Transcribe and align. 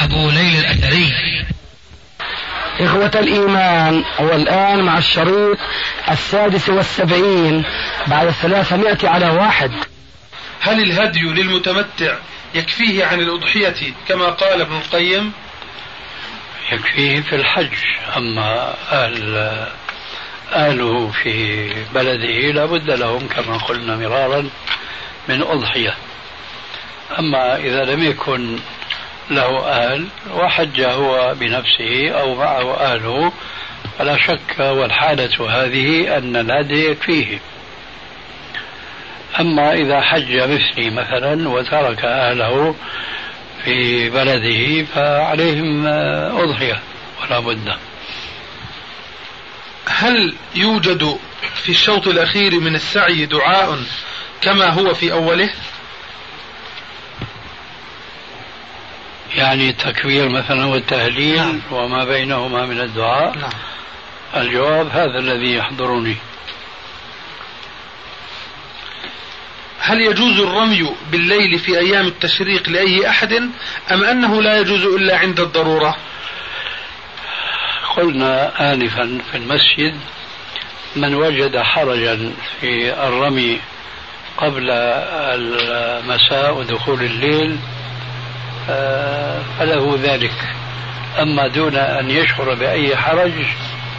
أبو 0.00 0.30
ليل 0.30 0.60
الأثري. 0.60 1.12
إخوة 2.80 3.10
الإيمان 3.14 4.04
والآن 4.18 4.82
مع 4.82 4.98
الشريط 4.98 5.58
السادس 6.10 6.68
والسبعين 6.68 7.64
بعد 8.06 8.26
الثلاثمائة 8.26 9.08
على 9.08 9.30
واحد. 9.30 9.70
هل 10.60 10.82
الهدي 10.82 11.20
للمتمتع 11.20 12.16
يكفيه 12.54 13.04
عن 13.04 13.20
الأضحية 13.20 13.92
كما 14.08 14.26
قال 14.26 14.60
ابن 14.60 14.76
القيم؟ 14.76 15.32
يكفيه 16.72 17.20
في 17.20 17.36
الحج 17.36 17.74
أما 18.16 18.74
أهل 18.92 19.36
أهله 20.52 21.10
في 21.22 21.66
بلده 21.94 22.52
لا 22.52 22.64
بد 22.64 22.90
لهم 22.90 23.28
كما 23.28 23.56
قلنا 23.56 23.96
مرارا 23.96 24.48
من 25.28 25.42
أضحية. 25.42 25.94
أما 27.18 27.56
إذا 27.56 27.84
لم 27.84 28.02
يكن 28.02 28.58
له 29.30 29.68
أهل 29.68 30.06
وحج 30.30 30.80
هو 30.80 31.34
بنفسه 31.34 32.10
أو 32.10 32.34
معه 32.34 32.74
أهله 32.74 33.32
فلا 33.98 34.16
شك 34.16 34.58
والحالة 34.58 35.50
هذه 35.50 36.18
أن 36.18 36.36
الهدي 36.36 36.86
يكفيه 36.90 37.38
أما 39.40 39.72
إذا 39.72 40.00
حج 40.00 40.36
مثلي 40.36 40.90
مثلا 40.90 41.48
وترك 41.48 42.04
أهله 42.04 42.74
في 43.64 44.10
بلده 44.10 44.84
فعليهم 44.84 45.86
أضحية 46.36 46.80
ولا 47.22 47.38
بد. 47.38 47.74
هل 49.86 50.34
يوجد 50.54 51.18
في 51.54 51.68
الشوط 51.68 52.08
الأخير 52.08 52.60
من 52.60 52.74
السعي 52.74 53.26
دعاء 53.26 53.78
كما 54.40 54.68
هو 54.68 54.94
في 54.94 55.12
أوله؟ 55.12 55.50
يعني 59.34 59.70
التكبير 59.70 60.28
مثلا 60.28 60.64
والتهليل 60.64 61.36
نعم. 61.36 61.60
وما 61.70 62.04
بينهما 62.04 62.66
من 62.66 62.80
الدعاء 62.80 63.38
نعم. 63.38 63.50
الجواب 64.36 64.88
هذا 64.88 65.18
الذي 65.18 65.54
يحضرني 65.54 66.16
هل 69.78 70.00
يجوز 70.00 70.40
الرمي 70.40 70.90
بالليل 71.10 71.58
في 71.58 71.78
أيام 71.78 72.06
التشريق 72.06 72.68
لأي 72.68 73.08
أحد 73.08 73.32
أم 73.92 74.04
أنه 74.04 74.42
لا 74.42 74.58
يجوز 74.58 74.84
إلا 74.84 75.18
عند 75.18 75.40
الضرورة 75.40 75.96
قلنا 77.96 78.72
آنفا 78.72 79.20
في 79.30 79.36
المسجد 79.38 80.00
من 80.96 81.14
وجد 81.14 81.58
حرجا 81.58 82.32
في 82.60 82.92
الرمي 83.06 83.60
قبل 84.36 84.70
المساء 84.70 86.54
ودخول 86.58 87.02
الليل 87.02 87.58
فله 89.58 89.98
ذلك. 90.02 90.54
أما 91.22 91.48
دون 91.48 91.76
أن 91.76 92.10
يشعر 92.10 92.54
بأي 92.54 92.96
حرج 92.96 93.32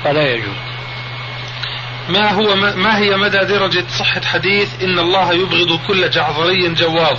فلا 0.04 0.34
يجوز. 0.34 0.56
ما 2.10 2.32
هو 2.32 2.56
ما 2.56 2.98
هي 2.98 3.18
مدى 3.18 3.38
درجة 3.38 3.86
صحة 4.00 4.22
حديث 4.22 4.84
إن 4.84 5.00
الله 5.00 5.34
يبغض 5.34 5.80
كل 5.88 6.10
جعظري 6.10 6.74
جواظ؟ 6.74 7.18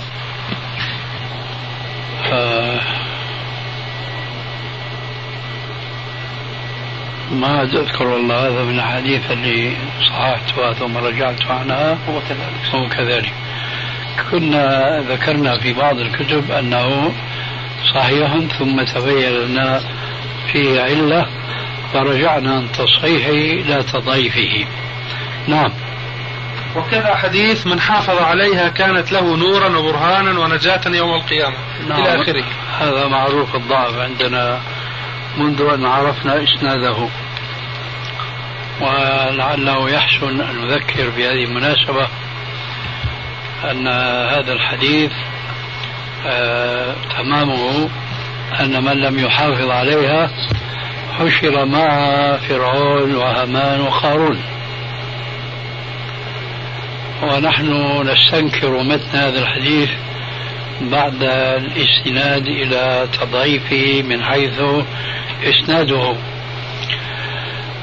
آه 2.31 2.81
ما 7.31 7.63
أذكر 7.63 8.07
والله 8.07 8.47
هذا 8.47 8.63
من 8.63 8.73
الأحاديث 8.75 9.31
اللي 9.31 9.73
صححتها 10.09 10.73
ثم 10.73 10.97
رجعت 10.97 11.45
عنها. 11.45 11.97
هو 12.09 12.19
كذلك. 12.29 12.75
هو 12.75 12.89
كذلك. 12.89 13.33
كنا 14.31 14.99
ذكرنا 15.09 15.59
في 15.59 15.73
بعض 15.73 15.99
الكتب 15.99 16.51
أنه 16.51 17.11
صحيح 17.93 18.37
ثم 18.59 18.83
تبين 18.83 19.33
لنا 19.33 19.81
فيه 20.51 20.81
علة 20.81 21.27
فرجعنا 21.93 22.55
عن 22.55 22.71
تصحيحه 22.71 23.29
إلى 23.29 23.83
تضعيفه 23.83 24.65
نعم. 25.47 25.71
وكذا 26.75 27.15
حديث 27.15 27.67
من 27.67 27.79
حافظ 27.79 28.21
عليها 28.21 28.69
كانت 28.69 29.11
له 29.11 29.35
نورا 29.37 29.77
وبرهانا 29.77 30.39
ونجاة 30.39 30.81
يوم 30.87 31.15
القيامة 31.15 31.57
نعم. 31.89 32.01
إلى 32.01 32.21
آخره. 32.21 32.43
هذا 32.79 33.07
معروف 33.07 33.55
الضعف 33.55 33.97
عندنا 33.97 34.61
منذ 35.37 35.61
أن 35.61 35.85
عرفنا 35.85 36.43
إسناده. 36.43 37.07
ولعله 38.81 39.89
يحسن 39.89 40.41
أن 40.41 40.61
نذكر 40.61 41.09
بهذه 41.09 41.43
المناسبة 41.43 42.07
أن 43.71 43.87
هذا 44.27 44.53
الحديث 44.53 45.11
تمامه 47.17 47.89
أن 48.59 48.83
من 48.83 48.93
لم 48.93 49.19
يحافظ 49.19 49.69
عليها 49.69 50.29
حشر 51.19 51.65
مع 51.65 51.87
فرعون 52.37 53.15
وهامان 53.15 53.81
وقارون. 53.81 54.39
ونحن 57.23 58.01
نستنكر 58.07 58.83
متن 58.83 59.17
هذا 59.17 59.39
الحديث 59.39 59.89
بعد 60.81 61.23
الاستناد 61.23 62.47
إلى 62.47 63.07
تضعيفه 63.21 64.03
من 64.07 64.23
حيث 64.23 64.61
إسناده. 65.43 66.15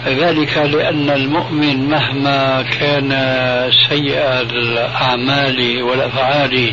ذلك 0.06 0.58
لأن 0.58 1.10
المؤمن 1.10 1.88
مهما 1.88 2.62
كان 2.62 3.10
سيء 3.88 4.40
الأعمال 4.40 5.82
والأفعال 5.82 6.72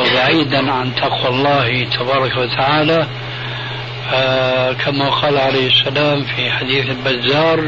وبعيدا 0.00 0.72
عن 0.72 0.94
تقوى 0.94 1.28
الله 1.28 1.84
تبارك 1.84 2.36
وتعالى 2.36 3.06
آه، 4.12 4.72
كما 4.72 5.10
قال 5.10 5.38
عليه 5.38 5.66
السلام 5.66 6.24
في 6.24 6.50
حديث 6.50 6.86
البزار 6.90 7.60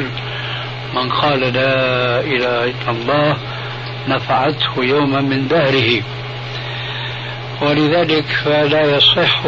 من 0.95 1.09
قال 1.09 1.41
لا 1.41 2.21
إله 2.21 2.65
إلا 2.65 2.91
الله 2.91 3.37
نفعته 4.09 4.85
يوما 4.85 5.21
من 5.21 5.49
دهره. 5.49 6.03
ولذلك 7.63 8.25
فلا 8.45 8.97
يصح 8.97 9.41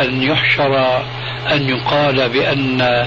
أن 0.00 0.22
يحشر 0.22 1.02
أن 1.52 1.68
يقال 1.68 2.28
بأن 2.28 3.06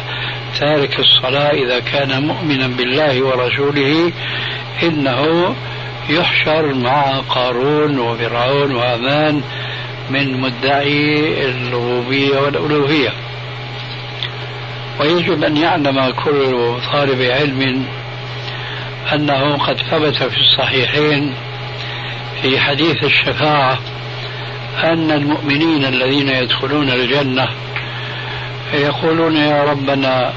تارك 0.60 1.00
الصلاة 1.00 1.52
إذا 1.52 1.80
كان 1.80 2.28
مؤمنا 2.28 2.68
بالله 2.68 3.24
ورسوله 3.24 4.12
إنه 4.84 5.56
يحشر 6.09 6.74
مع 6.74 7.19
قارون 7.19 8.00
وفرعون 8.00 8.75
وهامان 8.75 9.41
من 10.09 10.41
مدعي 10.41 11.46
الربوبية 11.50 12.40
والألوهية. 12.40 13.14
ويجب 15.00 15.44
أن 15.44 15.58
يعلم 15.58 16.09
كل 16.12 16.75
طالب 16.94 17.22
علم 17.22 17.86
أنه 19.14 19.58
قد 19.58 19.78
ثبت 19.91 20.16
في 20.16 20.38
الصحيحين 20.41 21.34
في 22.41 22.59
حديث 22.59 23.03
الشفاعة 23.03 23.80
أن 24.84 25.12
المؤمنين 25.12 25.85
الذين 25.85 26.30
يدخلون 26.30 26.90
الجنة 26.90 27.47
يقولون 28.73 29.35
يا 29.35 29.64
ربنا 29.64 30.34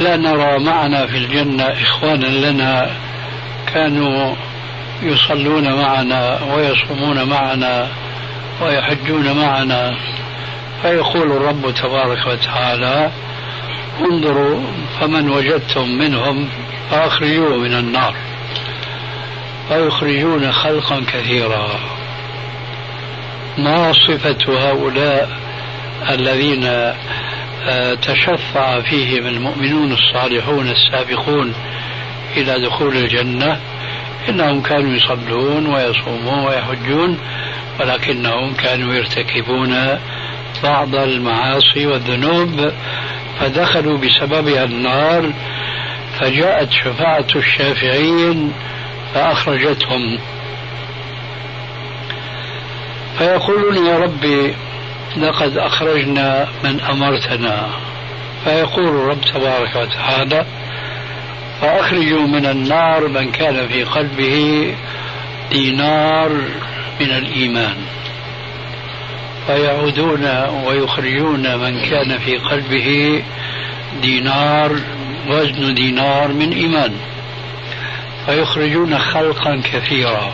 لا 0.00 0.16
نرى 0.16 0.58
معنا 0.58 1.06
في 1.06 1.16
الجنة 1.16 1.64
إخوانا 1.64 2.26
لنا 2.26 2.90
كانوا 3.76 4.34
يصلون 5.02 5.72
معنا 5.72 6.38
ويصومون 6.54 7.28
معنا 7.28 7.88
ويحجون 8.62 9.32
معنا. 9.32 9.96
فيقول 10.82 11.32
الرب 11.32 11.74
تبارك 11.74 12.26
وتعالى 12.26 13.10
انظروا 14.00 14.60
فمن 15.00 15.30
وجدتم 15.30 15.88
منهم 15.88 16.48
فأخرجوه 16.90 17.56
من 17.56 17.72
النار 17.72 18.14
فيخرجون 19.68 20.52
خلقا 20.52 21.02
كثيرا. 21.12 21.68
ما 23.58 23.92
صفة 23.92 24.70
هؤلاء 24.70 25.30
الذين 26.10 26.64
آه، 26.64 27.94
تشفع 27.94 28.80
فيهم 28.80 29.26
المؤمنون 29.26 29.92
الصالحون 29.92 30.68
السابقون 30.68 31.54
إلى 32.36 32.66
دخول 32.66 32.96
الجنة 32.96 33.60
إنهم 34.28 34.62
كانوا 34.62 34.96
يصلون 34.96 35.66
ويصومون 35.66 36.46
ويحجون 36.46 37.18
ولكنهم 37.80 38.54
كانوا 38.54 38.94
يرتكبون 38.94 39.98
بعض 40.62 40.94
المعاصي 40.94 41.86
والذنوب 41.86 42.72
فدخلوا 43.40 43.98
بسببها 43.98 44.64
النار 44.64 45.32
فجاءت 46.20 46.72
شفاعة 46.72 47.26
الشافعين 47.36 48.52
فأخرجتهم. 49.14 50.18
فيقولون 53.18 53.86
يا 53.86 53.98
ربي 53.98 54.54
لقد 55.16 55.58
أخرجنا 55.58 56.48
من 56.64 56.80
أمرتنا. 56.80 57.68
فيقول 58.44 58.88
الرب 58.88 59.20
تبارك 59.20 59.76
وتعالى 59.76 60.46
فأخرجوا 61.60 62.26
من 62.26 62.46
النار 62.46 63.08
من 63.08 63.32
كان 63.32 63.68
في 63.68 63.84
قلبه 63.84 64.74
دينار 65.50 66.30
من 67.00 67.10
الإيمان. 67.10 67.76
فيعودون 69.46 70.26
ويخرجون 70.66 71.56
من 71.56 71.80
كان 71.80 72.18
في 72.18 72.36
قلبه 72.36 73.22
دينار 74.02 74.76
وزن 75.28 75.74
دينار 75.74 76.32
من 76.32 76.52
إيمان. 76.52 76.92
فيخرجون 78.26 78.98
خلقا 78.98 79.62
كثيرا. 79.72 80.32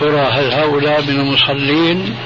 ترى 0.00 0.20
هل 0.20 0.52
هؤلاء 0.52 1.02
من 1.02 1.20
المصلين؟ 1.20 2.16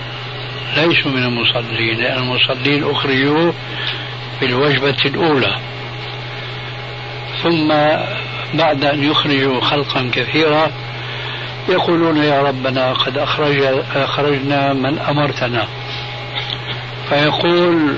ليسوا 0.76 1.10
من 1.10 1.22
المصلين 1.22 1.98
لأن 1.98 2.18
المصلين 2.18 2.90
أخرجوا 2.90 3.52
في 4.40 4.46
الوجبة 4.46 4.96
الأولى. 5.04 5.75
ثم 7.42 7.68
بعد 8.54 8.84
أن 8.84 9.10
يخرجوا 9.10 9.60
خلقا 9.60 10.10
كثيرا 10.12 10.70
يقولون 11.68 12.16
يا 12.16 12.42
ربنا 12.42 12.92
قد 12.92 13.18
أخرج 13.18 13.62
أخرجنا 13.94 14.72
من 14.72 14.98
أمرتنا. 14.98 15.66
فيقول 17.08 17.96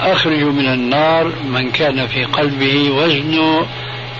أخرجوا 0.00 0.52
من 0.52 0.66
النار 0.66 1.32
من 1.44 1.70
كان 1.70 2.06
في 2.06 2.24
قلبه 2.24 2.90
وزن 2.90 3.66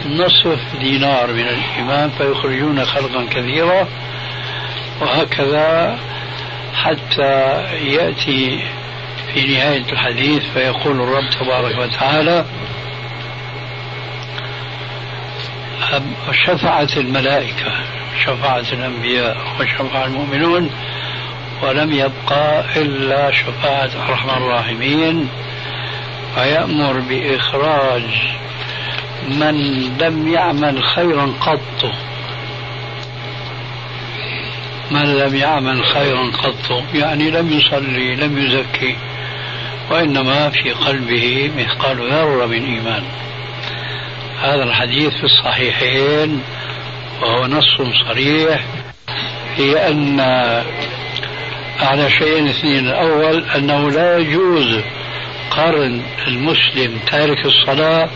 نصف 0.07 0.61
دينار 0.81 1.33
من 1.33 1.49
الإيمان 1.49 2.11
فيخرجون 2.19 2.85
خلقا 2.85 3.27
كثيرا 3.31 3.89
وهكذا 5.01 5.99
حتى 6.75 7.63
يأتي 7.85 8.61
في 9.35 9.47
نهاية 9.47 9.93
الحديث 9.93 10.43
فيقول 10.55 11.01
الرب 11.01 11.31
تبارك 11.41 11.79
وتعالى 11.79 12.45
شفعت 16.47 16.97
الملائكة 16.97 17.73
شفعت 18.25 18.73
الأنبياء 18.73 19.37
وشفع 19.61 20.05
المؤمنون 20.05 20.71
ولم 21.63 21.93
يبقى 21.93 22.65
إلا 22.77 23.31
شفاعة 23.31 23.91
أرحم 24.09 24.31
الراحمين. 24.31 25.29
فيأمر 26.35 27.01
بإخراج 27.01 28.03
من 29.29 29.55
لم 30.01 30.29
يعمل 30.29 30.83
خيرا 30.83 31.33
قط. 31.41 31.93
من 34.91 35.05
لم 35.05 35.37
يعمل 35.37 35.85
خيرا 35.85 36.31
قط 36.31 36.85
يعني 36.95 37.31
لم 37.31 37.51
يصلي 37.53 38.15
لم 38.17 38.39
يزكي 38.39 38.97
وإنما 39.91 40.51
في 40.51 40.71
قلبه 40.71 41.51
مثقال 41.59 41.97
ذرة 42.13 42.47
من 42.47 42.65
إيمان. 42.65 43.03
هذا 44.43 44.63
الحديث 44.63 45.13
في 45.13 45.25
الصحيحين 45.25 46.43
وهو 47.23 47.47
نص 47.47 47.83
صريح 48.09 48.65
في 49.57 49.89
أن 49.89 50.21
على 51.81 52.11
شيئين 52.11 52.49
اثنين. 52.49 52.89
الأول 52.89 53.45
أنه 53.57 53.91
لا 53.91 54.19
يجوز 54.19 54.81
قارن 55.51 56.03
المسلم 56.27 56.99
تارك 57.11 57.47
الصلاة 57.47 58.09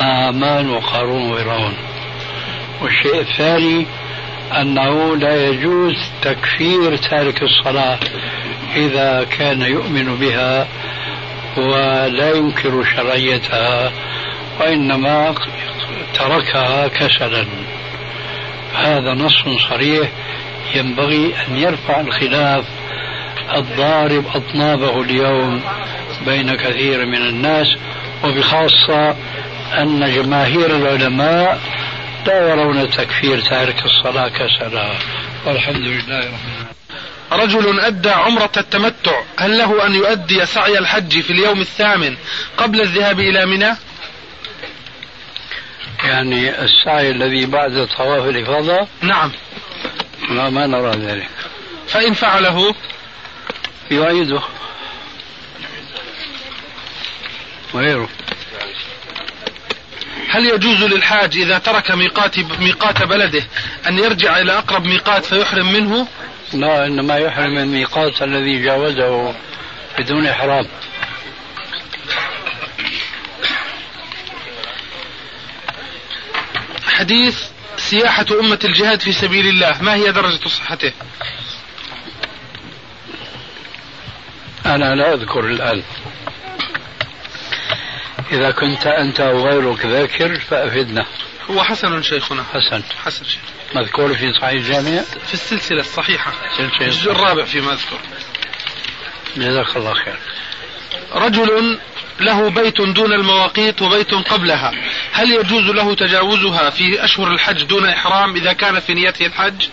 مع 0.00 0.28
هامان 0.28 0.70
وقارون 0.70 1.32
وفرعون. 1.32 1.74
والشيء 2.82 3.20
الثاني 3.20 3.86
أنه 4.60 5.16
لا 5.16 5.48
يجوز 5.48 5.94
تكفير 6.22 6.96
تارك 6.96 7.42
الصلاة 7.42 7.98
إذا 8.76 9.26
كان 9.38 9.62
يؤمن 9.62 10.16
بها 10.16 10.68
ولا 11.56 12.36
ينكر 12.36 12.84
شرعيتها. 12.96 13.92
وإنما 14.60 15.34
تركها 16.14 16.88
كسلا. 16.88 17.46
هذا 18.74 19.14
نص 19.14 19.44
صريح 19.68 20.08
ينبغي 20.74 21.34
أن 21.48 21.56
يرفع 21.56 22.00
الخلاف 22.00 22.64
الضارب 23.56 24.24
أطنابه 24.34 25.02
اليوم 25.02 25.62
بين 26.26 26.54
كثير 26.54 27.06
من 27.06 27.22
الناس 27.28 27.66
وبخاصة 28.24 29.16
أن 29.78 30.14
جماهير 30.14 30.76
العلماء 30.76 31.60
لا 32.26 32.48
يرون 32.48 32.90
تكفير 32.90 33.40
تارك 33.40 33.84
الصلاة 33.84 34.28
كسلا. 34.28 34.90
والحمد 35.46 35.76
لله 35.76 35.98
رب 35.98 36.08
العالمين. 36.08 36.64
رجل 37.32 37.80
أدى 37.80 38.10
عمرة 38.10 38.52
التمتع 38.56 39.20
هل 39.38 39.58
له 39.58 39.86
أن 39.86 39.94
يؤدي 39.94 40.46
سعي 40.46 40.78
الحج 40.78 41.20
في 41.20 41.30
اليوم 41.30 41.60
الثامن 41.60 42.16
قبل 42.56 42.80
الذهاب 42.80 43.20
إلى 43.20 43.46
منى؟ 43.46 43.76
يعني 46.04 46.62
السعي 46.64 47.10
الذي 47.10 47.46
بعد 47.46 47.88
طواف 47.96 48.28
الإفاضة. 48.28 48.88
نعم. 49.00 49.32
ما, 50.28 50.50
ما 50.50 50.66
نرى 50.66 50.90
ذلك. 50.90 51.28
فإن 51.86 52.14
فعله 52.14 52.74
يعيده. 53.90 54.42
وغيره. 57.74 58.08
هل 60.28 60.46
يجوز 60.46 60.84
للحاج 60.84 61.36
إذا 61.36 61.58
ترك 61.58 61.90
ميقات 61.90 62.38
ميقات 62.38 63.02
بلده 63.02 63.42
أن 63.88 63.98
يرجع 63.98 64.40
إلى 64.40 64.58
أقرب 64.58 64.84
ميقات 64.84 65.24
فيحرم 65.24 65.72
منه؟ 65.72 66.06
لا 66.52 66.86
إنما 66.86 67.16
يحرم 67.16 67.58
الميقات 67.58 68.22
الذي 68.22 68.62
جاوزه 68.62 69.34
بدون 69.98 70.26
إحرام. 70.26 70.66
حديث 76.94 77.42
سياحة 77.76 78.26
أمة 78.40 78.58
الجهاد 78.64 79.00
في 79.00 79.12
سبيل 79.12 79.46
الله. 79.46 79.82
ما 79.82 79.94
هي 79.94 80.12
درجة 80.12 80.48
صحته؟ 80.48 80.92
أنا 84.66 84.94
لا 84.94 85.14
أذكر 85.14 85.40
الآن. 85.40 85.82
إذا 88.32 88.50
كنت 88.50 88.86
أنت 88.86 89.20
أو 89.20 89.48
غيرك 89.48 89.86
ذاكر 89.86 90.38
فأفدنا. 90.38 91.06
هو 91.50 91.62
حسن 91.62 92.02
شيخنا. 92.02 92.44
حسن. 92.52 92.82
حسن 93.04 93.24
شيخ. 93.24 93.42
مذكور 93.74 94.14
في 94.14 94.32
صحيح 94.32 94.50
الجامع؟ 94.50 95.02
في 95.26 95.34
السلسلة 95.34 95.80
الصحيحة. 95.80 96.32
الجزء 96.80 97.12
الرابع 97.12 97.44
فيما 97.44 97.72
أذكر. 97.72 97.98
جزاك 99.36 99.76
الله 99.76 99.94
خير. 99.94 100.18
رجل 101.12 101.78
له 102.20 102.50
بيت 102.50 102.80
دون 102.80 103.12
المواقيت 103.12 103.82
وبيت 103.82 104.14
قبلها. 104.14 104.72
هل 105.12 105.32
يجوز 105.32 105.64
له 105.64 105.94
تجاوزها 105.94 106.70
في 106.70 107.04
أشهر 107.04 107.32
الحج 107.32 107.62
دون 107.62 107.88
إحرام 107.88 108.36
إذا 108.36 108.52
كان 108.52 108.80
في 108.80 108.94
نيته 108.94 109.26
الحج؟ 109.26 109.66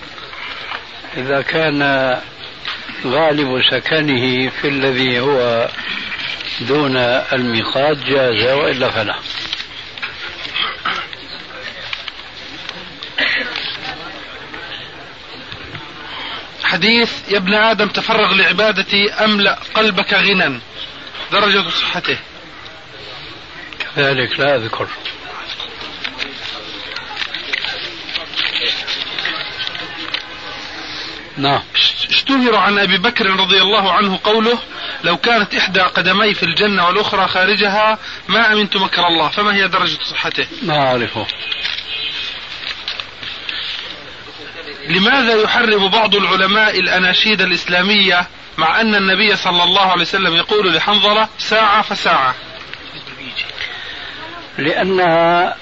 إذا 1.18 1.42
كان 1.42 1.82
غالب 3.06 3.62
سكنه 3.72 4.50
في 4.50 4.68
الذي 4.68 5.20
هو 5.20 5.68
دون 6.62 6.98
الميقات 7.34 7.98
جاز 7.98 8.44
وإلا 8.44 8.90
فلا. 8.90 9.16
حديث 16.64 17.32
يا 17.32 17.38
ابن 17.38 17.54
آدم 17.54 17.88
تفرغ 17.88 18.34
لعبادتي 18.34 19.14
أملأ 19.14 19.60
قلبك 19.74 20.14
غنى. 20.14 20.60
درجة 21.32 21.70
صحته. 21.70 22.18
كذلك 23.96 24.40
لا 24.40 24.56
أذكر 24.56 24.88
نعم 31.38 31.62
اشتهر 32.10 32.56
عن 32.56 32.80
أبي 32.80 32.98
بكر 32.98 33.26
رضي 33.26 33.62
الله 33.62 33.92
عنه 33.92 34.20
قوله 34.24 34.60
لو 35.04 35.18
كانت 35.18 35.56
إحدى 35.56 35.82
قدمي 35.82 36.34
في 36.34 36.44
الجنة 36.44 36.88
والأخرى 36.88 37.28
خارجها 37.28 37.98
ما 38.28 38.54
أمنت 38.54 38.78
مكر 38.78 39.08
الله 39.08 39.30
فما 39.30 39.56
هي 39.56 39.68
درجة 39.68 39.98
صحته؟ 40.12 40.48
ما 40.62 40.88
أعرفه 40.88 41.28
لماذا 44.88 45.42
يحرم 45.42 45.88
بعض 45.88 46.16
العلماء 46.16 46.80
الأناشيد 46.80 47.42
الإسلامية 47.42 48.28
مع 48.58 48.82
أن 48.82 48.96
النبي 48.96 49.36
صلى 49.36 49.64
الله 49.64 49.92
عليه 49.92 50.02
وسلم 50.02 50.36
يقول 50.36 50.76
لحنظلة 50.76 51.28
ساعة 51.38 51.82
فساعة؟ 51.82 52.36
لأنها 54.58 55.56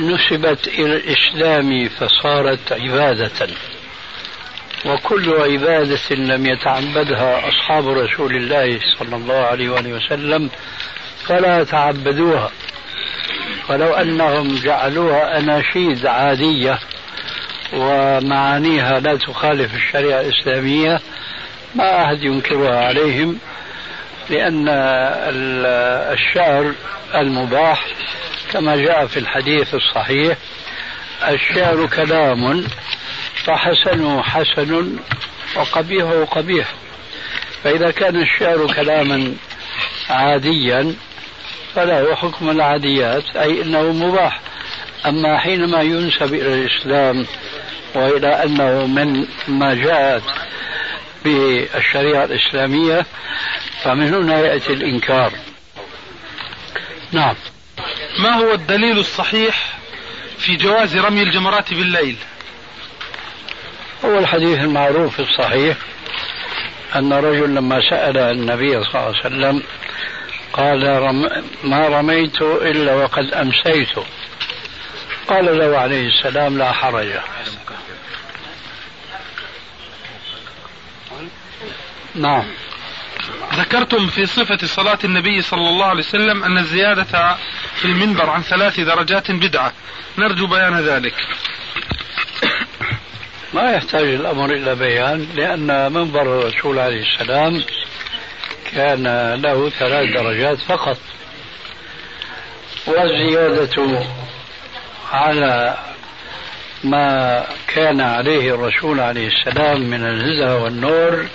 نسبت 0.00 0.68
إلى 0.68 0.96
الإسلام 0.96 1.88
فصارت 1.88 2.72
عبادة. 2.72 3.48
وكل 4.86 5.34
عبادة 5.34 6.14
لم 6.16 6.46
يتعبدها 6.46 7.48
أصحاب 7.48 7.88
رسول 7.88 8.36
الله 8.36 8.80
صلى 8.98 9.16
الله 9.16 9.34
عليه 9.34 9.68
وآله 9.68 9.92
وسلم 9.92 10.50
فلا 11.26 11.64
تعبدوها. 11.64 12.50
ولو 13.68 13.94
أنهم 13.94 14.56
جعلوها 14.64 15.38
أناشيد 15.38 16.06
عادية 16.06 16.78
ومعانيها 17.72 19.00
لا 19.00 19.16
تخالف 19.16 19.74
الشريعة 19.74 20.20
الإسلامية 20.20 21.00
ما 21.74 22.04
أحد 22.04 22.22
ينكرها 22.22 22.84
عليهم. 22.86 23.38
لأن 24.30 24.68
الشعر 26.12 26.72
المباح 27.14 27.86
كما 28.52 28.76
جاء 28.76 29.06
في 29.06 29.16
الحديث 29.16 29.74
الصحيح 29.74 30.36
الشعر 31.28 31.86
كلام 31.86 32.64
فحسنه 33.44 34.22
حسن 34.22 34.96
وقبيحه 35.56 36.24
قبيح 36.24 36.66
فإذا 37.64 37.90
كان 37.90 38.22
الشعر 38.22 38.66
كلاما 38.74 39.34
عاديا 40.10 40.94
فله 41.74 42.14
حكم 42.14 42.50
العاديات 42.50 43.36
أي 43.36 43.62
أنه 43.62 43.82
مباح. 43.82 44.40
أما 45.06 45.38
حينما 45.38 45.82
ينسب 45.82 46.34
إلى 46.34 46.54
الإسلام 46.54 47.26
وإلى 47.94 48.28
أنه 48.44 48.86
من 48.86 49.26
ما 49.48 49.74
جاءت 49.74 50.22
بالشريعة 51.26 52.24
الإسلامية 52.24 53.06
فمن 53.82 54.14
هنا 54.14 54.40
يأتي 54.40 54.72
الإنكار. 54.72 55.32
نعم. 57.12 57.34
ما 58.18 58.34
هو 58.34 58.52
الدليل 58.52 58.98
الصحيح 58.98 59.78
في 60.38 60.56
جواز 60.56 60.96
رمي 60.96 61.22
الجمرات 61.22 61.74
بالليل؟ 61.74 62.16
هو 64.04 64.18
الحديث 64.18 64.58
المعروف 64.58 65.20
الصحيح 65.20 65.76
أن 66.96 67.12
رجل 67.12 67.54
لما 67.54 67.90
سأل 67.90 68.18
النبي 68.18 68.84
صلى 68.84 68.94
الله 68.94 69.00
عليه 69.00 69.18
وسلم 69.18 69.62
قال 70.52 71.02
رم 71.02 71.28
ما 71.64 71.88
رميت 71.88 72.42
إلا 72.42 72.94
وقد 72.94 73.34
أمسيت. 73.34 73.98
قال 75.28 75.58
له 75.58 75.78
عليه 75.78 76.08
السلام 76.08 76.58
لا 76.58 76.72
حرج. 76.72 77.08
نعم. 82.16 82.44
ذكرتم 83.54 84.06
في 84.06 84.26
صفة 84.26 84.66
صلاة 84.66 84.98
النبي 85.04 85.42
صلى 85.42 85.68
الله 85.68 85.86
عليه 85.86 86.00
وسلم 86.00 86.44
أن 86.44 86.58
الزيادة 86.58 87.36
في 87.74 87.84
المنبر 87.84 88.30
عن 88.30 88.42
ثلاث 88.42 88.80
درجات 88.80 89.30
بدعة. 89.30 89.72
نرجو 90.18 90.46
بيان 90.46 90.80
ذلك. 90.80 91.14
ما 93.54 93.70
يحتاج 93.70 94.04
الأمر 94.04 94.50
إلى 94.50 94.74
بيان 94.74 95.28
لأن 95.34 95.92
منبر 95.92 96.22
الرسول 96.22 96.78
عليه 96.78 97.02
السلام 97.02 97.64
كان 98.72 99.34
له 99.34 99.70
ثلاث 99.70 100.10
درجات 100.16 100.58
فقط. 100.58 100.98
والزيادة 102.86 104.06
على 105.12 105.76
ما 106.84 107.44
كان 107.66 108.00
عليه 108.00 108.54
الرسول 108.54 109.00
عليه 109.00 109.28
السلام 109.28 109.80
من 109.80 110.04
النزهة 110.04 110.62
والنور 110.62 111.26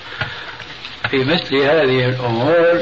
في 1.11 1.17
مثل 1.17 1.55
هذه 1.55 2.09
الأمور 2.09 2.81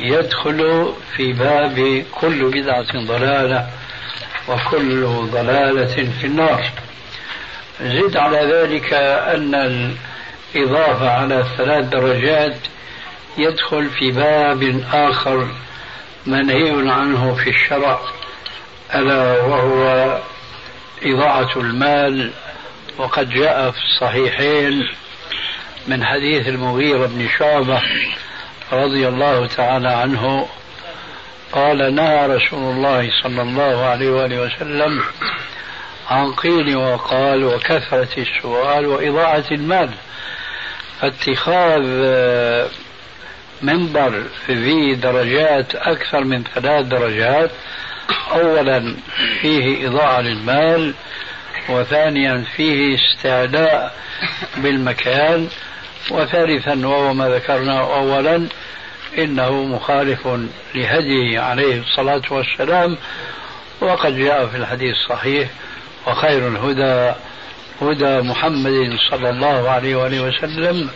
يدخل 0.00 0.92
في 1.16 1.32
باب 1.32 2.04
كل 2.12 2.50
بدعة 2.50 3.06
ضلالة 3.06 3.66
وكل 4.48 5.04
ضلالة 5.32 6.10
في 6.20 6.26
النار. 6.26 6.70
زد 7.80 8.16
على 8.16 8.38
ذلك 8.38 8.92
أن 9.34 9.54
الإضافة 10.54 11.10
على 11.10 11.44
ثلاث 11.56 11.84
درجات 11.84 12.56
يدخل 13.38 13.90
في 13.90 14.10
باب 14.10 14.84
آخر 14.92 15.48
منهي 16.26 16.90
عنه 16.90 17.34
في 17.34 17.50
الشرع 17.50 18.00
ألا 18.94 19.42
وهو 19.42 20.18
إضاعة 21.02 21.50
المال 21.56 22.30
وقد 22.98 23.30
جاء 23.30 23.70
في 23.70 23.78
الصحيحين 23.78 24.88
من 25.88 26.04
حديث 26.04 26.48
المغيرة 26.48 27.06
بن 27.06 27.28
شعبة 27.38 27.82
رضي 28.72 29.08
الله 29.08 29.46
تعالى 29.46 29.88
عنه 29.88 30.48
قال 31.52 31.94
نهى 31.94 32.26
رسول 32.26 32.76
الله 32.76 33.10
صلى 33.22 33.42
الله 33.42 33.84
عليه 33.84 34.10
وآله 34.10 34.40
وسلم 34.42 35.02
عن 36.10 36.32
قيل 36.32 36.76
وقال 36.76 37.44
وكثرة 37.44 38.08
السؤال 38.18 38.86
وإضاعة 38.86 39.44
المال 39.52 39.90
فاتخاذ 41.00 41.82
منبر 43.62 44.22
ذي 44.50 44.94
درجات 44.94 45.74
أكثر 45.74 46.24
من 46.24 46.44
ثلاث 46.54 46.86
درجات 46.86 47.50
أولا 48.32 48.96
فيه 49.40 49.88
إضاعة 49.88 50.20
للمال 50.20 50.94
وثانيا 51.68 52.44
فيه 52.56 52.94
استعلاء 52.94 53.94
بالمكان 54.56 55.48
وثالثا 56.10 56.86
وهو 56.86 57.14
ما 57.14 57.28
ذكرناه 57.28 57.96
أولا 57.96 58.48
إنه 59.18 59.52
مخالف 59.52 60.28
لهديه 60.74 61.40
عليه 61.40 61.80
الصلاة 61.80 62.22
والسلام 62.30 62.96
وقد 63.80 64.16
جاء 64.16 64.46
في 64.46 64.56
الحديث 64.56 64.94
الصحيح 64.94 65.48
وخير 66.06 66.48
الهدى 66.48 67.14
هدى 67.82 68.28
محمد 68.28 68.96
صلى 69.10 69.30
الله 69.30 69.70
عليه 69.70 69.96
وآله 69.96 70.22
وسلم. 70.22 70.90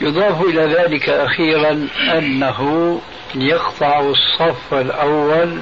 يضاف 0.00 0.42
إلى 0.42 0.74
ذلك 0.74 1.08
أخيرا 1.08 1.88
أنه 2.12 3.00
يقطع 3.34 4.00
الصف 4.00 4.74
الأول 4.74 5.58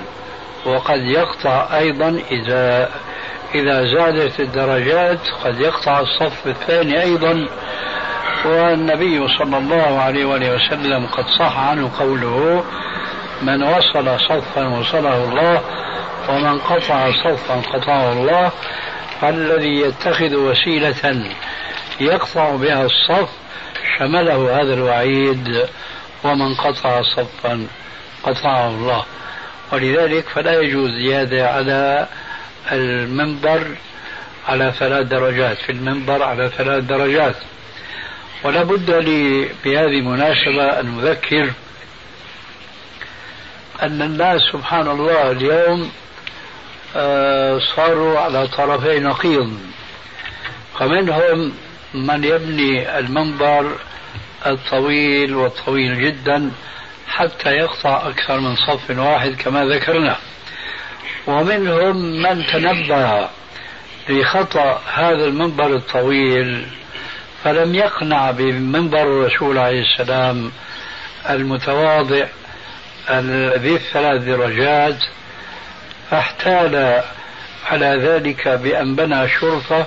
وقد 0.67 1.01
يقطع 1.01 1.79
أيضا 1.79 2.23
إذا 2.31 2.91
إذا 3.55 3.85
زادت 3.85 4.41
الدرجات 4.41 5.29
قد 5.45 5.61
يقطع 5.61 6.01
الصف 6.01 6.47
الثاني 6.47 7.03
أيضا. 7.03 7.49
والنبي 8.45 9.29
صلى 9.29 9.59
الله 9.59 10.01
عليه 10.01 10.25
وآله 10.25 10.55
وسلم 10.55 11.07
قد 11.07 11.27
صح 11.27 11.59
عنه 11.59 11.91
قوله 11.99 12.65
من 13.43 13.63
وصل 13.63 14.21
صفا 14.21 14.69
وصله 14.69 15.25
الله 15.25 15.63
ومن 16.29 16.59
قطع 16.59 17.11
صفا 17.25 17.55
قطعه 17.55 18.13
الله 18.13 18.51
فالذي 19.21 19.81
يتخذ 19.81 20.35
وسيلة 20.35 21.27
يقطع 22.01 22.57
بها 22.57 22.87
الصف 22.87 23.29
شمله 23.99 24.61
هذا 24.61 24.75
الوعيد 24.75 25.67
ومن 26.25 26.55
قطع 26.55 27.03
صفا 27.03 27.67
قطعه 28.23 28.69
الله. 28.69 29.05
ولذلك 29.73 30.29
فلا 30.29 30.61
يجوز 30.61 30.91
زيادة 30.91 31.49
على 31.49 32.07
المنبر 32.73 33.67
على 34.49 34.73
ثلاث 34.79 35.07
درجات 35.07 35.57
في 35.57 35.73
المنبر 35.73 36.23
على 36.23 36.49
ثلاث 36.49 36.85
درجات. 36.85 37.37
ولا 38.45 38.63
بد 38.63 38.91
لي 38.91 39.49
بهذه 39.65 39.99
المناسبة 39.99 40.81
أن 40.81 40.99
أذكر 40.99 41.51
أن 43.83 44.03
الناس 44.03 44.41
سبحان 44.53 44.89
الله 44.89 45.31
اليوم 45.31 45.91
آه، 46.97 47.59
صاروا 47.77 48.19
على 48.19 48.47
طرفي 48.47 48.99
نقيض. 48.99 49.59
فمنهم 50.79 51.53
من 51.95 52.25
يبني 52.25 52.99
المنبر 52.99 53.73
الطويل 54.47 55.35
والطويل 55.35 56.01
جدا 56.01 56.51
حتى 57.09 57.51
يقطع 57.51 58.09
أكثر 58.09 58.41
من 58.41 58.57
صف 58.57 58.91
واحد 58.99 59.35
كما 59.35 59.65
ذكرنا. 59.65 60.17
ومنهم 61.27 62.23
من 62.23 62.47
تنبه 62.47 63.29
لخطأ 64.09 64.83
هذا 64.95 65.25
المنبر 65.25 65.67
الطويل 65.77 66.67
فلم 67.45 67.75
يقنع 67.75 68.31
بمنبر 68.31 69.03
الرسول 69.03 69.59
عليه 69.59 69.83
السلام 69.83 70.53
المتواضع 71.31 72.27
ذي 73.57 73.75
الثلاث 73.75 74.23
درجات 74.23 75.05
فاحتال 76.11 77.03
على 77.67 77.87
ذلك 77.87 78.49
بأن 78.49 78.95
بنى 78.95 79.29
شرفة 79.29 79.87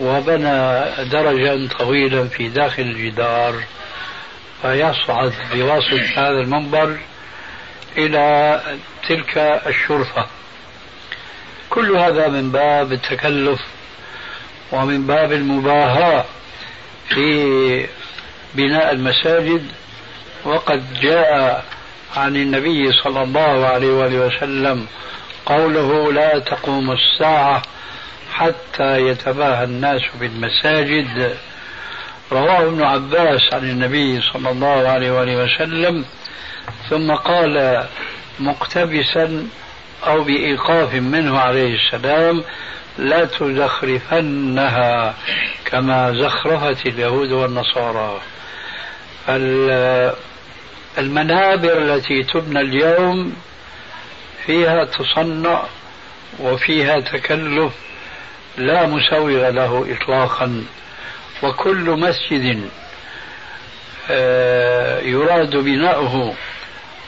وبنى 0.00 0.84
درجا 1.04 1.68
طويلا 1.78 2.28
في 2.28 2.48
داخل 2.48 2.82
الجدار 2.82 3.54
فيصعد 4.62 5.32
بواسطة 5.54 6.12
هذا 6.16 6.40
المنبر 6.40 6.96
إلى 7.96 8.60
تلك 9.08 9.38
الشرفة 9.66 10.26
كل 11.70 11.96
هذا 11.96 12.28
من 12.28 12.50
باب 12.52 12.92
التكلف 12.92 13.60
ومن 14.72 15.06
باب 15.06 15.32
المباهاة. 15.32 16.24
في 17.08 17.86
بناء 18.54 18.92
المساجد 18.92 19.66
وقد 20.44 21.00
جاء 21.00 21.64
عن 22.16 22.36
النبي 22.36 22.92
صلى 22.92 23.22
الله 23.22 23.66
عليه 23.66 23.92
وآله 23.92 24.26
وسلم 24.26 24.86
قوله 25.46 26.12
لا 26.12 26.38
تقوم 26.38 26.92
الساعة 26.92 27.62
حتى 28.32 29.08
يتباهى 29.08 29.64
الناس 29.64 30.02
بالمساجد. 30.20 31.36
رواه 32.32 32.62
ابن 32.62 32.82
عباس 32.82 33.54
عن 33.54 33.70
النبي 33.70 34.20
صلى 34.20 34.50
الله 34.50 34.88
عليه 34.88 35.12
وآله 35.12 35.44
وسلم 35.44 36.04
ثم 36.90 37.12
قال 37.12 37.84
مقتبسا 38.38 39.48
أو 40.06 40.24
بإيقاف 40.24 40.94
منه 40.94 41.38
عليه 41.38 41.74
السلام 41.74 42.44
لا 42.98 43.24
تزخرفنها. 43.24 45.14
كما 45.64 46.12
زخرفت 46.12 46.86
اليهود 46.86 47.32
والنصارى. 47.32 48.20
المنابر 50.98 51.78
التي 51.78 52.22
تبنى 52.22 52.60
اليوم 52.60 53.36
فيها 54.46 54.84
تصنع 54.84 55.62
وفيها 56.40 57.00
تكلف 57.00 57.72
لا 58.58 58.86
مسوغ 58.86 59.50
له 59.50 59.86
اطلاقا. 59.96 60.64
وكل 61.42 61.90
مسجد 61.90 62.68
آه، 64.10 65.00
يراد 65.00 65.56
بناؤه 65.56 66.34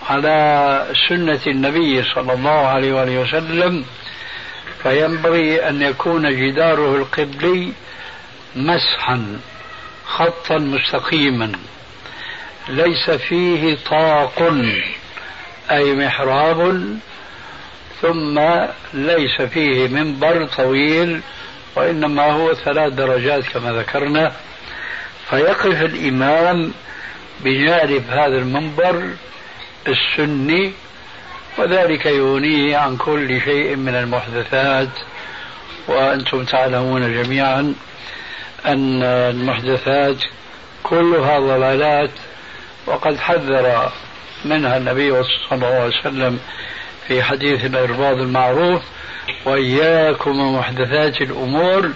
على 0.09 0.87
سنة 1.09 1.41
النبي 1.47 2.03
صلى 2.15 2.33
الله 2.33 2.67
عليه 2.67 2.93
وآله 2.93 3.19
وسلم. 3.21 3.85
فينبغي 4.83 5.69
أن 5.69 5.83
يكون 5.83 6.37
جداره 6.37 6.97
القبلي 6.97 7.73
مسحا 8.57 9.39
خطا 10.07 10.59
مستقيما 10.59 11.53
ليس 12.69 13.11
فيه 13.11 13.77
طاق 13.91 14.55
أي 15.71 15.93
محراب 15.95 16.89
ثم 18.03 18.41
ليس 18.95 19.43
فيه 19.43 19.89
منبر 19.89 20.47
طويل 20.47 21.21
وإنما 21.77 22.33
هو 22.33 22.55
ثلاث 22.55 22.93
درجات 22.93 23.45
كما 23.45 23.73
ذكرنا. 23.73 24.33
فيقف 25.31 25.83
الإمام 25.83 26.73
بجانب 27.41 28.05
هذا 28.11 28.39
المنبر 28.39 29.11
السني 29.89 30.73
وذلك 31.59 32.07
يغنيه 32.07 32.77
عن 32.77 32.97
كل 32.97 33.41
شيء 33.41 33.77
من 33.77 33.95
المحدثات 33.95 34.89
وأنتم 35.89 36.45
تعلمون 36.45 37.23
جميعا. 37.23 37.75
أن 38.67 39.03
المحدثات 39.03 40.17
كلها 40.83 41.39
ضلالات 41.39 42.11
وقد 42.87 43.19
حذر 43.19 43.93
منها 44.45 44.77
النبي 44.77 45.23
صلى 45.23 45.53
الله 45.53 45.67
عليه 45.67 45.99
وسلم 46.01 46.41
في 47.09 47.23
حديث 47.23 47.65
الإرباض 47.65 48.17
المعروف 48.17 48.83
وإياكم 49.45 50.39
ومحدثات 50.41 51.21
الأمور 51.21 51.91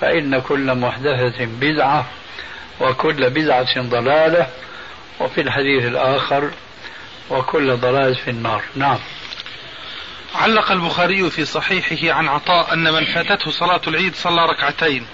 فإن 0.00 0.38
كل 0.40 0.74
محدثة 0.74 1.44
بدعة 1.60 2.06
وكل 2.80 3.30
بدعة 3.30 3.80
ضلالة 3.82 4.46
وفي 5.20 5.40
الحديث 5.40 5.84
الآخر 5.84 6.50
وكل 7.30 7.76
ضلال 7.76 8.14
في 8.14 8.30
النار. 8.30 8.62
نعم. 8.76 8.98
علق 10.34 10.70
البخاري 10.70 11.30
في 11.30 11.44
صحيحه 11.44 12.18
عن 12.18 12.28
عطاء 12.28 12.72
أن 12.72 12.92
من 12.92 13.04
فاتته 13.04 13.50
صلاة 13.50 13.80
العيد 13.86 14.14
صلى 14.14 14.46
ركعتين. 14.46 15.06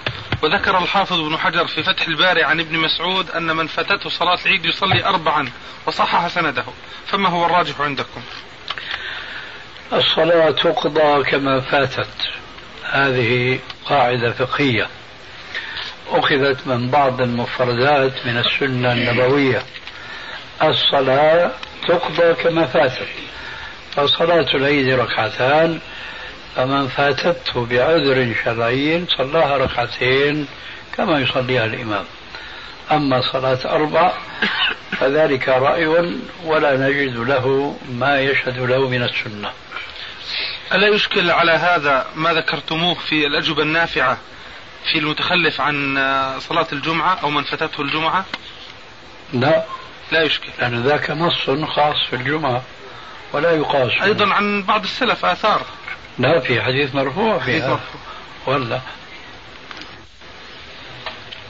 وذكر 0.42 0.78
الحافظ 0.78 1.20
ابن 1.20 1.36
حجر 1.38 1.66
في 1.66 1.82
فتح 1.82 2.08
الباري 2.08 2.42
عن 2.42 2.60
ابن 2.60 2.78
مسعود 2.78 3.30
أن 3.30 3.56
من 3.56 3.66
فاتته 3.66 4.10
صلاة 4.10 4.38
العيد 4.46 4.64
يصلي 4.64 5.04
أربعا 5.04 5.50
وصحح 5.86 6.28
سنده. 6.28 6.64
فما 7.06 7.28
هو 7.28 7.46
الراجح 7.46 7.80
عندكم؟ 7.80 8.22
الصلاة 9.92 10.50
تقضى 10.50 11.30
كما 11.30 11.60
فاتت. 11.60 12.28
هذه 12.90 13.58
قاعدة 13.86 14.32
فقهية. 14.32 14.88
أخذت 16.08 16.66
من 16.66 16.90
بعض 16.90 17.20
المفردات 17.20 18.26
من 18.26 18.38
السنة 18.38 18.92
النبوية. 18.92 19.62
الصلاة 20.62 21.50
تقضى 21.88 22.34
كما 22.34 22.66
فاتت. 22.66 23.08
فصلاة 23.96 24.46
العيد 24.54 24.88
ركعتان 24.88 25.80
فمن 26.56 26.88
فاتته 26.88 27.66
بعذر 27.66 28.34
شرعي 28.44 29.04
صلاها 29.18 29.56
ركعتين 29.56 30.46
كما 30.96 31.20
يصليها 31.20 31.64
الإمام. 31.64 32.04
أما 32.92 33.20
صلاة 33.32 33.58
أربع 33.64 34.12
فذلك 35.00 35.48
رأي 35.48 35.86
ولا 36.44 36.76
نجد 36.76 37.16
له 37.16 37.76
ما 37.90 38.20
يشهد 38.20 38.58
له 38.58 38.88
من 38.88 39.02
السنة. 39.02 39.50
ألا 40.72 40.88
يشكل 40.88 41.30
على 41.30 41.52
هذا 41.52 42.06
ما 42.14 42.32
ذكرتموه 42.32 42.94
في 42.94 43.26
الأجوبة 43.26 43.62
النافعة 43.62 44.18
في 44.92 44.98
المتخلف 44.98 45.60
عن 45.60 45.94
صلاة 46.40 46.66
الجمعة 46.72 47.18
أو 47.22 47.30
من 47.30 47.44
فاتته 47.44 47.80
الجمعة؟ 47.80 48.24
لا. 49.32 49.64
لا 50.12 50.22
يشكل. 50.22 50.48
لأن 50.58 50.82
ذاك 50.82 51.10
نص 51.10 51.50
خاص 51.66 51.96
في 52.10 52.16
الجمعة. 52.16 52.62
ولا 53.36 53.50
يقاس 53.50 54.02
أيضا 54.02 54.34
عن 54.34 54.62
بعض 54.62 54.82
السلف 54.82 55.24
آثار. 55.24 55.66
لا 56.18 56.40
في 56.40 56.62
حديث 56.62 56.94
مرفوع 56.94 57.38
في 57.38 57.58
مرفوع. 57.58 57.78
ولا 58.46 58.80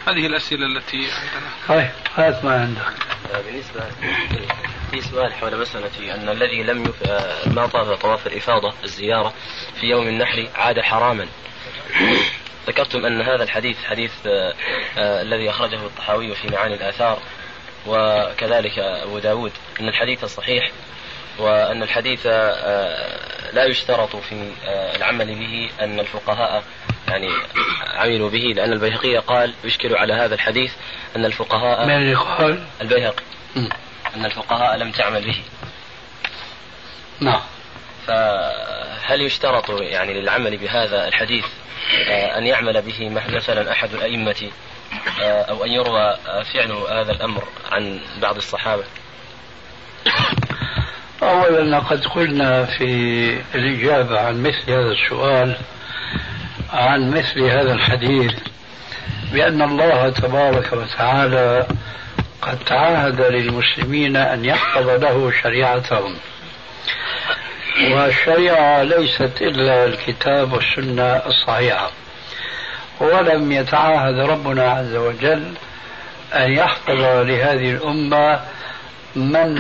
هذه 0.09 0.27
الأسئلة 0.27 0.67
التي 0.67 0.97
عندنا. 0.97 1.51
طيب 1.69 1.91
هات 2.17 2.45
ما 2.45 2.61
عندك. 2.61 2.93
بالنسبة 3.47 3.81
في 4.91 5.01
سؤال 5.01 5.33
حول 5.35 5.61
مسألة 5.61 6.15
أن 6.15 6.29
الذي 6.29 6.63
لم 6.63 6.85
يف... 6.85 7.11
ما 7.47 7.67
طاف 7.67 8.03
طواف 8.03 8.27
الإفاضة 8.27 8.75
الزيارة 8.85 9.33
في 9.81 9.87
يوم 9.87 10.09
النحر 10.09 10.49
عاد 10.55 10.81
حراما. 10.81 11.27
ذكرتم 12.67 13.07
أن 13.07 13.21
هذا 13.21 13.43
الحديث 13.43 13.85
حديث 13.85 14.13
آه، 14.27 14.55
آه، 14.99 15.23
الذي 15.23 15.51
أخرجه 15.51 15.87
الطحاوي 15.87 16.35
في 16.35 16.49
معاني 16.49 16.75
الآثار 16.75 17.19
وكذلك 17.87 18.79
أبو 18.79 19.19
داود 19.19 19.53
أن 19.81 19.89
الحديث 19.89 20.25
صحيح 20.25 20.71
وأن 21.39 21.83
الحديث 21.83 22.27
آه، 22.27 23.53
لا 23.53 23.65
يشترط 23.65 24.17
في 24.17 24.51
العمل 24.97 25.35
به 25.35 25.71
أن 25.81 26.01
الفقهاء 26.01 26.63
يعني 27.09 27.29
عملوا 27.95 28.31
به 28.31 28.53
لأن 28.57 28.73
البيهقي 28.73 29.17
قال 29.17 29.55
يشكل 29.65 29.97
على 29.97 30.15
هذا 30.15 30.35
الحديث 30.35 30.73
أن 31.17 31.25
الفقهاء 31.25 31.87
من 31.87 32.17
قال؟ 32.17 32.65
البيهقي. 32.81 33.23
أن 34.17 34.25
الفقهاء 34.25 34.77
لم 34.77 34.91
تعمل 34.91 35.25
به. 35.25 35.43
نعم. 37.21 37.41
فهل 38.07 39.23
يشترط 39.23 39.71
يعني 39.71 40.21
للعمل 40.21 40.57
بهذا 40.57 41.09
الحديث 41.09 41.45
آه، 42.09 42.39
أن 42.39 42.47
يعمل 42.47 42.83
به 42.83 43.09
مثلا 43.09 43.73
أحد 43.73 43.95
الأئمة 43.95 44.51
آه، 45.23 45.43
أو 45.43 45.65
أن 45.65 45.71
يروى 45.71 46.17
فعل 46.55 46.73
هذا 46.73 47.13
الأمر 47.13 47.45
عن 47.73 48.01
بعض 48.23 48.37
الصحابة؟ 48.37 48.85
أولا 51.23 51.77
لقد 51.77 52.07
قلنا 52.07 52.65
في 52.65 52.85
الإجابة 53.55 54.21
عن 54.21 54.43
مثل 54.43 54.71
هذا 54.71 54.91
السؤال 54.93 55.57
عن 56.73 57.11
مثل 57.11 57.43
هذا 57.43 57.73
الحديث 57.73 58.33
بأن 59.33 59.63
الله 59.63 60.11
تبارك 60.11 60.73
وتعالى 60.73 61.67
قد 62.43 62.59
تعاهد 62.67 63.21
للمسلمين 63.21 64.17
أن 64.17 64.45
يحفظ 64.45 64.89
له 64.89 65.33
شريعتهم. 65.43 66.15
والشريعة 67.91 68.83
ليست 68.83 69.33
إلا 69.41 69.85
الكتاب 69.85 70.53
والسنة 70.53 71.23
الصحيحة. 71.27 71.91
ولم 73.01 73.53
يتعاهد 73.53 74.19
ربنا 74.19 74.71
عز 74.71 74.95
وجل 74.95 75.55
أن 76.35 76.53
يحفظ 76.53 77.01
لهذه 77.01 77.71
الأمة 77.71 78.41
من 79.17 79.59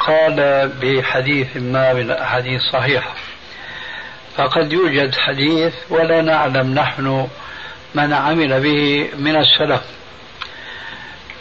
قال 0.00 0.68
بحديث 0.82 1.56
ما 1.56 1.92
من 1.92 2.00
الأحاديث 2.00 2.60
صحيحة. 2.72 3.14
فقد 4.36 4.72
يوجد 4.72 5.14
حديث 5.14 5.74
ولا 5.90 6.22
نعلم 6.22 6.74
نحن 6.74 7.28
من 7.94 8.12
عمل 8.12 8.60
به 8.60 9.08
من 9.18 9.36
السلف. 9.36 9.82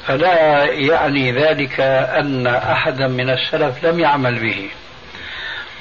فلا 0.07 0.65
يعني 0.65 1.31
ذلك 1.31 1.79
أن 2.19 2.47
أحدا 2.47 3.07
من 3.07 3.29
السلف 3.29 3.85
لم 3.85 3.99
يعمل 3.99 4.39
به. 4.39 4.69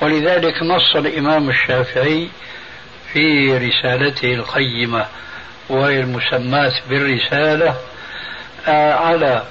ولذلك 0.00 0.62
نص 0.62 0.96
الإمام 0.96 1.50
الشافعي 1.50 2.28
في 3.12 3.56
رسالته 3.58 4.34
القيمة 4.34 5.06
وهي 5.68 6.00
المسماة 6.00 6.72
بالرسالة 6.88 7.74
آه، 8.68 8.94
على 8.94 9.42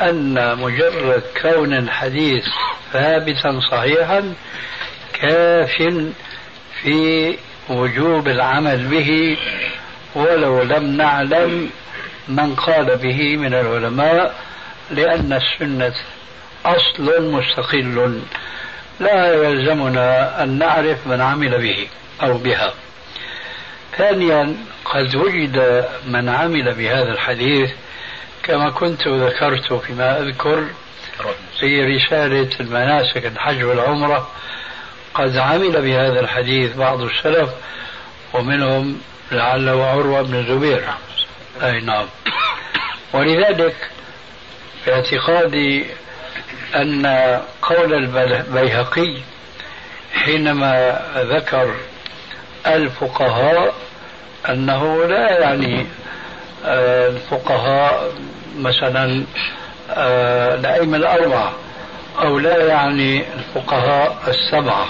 أن 0.00 0.58
مجرد 0.58 1.22
كون 1.42 1.72
الحديث 1.72 2.44
ثابتا 2.92 3.60
صحيحا 3.70 4.34
كاف 5.12 5.82
في 6.82 7.36
وجوب 7.68 8.28
العمل 8.28 8.86
به 8.86 9.36
ولو 10.14 10.62
لم 10.62 10.96
نعلم 10.96 11.70
من 12.28 12.54
قال 12.54 12.96
به 12.96 13.36
من 13.36 13.54
العلماء 13.54 14.34
لأن 14.90 15.32
السنة 15.32 15.94
أصل 16.66 17.32
مستقل. 17.32 18.20
لا 19.00 19.34
يلزمنا 19.34 20.42
أن 20.42 20.58
نعرف 20.58 21.06
من 21.06 21.20
عمل 21.20 21.62
به 21.62 21.88
أو 22.22 22.38
بها. 22.38 22.72
ثانيا 23.96 24.56
قد 24.84 25.16
وجد 25.16 25.84
من 26.06 26.28
عمل 26.28 26.74
بهذا 26.74 27.12
الحديث 27.12 27.70
كما 28.48 28.70
كنت 28.70 29.08
ذكرت 29.08 29.72
فيما 29.72 30.18
أذكر 30.18 30.64
في 31.60 31.84
رسالة 31.84 32.50
المناسك 32.60 33.26
الحج 33.26 33.62
والعمرة 33.62 34.28
قد 35.14 35.36
عمل 35.36 35.82
بهذا 35.82 36.20
الحديث 36.20 36.76
بعض 36.76 37.00
السلف 37.00 37.50
ومنهم 38.32 39.00
لعله 39.32 39.86
عروة 39.86 40.22
بن 40.22 40.34
الزبير 40.34 40.84
أي 41.62 41.80
نعم. 41.80 42.06
ولذلك 43.12 43.76
باعتقادي 44.86 45.84
أن 46.76 47.06
قول 47.62 47.94
البيهقي 47.94 49.14
حينما 50.14 51.00
ذكر 51.16 51.74
الفقهاء 52.66 53.74
أنه 54.48 55.04
لا 55.04 55.40
يعني 55.40 55.86
آه، 56.64 57.08
الفقهاء 57.08 58.12
مثلا 58.58 59.24
آه، 59.90 60.54
الأئمة 60.54 60.96
الأربعة 60.96 61.52
أو 62.22 62.38
لا 62.38 62.66
يعني 62.66 63.22
الفقهاء 63.34 64.16
السبعة 64.28 64.86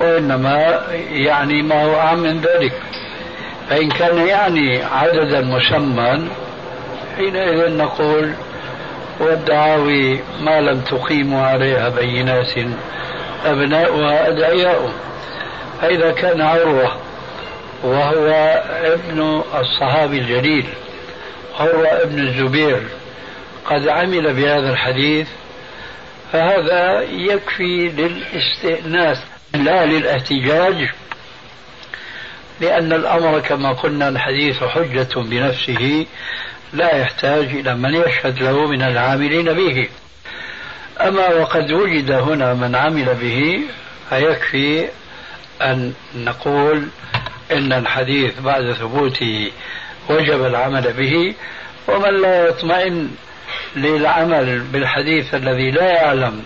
وإنما 0.00 0.80
يعني 1.10 1.62
ما 1.62 1.84
هو 1.84 2.00
أعم 2.00 2.18
من 2.18 2.40
ذلك. 2.40 2.72
فإن 3.70 3.88
كان 3.88 4.26
يعني 4.26 4.82
عددا 4.84 5.40
مسمى 5.40 6.28
حينئذ 7.16 7.76
نقول 7.76 8.34
والدعاوي 9.20 10.20
ما 10.40 10.60
لم 10.60 10.80
تقيموا 10.80 11.46
عليها 11.46 11.88
بينات 11.88 12.52
أبناؤها 13.46 14.28
أدعياء 14.28 14.92
فإذا 15.80 16.10
كان 16.10 16.40
عروة 16.40 16.92
وهو 17.84 18.62
ابن 18.84 19.42
الصحابي 19.60 20.18
الجليل 20.18 20.66
عروة 21.60 22.02
ابن 22.02 22.18
الزبير 22.18 22.82
قد 23.64 23.88
عمل 23.88 24.34
بهذا 24.34 24.70
الحديث 24.72 25.28
فهذا 26.32 27.00
يكفي 27.00 27.88
للاستئناس 27.88 29.18
لا 29.54 29.86
للاحتجاج 29.86 30.88
لأن 32.60 32.92
الأمر 32.92 33.40
كما 33.40 33.72
قلنا 33.72 34.08
الحديث 34.08 34.64
حجة 34.64 35.08
بنفسه 35.16 36.06
لا 36.72 36.96
يحتاج 36.96 37.44
إلى 37.44 37.74
من 37.74 37.94
يشهد 37.94 38.42
له 38.42 38.66
من 38.66 38.82
العاملين 38.82 39.52
به. 39.52 39.88
أما 41.00 41.28
وقد 41.28 41.72
وجد 41.72 42.10
هنا 42.10 42.54
من 42.54 42.74
عمل 42.74 43.14
به 43.14 43.60
فيكفي 44.10 44.88
أن 45.62 45.92
نقول 46.16 46.88
إن 47.52 47.72
الحديث 47.72 48.40
بعد 48.40 48.72
ثبوته 48.72 49.50
وجب 50.08 50.44
العمل 50.44 50.92
به 50.92 51.34
ومن 51.88 52.20
لا 52.20 52.48
يطمئن 52.48 53.10
للعمل 53.76 54.60
بالحديث 54.60 55.34
الذي 55.34 55.70
لا 55.70 55.92
يعلم 55.92 56.44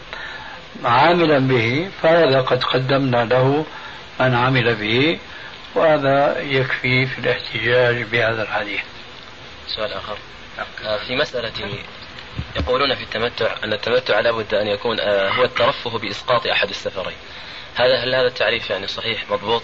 عاملا 0.85 1.39
به 1.39 1.91
فهذا 2.03 2.41
قد 2.41 2.65
قدمنا 2.65 3.25
له 3.25 3.65
من 4.21 4.35
عمل 4.35 4.75
به 4.75 5.19
وهذا 5.75 6.41
يكفي 6.41 7.07
في 7.07 7.19
الاحتجاج 7.19 8.03
بهذا 8.03 8.43
الحديث. 8.43 8.83
سؤال 9.67 9.93
آخر. 9.93 10.17
آه، 10.85 10.97
في 10.97 11.17
مسألة 11.17 11.53
يقولون 12.57 12.95
في 12.95 13.03
التمتع 13.03 13.55
أن 13.65 13.73
التمتع 13.73 14.21
لابد 14.21 14.55
أن 14.55 14.67
يكون 14.67 15.01
آه، 15.01 15.29
هو 15.29 15.45
الترفه 15.45 15.99
بإسقاط 15.99 16.47
أحد 16.47 16.69
السفرين. 16.69 17.17
هذا 17.75 18.05
هل 18.05 18.15
هذا 18.15 18.27
التعريف 18.27 18.71
يعني 18.71 18.87
صحيح 18.87 19.31
مضبوط؟ 19.31 19.63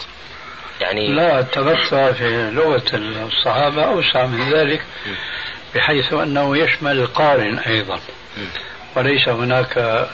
يعني 0.80 1.08
لا 1.08 1.40
التمتع 1.40 2.12
في 2.12 2.50
لغة 2.50 2.84
الصحابة 2.94 3.84
أوسع 3.84 4.26
من 4.26 4.52
ذلك 4.52 4.82
بحيث 5.74 6.12
أنه 6.12 6.56
يشمل 6.56 6.98
القارن 6.98 7.58
أيضا. 7.58 8.00
وليس 8.96 9.28
هناك 9.28 10.06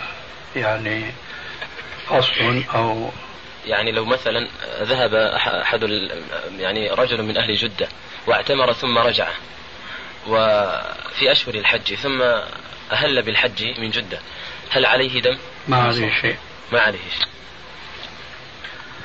يعني 0.57 1.13
قصد 2.11 2.65
أو 2.75 3.11
يعني 3.67 3.93
لو 3.93 4.05
مثلا 4.05 4.49
ذهب 4.83 5.15
أحد 5.15 5.83
يعني 6.59 6.91
رجل 6.91 7.23
من 7.23 7.37
أهل 7.37 7.57
جدة 7.57 7.89
واعتمر 8.27 8.73
ثم 8.73 8.99
رجع 8.99 9.29
وفي 10.27 11.33
أشهر 11.33 11.55
الحج 11.55 11.95
ثم 11.95 12.23
أهل 12.93 13.23
بالحج 13.23 13.65
من 13.79 13.91
جدة 13.91 14.19
هل 14.71 14.87
عليه 14.87 15.21
دم؟ 15.21 15.39
ما 15.69 15.77
عليه 15.77 16.21
شيء. 16.21 16.37
ما 16.73 16.81
عليه 16.81 16.99
شيء. 17.19 17.27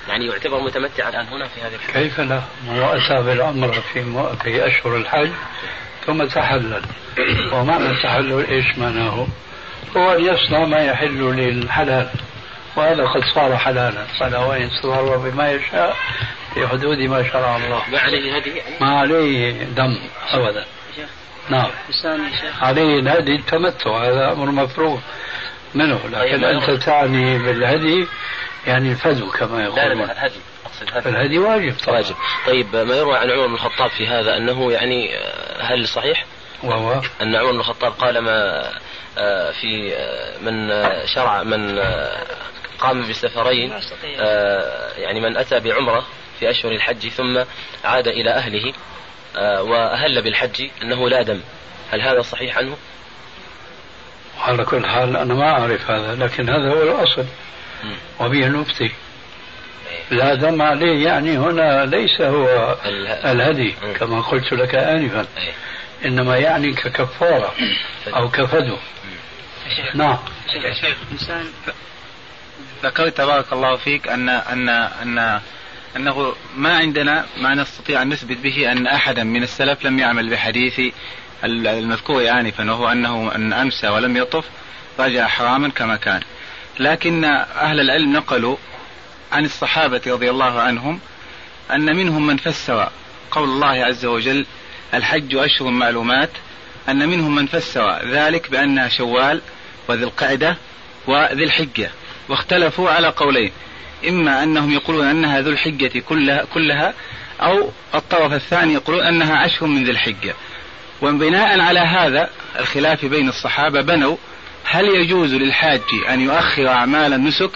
يعني 0.07 0.25
يعتبر 0.25 0.61
متمتعا. 0.61 1.09
الآن 1.09 1.27
هنا 1.27 1.47
في 1.47 1.61
هذه 1.61 1.75
الحج 1.75 1.93
كيف 1.93 2.19
لا؟ 2.19 2.41
هو 2.69 2.93
أتى 2.93 3.23
بالعمرة 3.23 3.83
في 3.93 4.03
في 4.43 4.67
أشهر 4.67 4.97
الحج 4.97 5.31
ثم 6.05 6.23
تحلل. 6.23 6.81
ومعنى 7.53 7.89
التحلل 7.89 8.45
إيش 8.45 8.77
معناه؟ 8.77 9.27
هو 9.97 10.13
أن 10.13 10.25
يصنع 10.25 10.65
ما 10.65 10.83
يحل 10.85 11.35
للحلال 11.35 12.09
وهذا 12.75 13.05
قد 13.05 13.23
صار 13.35 13.57
حلالا. 13.57 14.05
قال 14.19 14.35
وإن 14.35 14.69
صار 14.81 15.17
بما 15.17 15.51
يشاء 15.51 15.95
في 16.53 16.67
حدود 16.67 16.97
ما 16.97 17.23
شرع 17.23 17.57
الله. 17.57 17.81
ما 17.91 17.99
عليه 17.99 18.37
هدي؟ 18.37 18.61
ما 18.81 18.99
عليه 18.99 19.63
دم 19.63 19.97
أبدا. 20.31 20.65
نعم. 21.49 21.69
عليه 22.61 22.99
الهدي 22.99 23.35
التمتع 23.35 24.03
هذا 24.05 24.31
أمر 24.31 24.51
مفروغ 24.51 24.99
منه 25.75 25.99
لكن 26.11 26.43
أنت 26.43 26.69
تعني 26.69 27.37
بالهدي 27.37 28.07
يعني 28.67 28.91
الفدو 28.91 29.31
كما 29.31 29.63
يقول 29.63 29.75
لا 29.75 29.93
لا 29.93 30.11
الهدي 30.11 30.39
الهدي. 31.05 31.39
واجب 31.39 31.75
طبعا. 31.85 31.97
واجب. 31.97 32.15
طيب 32.47 32.75
ما 32.75 32.95
يروى 32.95 33.17
عن 33.17 33.31
عمر 33.31 33.47
بن 33.47 33.53
الخطاب 33.53 33.89
في 33.89 34.07
هذا 34.07 34.37
أنه 34.37 34.71
يعني 34.71 35.17
هل 35.59 35.87
صحيح؟ 35.87 36.25
وهو؟ 36.63 37.01
أن 37.21 37.35
عمر 37.35 37.51
بن 37.51 37.59
الخطاب 37.59 37.91
قال 37.91 38.19
ما 38.19 38.69
آه، 39.17 39.51
في 39.51 39.95
آه، 39.95 40.37
من 40.41 40.71
آه، 40.71 41.05
شرع 41.15 41.43
من 41.43 41.79
قام 42.79 43.09
بسفرين 43.09 43.73
يعني 44.97 45.19
من 45.19 45.37
أتى 45.37 45.59
بعمرة 45.59 46.05
في 46.39 46.49
أشهر 46.49 46.71
الحج 46.71 47.07
ثم 47.09 47.43
عاد 47.83 48.07
إلى 48.07 48.29
أهله 48.29 48.73
وأهل 49.61 50.21
بالحج 50.21 50.69
أنه 50.83 51.09
لا 51.09 51.21
دم. 51.21 51.41
هل 51.91 52.01
هذا 52.01 52.21
صحيح 52.21 52.57
عنه؟ 52.57 52.77
على 54.39 54.65
كل 54.65 54.85
حال 54.85 55.17
أنا 55.17 55.33
ما 55.33 55.49
أعرف 55.49 55.91
هذا 55.91 56.15
لكن 56.15 56.49
هذا 56.49 56.69
هو 56.69 56.83
الأصل. 56.83 57.25
وبه 58.19 58.47
نفتي. 58.47 58.83
إيه. 58.83 58.91
لا 60.17 60.35
دم 60.35 60.61
عليه 60.61 61.05
يعني 61.05 61.37
هنا 61.37 61.85
ليس 61.85 62.21
هو 62.21 62.77
الهدي. 63.25 63.75
كما 63.99 64.21
قلت 64.21 64.53
لك 64.53 64.75
آنفا. 64.75 65.27
إيه. 65.37 65.53
إنما 66.05 66.37
يعني 66.37 66.73
ككفارة 66.73 67.53
أو 68.07 68.29
كفدو. 68.29 68.77
نعم. 69.95 70.17
شيخ 70.81 70.97
إنسان. 71.11 71.45
ذكرت 72.83 73.21
بارك 73.21 73.53
الله 73.53 73.75
فيك 73.75 74.07
أن 74.07 74.29
أن 74.29 74.69
أن 74.69 75.41
أنه 75.95 76.35
ما 76.55 76.77
عندنا 76.77 77.25
ما 77.37 77.55
نستطيع 77.55 78.01
أن 78.01 78.09
نثبت 78.09 78.37
به 78.37 78.71
أن 78.71 78.87
أحدا 78.87 79.23
من 79.23 79.43
السلف 79.43 79.85
لم 79.85 79.99
يعمل 79.99 80.29
بحديث 80.29 80.93
المذكور 81.43 82.29
آنفا 82.29 82.71
وهو 82.71 82.91
أنه 82.91 83.35
أن 83.35 83.53
أمسى 83.53 83.87
ولم 83.87 84.17
يطف 84.17 84.45
رجع 84.99 85.27
حراما 85.27 85.69
كما 85.69 85.95
كان. 85.95 86.21
لكن 86.79 87.25
أهل 87.25 87.79
العلم 87.79 88.13
نقلوا 88.13 88.57
عن 89.31 89.45
الصحابة 89.45 90.01
رضي 90.07 90.29
الله 90.29 90.61
عنهم 90.61 90.99
أن 91.71 91.95
منهم 91.95 92.27
من 92.27 92.37
فسر 92.37 92.89
قول 93.31 93.49
الله 93.49 93.85
عز 93.85 94.05
وجل 94.05 94.45
الحج 94.93 95.35
أشهر 95.35 95.69
معلومات 95.69 96.29
أن 96.89 97.09
منهم 97.09 97.35
من 97.35 97.47
فسر 97.47 98.05
ذلك 98.05 98.51
بأنها 98.51 98.87
شوال 98.87 99.41
وذي 99.87 100.03
القعدة 100.03 100.57
وذي 101.07 101.43
الحجة 101.43 101.91
واختلفوا 102.29 102.89
على 102.89 103.07
قولين 103.07 103.51
إما 104.07 104.43
أنهم 104.43 104.73
يقولون 104.73 105.07
أنها 105.07 105.41
ذو 105.41 105.51
الحجة 105.51 105.99
كلها, 105.99 106.45
كلها 106.53 106.93
أو 107.41 107.69
الطرف 107.95 108.33
الثاني 108.33 108.73
يقولون 108.73 109.05
أنها 109.05 109.35
عشر 109.35 109.65
من 109.65 109.83
ذي 109.83 109.91
الحجة. 109.91 110.33
وبناء 111.01 111.59
على 111.59 111.79
هذا 111.79 112.29
الخلاف 112.59 113.05
بين 113.05 113.29
الصحابة 113.29 113.81
بنوا 113.81 114.17
هل 114.63 114.85
يجوز 114.85 115.33
للحاج 115.33 115.81
أن 116.09 116.21
يؤخر 116.21 116.67
أعمال 116.67 117.13
النسك 117.13 117.51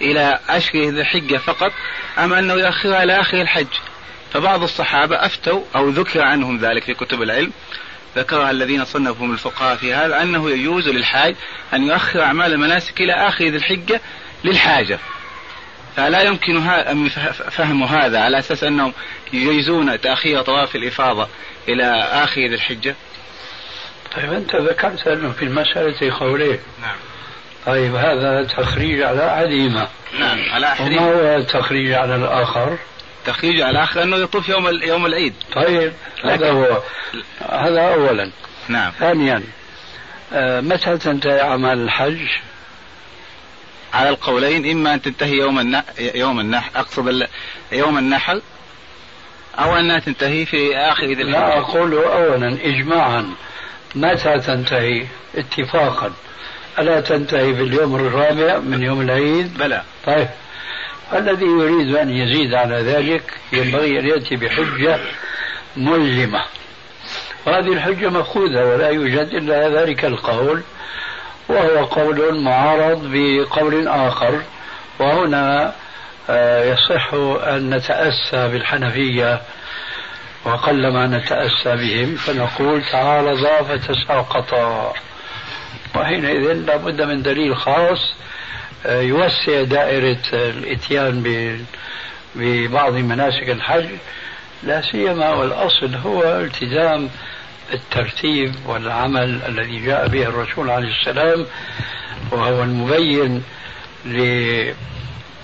إلى 0.00 0.38
عشر 0.48 0.78
ذي 0.78 1.00
الحجة 1.00 1.36
فقط 1.36 1.72
أم 2.18 2.32
أنه 2.32 2.54
يؤخرها 2.54 3.02
إلى 3.02 3.20
آخر 3.20 3.40
الحج؟ 3.40 3.66
فبعض 4.32 4.62
الصحابة 4.62 5.16
أفتوا 5.16 5.62
أو 5.76 5.88
ذكر 5.88 6.22
عنهم 6.22 6.58
ذلك 6.58 6.84
في 6.84 6.94
كتب 6.94 7.22
العلم. 7.22 7.52
ذكرها 8.16 8.50
الذين 8.50 8.84
صنفوا 8.84 9.26
من 9.26 9.32
الفقهاء 9.32 9.76
في 9.76 9.94
هذا 9.94 10.22
أنه 10.22 10.50
يجوز 10.50 10.88
للحاج 10.88 11.34
أن 11.74 11.82
يؤخر 11.86 12.22
أعمال 12.22 12.52
المناسك 12.52 13.00
إلى 13.00 13.12
آخر 13.12 13.44
ذي 13.44 13.56
الحجة 13.56 14.00
للحاجة. 14.44 14.98
فلا 15.96 16.22
يمكن 16.22 16.60
فهم 17.50 17.84
هذا 17.84 18.20
على 18.20 18.38
أساس 18.38 18.64
أنهم 18.64 18.92
يجيزون 19.32 20.00
تأخير 20.00 20.42
طواف 20.42 20.76
الإفاضة. 20.76 21.28
إلى 21.72 21.84
آخر 22.24 22.40
ذي 22.40 22.54
الحجة؟ 22.54 22.94
طيب 24.16 24.32
أنت 24.32 24.56
ذكرت 24.56 25.06
أنه 25.06 25.32
في 25.32 25.44
المسألة 25.44 26.18
قولين. 26.18 26.58
نعم. 26.82 26.96
طيب 27.66 27.94
هذا 27.94 28.44
تخريج 28.44 29.02
على 29.02 29.28
أحدهما 29.28 29.88
نعم 30.18 30.38
على 30.50 30.66
أحدهما 30.66 31.00
وما 31.00 31.32
هو 31.32 31.36
التخريج 31.36 31.92
على 31.92 32.16
الآخر؟ 32.16 32.78
تخريج 33.26 33.60
على 33.60 33.70
الآخر 33.70 34.02
أنه 34.02 34.16
يطوف 34.16 34.48
يوم 34.48 34.68
يوم 34.82 35.06
العيد. 35.06 35.34
طيب 35.54 35.92
هذا 36.24 36.50
هو. 36.50 36.82
هذا 37.50 37.80
أولا. 37.80 38.30
نعم. 38.68 38.92
ثانيا 38.98 39.42
آه، 40.32 40.60
متى 40.60 40.98
تنتهي 40.98 41.40
أعمال 41.40 41.78
الحج؟ 41.78 42.28
على 43.94 44.08
القولين 44.08 44.70
إما 44.70 44.94
أن 44.94 45.02
تنتهي 45.02 45.36
يوم 45.36 45.58
النحر 45.58 45.84
يوم 45.98 46.40
النحر 46.40 46.70
أقصد 46.76 47.26
يوم 47.72 47.98
النحر 47.98 48.40
أو 49.60 49.76
أنها 49.76 49.98
تنتهي 49.98 50.46
في 50.46 50.76
آخر 50.76 51.06
ذي 51.06 51.22
لا 51.22 51.58
أقول 51.58 51.94
أولا 51.94 52.58
إجماعا. 52.64 53.26
متى 53.94 54.38
تنتهي؟ 54.38 55.04
اتفاقا. 55.36 56.12
ألا 56.78 57.00
تنتهي 57.00 57.54
في 57.54 57.62
اليوم 57.62 57.96
الرابع 57.96 58.58
من 58.58 58.82
يوم 58.82 59.00
العيد؟ 59.00 59.58
بلى. 59.58 59.82
طيب. 60.06 60.28
الذي 61.12 61.46
يريد 61.46 61.96
أن 61.96 62.10
يزيد 62.10 62.54
على 62.54 62.74
ذلك 62.74 63.22
ينبغي 63.52 63.98
أن 64.00 64.06
يأتي 64.06 64.36
بحجة 64.36 64.98
ملزمة. 65.76 66.44
وهذه 67.46 67.72
الحجة 67.72 68.08
مأخوذة 68.08 68.64
ولا 68.64 68.88
يوجد 68.88 69.28
إلا 69.34 69.68
ذلك 69.68 70.04
القول. 70.04 70.62
وهو 71.48 71.84
قول 71.84 72.40
معارض 72.40 73.10
بقول 73.12 73.88
آخر. 73.88 74.42
وهنا 74.98 75.74
يصح 76.72 77.14
أن 77.48 77.74
نتأسى 77.74 78.48
بالحنفية 78.48 79.40
وقلما 80.44 81.06
نتأسى 81.06 81.76
بهم 81.76 82.16
فنقول 82.16 82.82
تعارضا 82.82 83.62
فتساقطا 83.62 84.92
وحينئذ 85.96 86.52
لابد 86.52 87.02
من 87.02 87.22
دليل 87.22 87.56
خاص 87.56 88.14
آه، 88.86 89.00
يوسع 89.00 89.62
دائرة 89.62 90.18
الإتيان 90.32 91.22
ببعض 92.34 92.92
مناسك 92.92 93.50
الحج 93.50 93.88
لا 94.62 94.82
سيما 94.82 95.30
والأصل 95.30 95.94
هو 95.94 96.22
التزام 96.22 97.08
الترتيب 97.72 98.54
والعمل 98.66 99.40
الذي 99.48 99.80
جاء 99.80 100.08
به 100.08 100.22
الرسول 100.22 100.70
عليه 100.70 101.00
السلام 101.00 101.46
وهو 102.32 102.62
المبين 102.62 103.42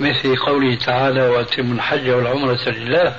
لمثل 0.00 0.37
قوله 0.37 0.74
تعالى 0.74 1.28
واتموا 1.28 1.74
الحج 1.74 2.11
والعمرة 2.11 2.68
لله 2.68 3.16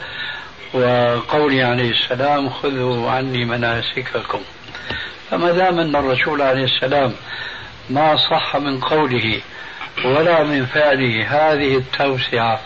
وقوله 0.73 1.65
عليه 1.65 1.91
السلام 1.91 2.49
خذوا 2.49 3.11
عني 3.11 3.45
مناسككم 3.45 4.41
فما 5.29 5.51
دام 5.51 5.79
أن 5.79 5.95
الرسول 5.95 6.41
عليه 6.41 6.63
السلام 6.63 7.13
ما 7.89 8.15
صح 8.15 8.55
من 8.55 8.79
قوله 8.79 9.41
ولا 10.05 10.43
من 10.43 10.65
فعله 10.65 11.25
هذه 11.29 11.77
التوسعة 11.77 12.59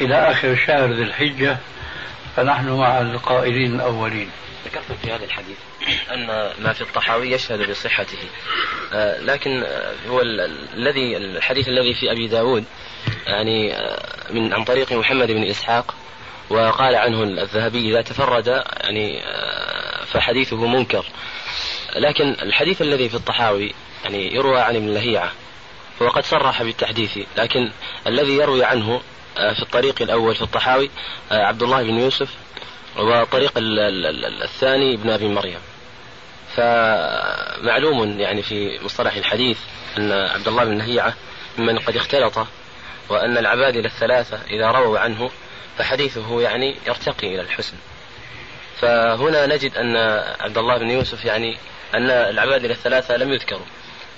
إلى 0.00 0.14
آخر 0.14 0.56
شهر 0.66 0.92
ذي 0.92 1.02
الحجة 1.02 1.56
فنحن 2.36 2.68
مع 2.68 3.00
القائلين 3.00 3.74
الأولين. 3.74 4.30
ذكرت 4.64 4.92
في 5.02 5.12
هذا 5.12 5.24
الحديث 5.24 5.56
أن 6.12 6.26
ما 6.58 6.72
في 6.72 6.80
الطحاوي 6.80 7.30
يشهد 7.30 7.70
بصحته. 7.70 8.18
آه، 8.92 9.20
لكن 9.20 9.62
آه، 9.62 9.92
هو 10.08 10.20
الذي 10.74 11.16
الحديث 11.16 11.68
الذي 11.68 11.94
في 11.94 12.12
أبي 12.12 12.28
داود 12.28 12.64
يعني 13.26 13.76
آه، 13.76 14.02
من 14.30 14.52
عن 14.52 14.64
طريق 14.64 14.92
محمد 14.92 15.30
بن 15.30 15.44
إسحاق 15.44 15.94
وقال 16.50 16.94
عنه 16.94 17.22
الذهبي 17.22 17.90
إذا 17.90 18.02
تفرد 18.02 18.46
يعني 18.80 19.22
فحديثه 20.06 20.66
منكر. 20.66 21.06
لكن 21.96 22.36
الحديث 22.42 22.82
الذي 22.82 23.08
في 23.08 23.14
الطحاوي 23.14 23.74
يعني 24.04 24.34
يروى 24.34 24.60
عن 24.60 24.76
ابن 24.76 24.88
لهيعة 24.88 25.32
هو 26.02 26.08
قد 26.08 26.24
صرح 26.24 26.62
بالتحديث. 26.62 27.18
لكن 27.36 27.70
الذي 28.06 28.32
يروي 28.32 28.64
عنه 28.64 29.00
في 29.34 29.62
الطريق 29.62 30.02
الأول 30.02 30.34
في 30.34 30.42
الطحاوي 30.42 30.90
عبد 31.30 31.62
الله 31.62 31.82
بن 31.82 31.98
يوسف 31.98 32.28
وطريق 32.98 33.52
الثاني 33.56 34.94
ابن 34.94 35.10
أبي 35.10 35.28
مريم. 35.28 35.58
فمعلوم 36.56 38.20
يعني 38.20 38.42
في 38.42 38.78
مصطلح 38.84 39.14
الحديث 39.14 39.58
أن 39.98 40.12
عبد 40.12 40.48
الله 40.48 40.64
بن 40.64 40.78
لهيعة 40.78 41.14
ممن 41.58 41.78
قد 41.78 41.96
اختلط 41.96 42.46
وأن 43.08 43.38
العبادلة 43.38 43.84
الثلاثة 43.84 44.38
إذا 44.50 44.66
رووا 44.66 44.98
عنه 44.98 45.30
فحديثه 45.78 46.40
يعني 46.40 46.76
يرتقي 46.86 47.26
إلى 47.26 47.40
الحسن. 47.40 47.76
فهنا 48.80 49.46
نجد 49.46 49.76
أن 49.76 49.96
عبد 50.40 50.58
الله 50.58 50.78
بن 50.78 50.90
يوسف 50.90 51.24
يعني 51.24 51.56
أن 51.94 52.10
العبادلة 52.10 52.72
الثلاثة 52.72 53.16
لم 53.16 53.32
يذكروا. 53.32 53.66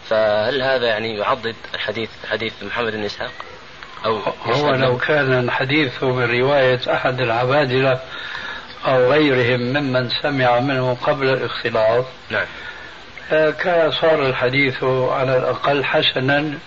فهل 0.09 0.63
هذا 0.63 0.87
يعني 0.87 1.17
يعضد 1.19 1.57
الحديث 1.75 2.11
حديث 2.31 2.53
محمد 2.63 2.93
بن 2.93 3.05
إسحاق؟ 3.05 3.33
أو 4.05 4.19
هو 4.47 4.71
لو 4.71 4.99
كان 4.99 5.45
الحديث 5.45 6.03
من 6.03 6.41
رواية 6.41 6.81
أحد 6.89 7.21
العبادلة 7.21 8.01
أو 8.87 9.13
غيرهم 9.13 9.61
ممن 9.61 10.11
سمع 10.23 10.61
منه 10.61 10.95
قبل 10.95 11.29
الاختلاط. 11.29 12.05
نعم. 12.31 12.47
كان 13.53 13.91
صار 13.91 14.27
الحديث 14.27 14.85
على 14.85 15.37
الأقل 15.37 15.85
حسنا 15.85 16.59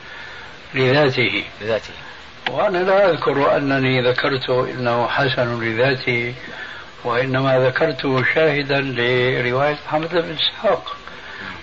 لذاته. 0.73 1.43
لذاته. 1.61 1.93
وأنا 2.49 2.77
لا 2.77 3.09
أذكر 3.09 3.57
أنني 3.57 4.09
ذكرت 4.09 4.49
أنه 4.49 5.07
حسن 5.07 5.63
لذاته 5.63 6.33
وإنما 7.03 7.59
ذكرته 7.59 8.23
شاهدا 8.33 8.81
لرواية 8.81 9.77
محمد 9.87 10.11
بن 10.11 10.35
إسحاق. 10.35 10.97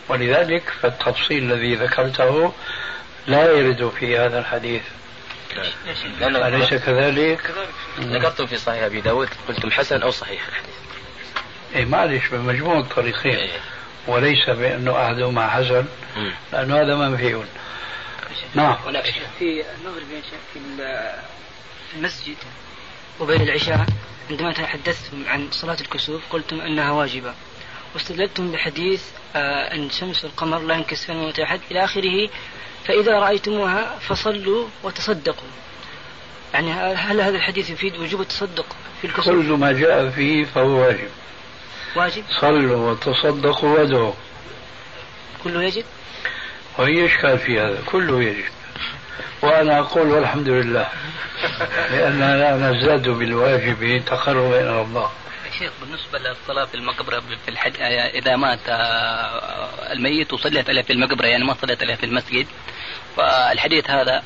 ولذلك 0.08 0.62
فالتفصيل 0.80 1.52
الذي 1.52 1.74
ذكرته 1.74 2.52
لا 3.26 3.50
يرد 3.52 3.92
في 3.98 4.18
هذا 4.18 4.38
الحديث. 4.38 4.82
أليس 6.48 6.74
كذلك؟ 6.74 7.54
ذكرتم 8.00 8.46
في 8.46 8.56
صحيح 8.56 8.82
أبي 8.82 9.00
داود 9.00 9.28
قلتم 9.48 9.70
حسن 9.70 10.02
أو 10.02 10.10
صحيح. 10.10 10.48
الحديث 10.48 10.74
إيه 11.74 11.84
معلش 11.84 12.28
بمجموع 12.28 12.78
الطريقين. 12.78 13.34
إيه. 13.34 13.60
وليس 14.06 14.50
بأنه 14.50 15.06
أحدهما 15.06 15.48
حسن 15.48 15.84
لأنه 16.52 16.80
هذا 16.80 16.96
منفي. 16.96 17.42
نعم. 18.54 18.76
في 19.38 19.64
نظر 19.84 20.00
بين 20.10 20.22
في 20.52 20.58
المسجد 21.96 22.36
وبين 23.20 23.40
العشاء 23.40 23.86
عندما 24.30 24.52
تحدثتم 24.52 25.24
عن 25.28 25.50
صلاة 25.50 25.76
الكسوف 25.80 26.22
قلتم 26.30 26.60
أنها 26.60 26.90
واجبة. 26.90 27.34
واستدللتم 27.94 28.52
بحديث 28.52 29.02
آه 29.36 29.74
أن 29.74 29.90
شمس 29.90 30.24
والقمر 30.24 30.58
لا 30.58 30.74
ينكسفان 30.74 31.16
موت 31.16 31.38
أحد 31.38 31.60
إلى 31.70 31.84
آخره 31.84 32.28
فإذا 32.84 33.18
رأيتموها 33.18 33.98
فصلوا 33.98 34.66
وتصدقوا. 34.82 35.48
يعني 36.54 36.72
هل 36.72 37.20
هذا 37.20 37.36
الحديث 37.36 37.70
يفيد 37.70 37.96
وجوب 37.96 38.20
التصدق 38.20 38.66
في 39.00 39.06
الكسوف؟ 39.06 39.28
كل 39.28 39.52
ما 39.52 39.72
جاء 39.72 40.10
فيه 40.10 40.44
فهو 40.44 40.80
واجب. 40.80 41.08
واجب؟ 41.96 42.24
صلوا 42.40 42.90
وتصدقوا 42.90 43.78
وادعوا. 43.78 44.12
كله 45.44 45.62
يجب؟ 45.62 45.84
وهي 46.78 47.06
إشكال 47.06 47.38
في 47.38 47.60
هذا 47.60 47.78
كله 47.86 48.22
يجب. 48.22 48.44
وأنا 49.42 49.78
أقول 49.78 50.06
والحمد 50.06 50.48
لله 50.48 50.88
لأننا 51.90 52.36
لا 52.36 52.70
نزداد 52.70 53.08
بالواجب 53.08 54.02
تقربا 54.06 54.60
إلى 54.60 54.82
الله. 54.82 55.10
شيخ 55.58 55.72
بالنسبة 55.80 56.18
للصلاة 56.18 56.64
في 56.64 56.74
المقبرة 56.74 57.20
في 57.20 57.48
الحج 57.48 57.80
إذا 58.14 58.36
مات 58.36 58.58
آه، 58.68 59.92
الميت 59.92 60.32
وصلت 60.32 60.68
عليه 60.68 60.82
في 60.82 60.92
المقبرة 60.92 61.26
يعني 61.26 61.44
ما 61.44 61.54
صلت 61.54 61.82
عليه 61.82 61.94
في 61.94 62.06
المسجد. 62.06 62.46
فالحديث 63.16 63.90
هذا 63.90 64.22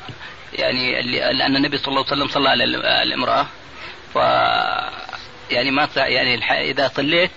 يعني 0.53 1.01
لأن 1.11 1.55
النبي 1.55 1.77
صلى 1.77 1.87
الله 1.87 2.05
عليه 2.05 2.11
وسلم 2.11 2.27
صلى 2.27 2.49
على 2.49 2.63
الامرأة. 3.03 3.47
ف 4.13 4.17
يعني 5.51 5.71
ما 5.71 5.89
يعني 5.95 6.35
إذا 6.71 6.87
صليت 6.87 7.31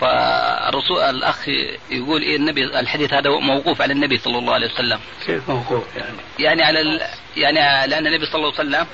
فالرسول 0.00 1.00
الأخ 1.00 1.48
يقول 1.90 2.22
إيه 2.22 2.36
النبي 2.36 2.64
الحديث 2.64 3.12
هذا 3.12 3.30
موقوف 3.30 3.82
على 3.82 3.92
النبي 3.92 4.18
صلى 4.18 4.38
الله 4.38 4.54
عليه 4.54 4.66
وسلم 4.66 4.98
كيف 5.26 5.50
موقوف 5.50 5.96
يعني؟ 5.96 6.16
يعني 6.38 6.62
على 6.62 6.80
ال... 6.80 7.00
يعني 7.36 7.86
لأن 7.90 8.06
النبي 8.06 8.26
صلى 8.26 8.34
الله 8.34 8.52
عليه 8.58 8.68
وسلم 8.68 8.86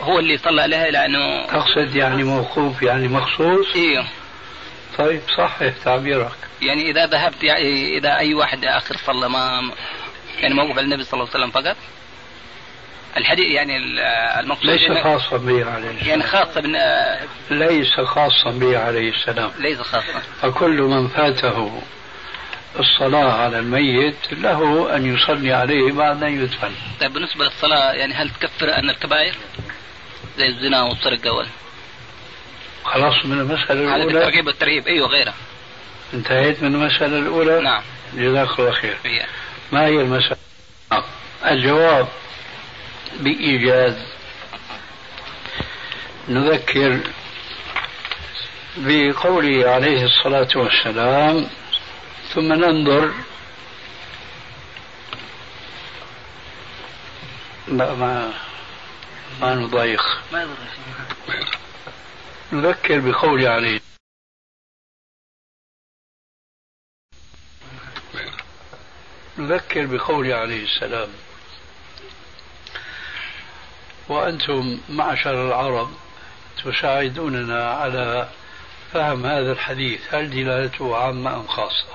هو 0.00 0.18
اللي 0.18 0.38
صلى 0.38 0.62
عليها 0.62 0.90
لأنه 0.90 1.46
تقصد 1.46 1.96
يعني 1.96 2.22
موقوف 2.24 2.82
يعني 2.82 3.08
مخصوص؟ 3.08 3.66
أيوه 3.76 4.06
طيب 4.98 5.20
صحح 5.38 5.72
تعبيرك 5.84 6.32
يعني 6.62 6.90
إذا 6.90 7.06
ذهبت 7.06 7.44
يعني 7.44 7.98
إذا 7.98 8.16
أي 8.16 8.34
واحد 8.34 8.64
اخر 8.64 8.96
صلى 8.96 9.28
ما 9.28 9.70
يعني 10.40 10.54
موقوف 10.54 10.78
على 10.78 10.84
النبي 10.84 11.04
صلى 11.04 11.20
الله 11.20 11.28
عليه 11.34 11.44
وسلم 11.44 11.62
فقط 11.62 11.76
الحديث 13.16 13.46
يعني 13.46 13.76
المقصود 14.40 14.70
ليس 14.70 15.02
خاصا 15.02 15.36
به 15.36 15.70
عليه 15.70 15.90
السلام. 15.90 16.08
يعني 16.08 16.22
خاصة 16.22 16.60
بن... 16.60 16.76
ليس 17.50 18.00
خاصا 18.00 18.50
به 18.50 18.78
عليه 18.78 19.10
السلام. 19.10 19.50
ليس 19.58 19.80
خاصا. 19.80 20.22
فكل 20.42 20.82
من 20.82 21.08
فاته 21.08 21.82
الصلاة 22.78 23.32
على 23.32 23.58
الميت 23.58 24.32
له 24.32 24.96
أن 24.96 25.14
يصلي 25.14 25.52
عليه 25.52 25.92
بعد 25.92 26.22
أن 26.22 26.42
يدفن. 26.42 26.72
طيب 27.00 27.12
بالنسبة 27.12 27.44
للصلاة 27.44 27.92
يعني 27.92 28.14
هل 28.14 28.30
تكفر 28.30 28.78
أن 28.78 28.90
الكبائر؟ 28.90 29.34
زي 30.38 30.46
الزنا 30.46 30.82
والسرقة 30.82 31.32
وال... 31.32 31.46
خلاص 32.84 33.24
من 33.24 33.40
المسألة 33.40 33.72
الأولى. 33.72 34.04
هذا 34.04 34.18
الترغيب 34.18 34.46
والترهيب. 34.46 34.86
أيوه 34.86 35.08
غيره 35.08 35.34
انتهيت 36.14 36.62
من 36.62 36.74
المسألة 36.74 37.18
الأولى؟ 37.18 37.60
نعم. 37.60 37.82
جزاك 38.14 38.58
الله 38.58 38.70
خير. 38.70 38.96
ما 39.72 39.86
هي 39.86 40.00
المسألة؟ 40.00 40.36
الجواب. 41.46 42.08
بإيجاز. 43.20 43.96
نذكر 46.28 47.00
بقوله 48.76 49.70
عليه 49.70 50.04
الصلاة 50.04 50.48
والسلام 50.56 51.50
ثم 52.34 52.52
ننظر 52.52 53.14
لا 57.68 57.94
ما 57.94 58.32
ما 59.40 59.54
نضايق. 59.54 60.02
ما 60.32 60.42
يضر 60.42 60.56
نذكر 62.52 63.00
بقوله 63.00 63.48
عليه. 63.48 63.80
نذكر 69.38 69.86
بقوله 69.86 70.34
عليه 70.34 70.64
السلام. 70.64 71.08
وأنتم 74.08 74.78
معشر 74.88 75.48
العرب 75.48 75.90
تساعدوننا 76.64 77.70
على 77.70 78.28
فهم 78.92 79.26
هذا 79.26 79.52
الحديث. 79.52 80.00
هل 80.14 80.30
دلالته 80.30 80.96
عامة 80.96 81.36
أم 81.36 81.46
خاصة؟ 81.46 81.86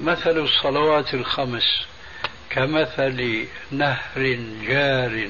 مثل 0.00 0.38
الصلوات 0.38 1.14
الخمس 1.14 1.86
كمثل 2.50 3.46
نهر 3.70 4.38
جار 4.66 5.28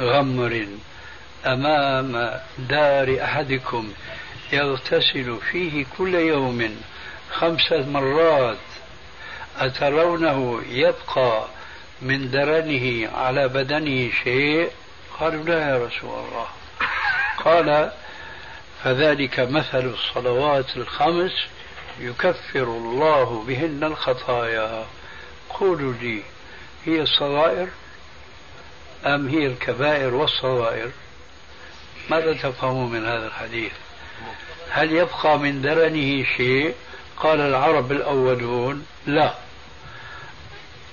غمر 0.00 0.66
أمام 1.46 2.40
دار 2.58 3.18
أحدكم 3.24 3.92
يغتسل 4.52 5.38
فيه 5.52 5.86
كل 5.98 6.14
يوم 6.14 6.76
خمسة 7.32 7.86
مرات 7.90 8.56
أترونه 9.58 10.62
يبقى 10.70 11.44
من 12.02 12.30
درنه 12.30 13.10
على 13.14 13.48
بدنه 13.48 14.10
شيء؟ 14.24 14.70
قالوا 15.20 15.44
لا 15.44 15.68
يا 15.68 15.86
رسول 15.86 16.10
الله. 16.10 16.46
قال 17.44 17.92
فذلك 18.84 19.40
مثل 19.40 19.86
الصلوات 19.86 20.76
الخمس 20.76 21.32
يكفر 22.00 22.62
الله 22.62 23.44
بهن 23.46 23.84
الخطايا. 23.84 24.86
قولوا 25.50 25.92
لي 25.92 26.22
هي 26.86 27.00
الصغائر 27.00 27.68
أم 29.06 29.28
هي 29.28 29.46
الكبائر 29.46 30.14
والصغائر؟ 30.14 30.90
ماذا 32.10 32.32
تفهمون 32.32 32.92
من 32.92 33.06
هذا 33.06 33.26
الحديث؟ 33.26 33.72
هل 34.70 34.92
يبقى 34.92 35.38
من 35.38 35.62
درنه 35.62 36.24
شيء؟ 36.36 36.74
قال 37.16 37.40
العرب 37.40 37.92
الأولون 37.92 38.86
لا. 39.06 39.34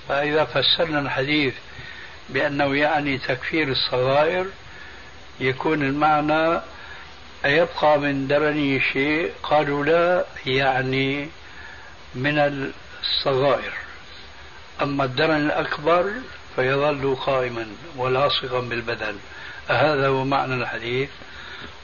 فإذا 0.08 0.44
فسرنا 0.44 0.98
الحديث 0.98 1.54
بأنه 2.28 2.76
يعني 2.76 3.18
تكفير 3.18 3.68
الصغائر 3.68 4.46
يكون 5.40 5.82
المعنى 5.82 6.60
أيبقى 7.44 7.98
من 7.98 8.26
درنه 8.26 8.80
شيء 8.92 9.32
قالوا 9.42 9.84
لا 9.84 10.24
يعني 10.46 11.28
من 12.14 12.38
الصغائر. 13.02 13.72
أما 14.82 15.04
الدرن 15.04 15.46
الأكبر 15.46 16.12
فيظل 16.56 17.16
قائما 17.16 17.66
ولاصقا 17.96 18.60
بالبدن. 18.60 19.16
هذا 19.68 20.08
هو 20.08 20.24
معنى 20.24 20.54
الحديث. 20.54 21.08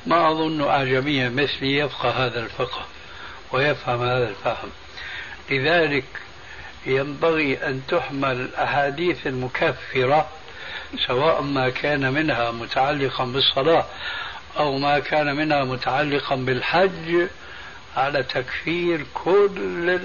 ما 0.06 0.30
أظن 0.30 0.68
أعجميا 0.68 1.28
مثلي 1.28 1.78
يفقه 1.78 2.26
هذا 2.26 2.40
الفقه 2.40 2.86
ويفهم 3.52 4.02
هذا 4.02 4.28
الفهم. 4.28 4.70
لذلك 5.50 6.04
ينبغي 6.86 7.66
أن 7.66 7.82
تحمل 7.88 8.40
الأحاديث 8.40 9.26
المكفرة 9.26 10.28
سواء 11.06 11.42
ما 11.42 11.68
كان 11.68 12.12
منها 12.12 12.50
متعلقا 12.50 13.24
بالصلاة 13.24 13.86
أو 14.58 14.78
ما 14.78 14.98
كان 14.98 15.36
منها 15.36 15.64
متعلقا 15.64 16.36
بالحج 16.36 17.26
على 17.96 18.22
تكفير 18.22 19.06
كل 19.14 20.00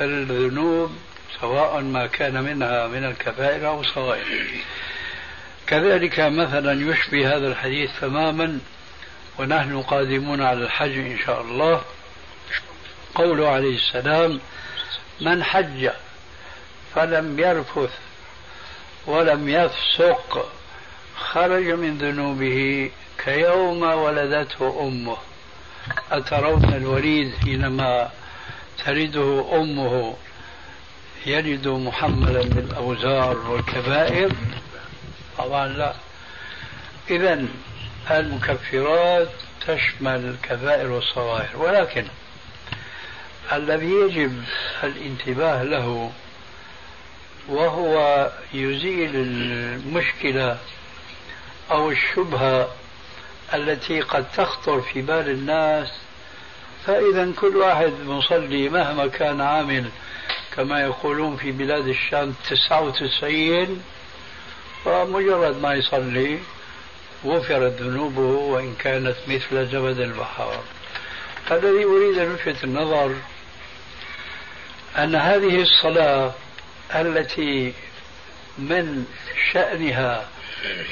الذنوب 0.00 0.96
سواء 1.40 1.80
ما 1.80 2.06
كان 2.06 2.42
منها 2.42 2.86
من 2.86 3.04
الكبائر 3.04 3.68
أو 3.68 3.80
الصغائر. 3.80 4.46
كذلك 5.66 6.20
مثلا 6.20 6.90
يشبه 6.90 7.36
هذا 7.36 7.46
الحديث 7.46 7.90
تماما 8.00 8.58
ونحن 9.38 9.82
قادمون 9.82 10.42
على 10.42 10.64
الحج 10.64 10.98
إن 10.98 11.18
شاء 11.26 11.40
الله. 11.40 11.82
قوله 13.14 13.48
عليه 13.48 13.76
السلام 13.76 14.40
من 15.20 15.44
حج 15.44 15.90
فلم 16.94 17.38
يرفث 17.38 17.90
ولم 19.06 19.48
يفسق 19.48 20.52
خرج 21.16 21.70
من 21.70 21.98
ذنوبه 21.98 22.90
كيوم 23.24 23.82
ولدته 23.82 24.80
أمه. 24.80 25.16
أترون 26.12 26.64
الوليد 26.64 27.34
حينما 27.44 28.10
تلده 28.84 29.44
أمه 29.52 30.14
يلد 31.26 31.68
محملا 31.68 32.42
بالأوزار 32.42 33.36
والكبائر؟ 33.38 34.32
طبعا 35.38 35.68
لا. 35.68 35.94
اذا 37.10 37.46
المكفرات 38.10 39.28
تشمل 39.66 40.34
الكبائر 40.34 40.90
والصغائر. 40.90 41.56
ولكن 41.56 42.06
الذي 43.52 43.90
يجب 43.90 44.44
الانتباه 44.84 45.62
له 45.62 46.12
وهو 47.48 48.30
يزيل 48.54 49.10
المشكلة 49.14 50.58
أو 51.70 51.90
الشبهة 51.90 52.70
التي 53.54 54.00
قد 54.00 54.26
تخطر 54.36 54.80
في 54.80 55.02
بال 55.02 55.28
الناس؟ 55.28 55.88
فإذا 56.86 57.32
كل 57.40 57.56
واحد 57.56 57.92
مصلي 58.06 58.68
مهما 58.68 59.06
كان 59.06 59.40
عامل 59.40 59.90
كما 60.56 60.80
يقولون 60.80 61.36
في 61.36 61.52
بلاد 61.52 61.88
الشام 61.88 62.34
تسعة 62.50 62.82
وتسعين 62.82 63.82
فمجرد 64.84 65.62
ما 65.62 65.74
يصلي 65.74 66.38
غفرت 67.24 67.82
ذنوبه 67.82 68.20
وإن 68.20 68.74
كانت 68.74 69.16
مثل 69.28 69.66
زبد 69.66 70.00
البحار. 70.00 70.60
الذي 71.50 71.84
أريد 71.84 72.18
أن 72.18 72.32
ألفت 72.32 72.64
النظر 72.64 73.14
أن 74.98 75.14
هذه 75.14 75.62
الصلاة 75.62 76.32
التي 76.94 77.74
من 78.58 79.06
شأنها 79.52 80.28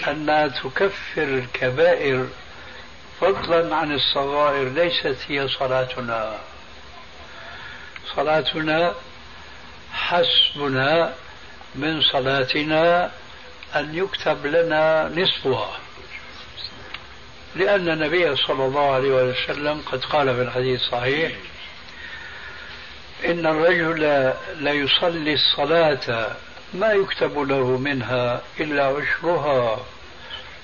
أنها 0.08 0.48
تكفر 0.48 1.22
الكبائر 1.22 2.28
فضلا 3.20 3.76
عن 3.76 3.92
الصغائر 3.92 4.68
ليست 4.68 5.16
هي 5.28 5.48
صلاتنا. 5.48 6.38
صلاتنا 8.16 8.94
حسبنا 9.92 11.14
من 11.74 12.02
صلاتنا 12.02 13.10
أن 13.76 13.94
يكتب 13.94 14.46
لنا 14.46 15.12
نصفها. 15.16 15.78
لأن 17.56 17.88
النبي 17.88 18.36
صلى 18.36 18.64
الله 18.64 18.94
عليه 18.94 19.08
وسلم 19.08 19.82
قد 19.92 20.04
قال 20.04 20.34
في 20.36 20.42
الحديث 20.42 20.80
الصحيح 20.80 21.32
إن 23.24 23.46
الرجل 23.46 24.32
ليصلي 24.56 25.34
الصلاة 25.34 26.36
ما 26.74 26.92
يكتب 26.92 27.38
له 27.38 27.64
منها 27.64 28.40
إلا 28.60 28.84
عشرها 28.86 29.80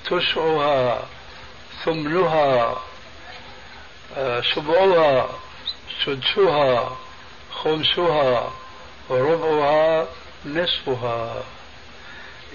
تسعها 0.04 1.02
ثمنها 1.84 2.76
آه، 4.16 4.42
سبعها 4.54 5.28
سدسها 6.04 6.96
خمسها 7.50 8.52
ربعها 9.10 10.06
نصفها. 10.46 11.42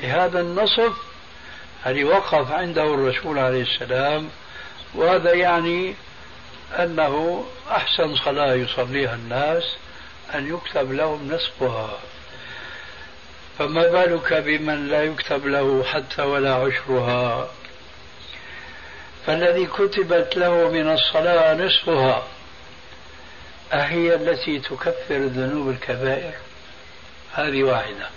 هذا 0.03 0.41
النصف 0.41 0.93
الذي 1.85 2.03
وقف 2.03 2.51
عنده 2.51 2.83
الرسول 2.83 3.39
عليه 3.39 3.61
السلام 3.61 4.29
وهذا 4.95 5.33
يعني 5.33 5.95
أنه 6.79 7.45
أحسن 7.71 8.15
صلاة 8.15 8.53
يصليها 8.53 9.15
الناس 9.15 9.63
أن 10.35 10.55
يكتب 10.55 10.91
لهم 10.91 11.31
نصفها. 11.31 11.99
فما 13.59 13.87
بالك 13.87 14.33
بمن 14.33 14.87
لا 14.87 15.03
يكتب 15.03 15.45
له 15.47 15.83
حتى 15.83 16.21
ولا 16.21 16.53
عشرها؟ 16.53 17.49
فالذي 19.25 19.65
كتبت 19.65 20.37
له 20.37 20.69
من 20.69 20.91
الصلاة 20.91 21.53
نصفها 21.53 22.23
أهي 23.73 24.15
التي 24.15 24.59
تكفر 24.59 25.17
ذنوب 25.17 25.69
الكبائر؟ 25.69 26.33
هذه 27.33 27.63
واحدة. 27.63 28.09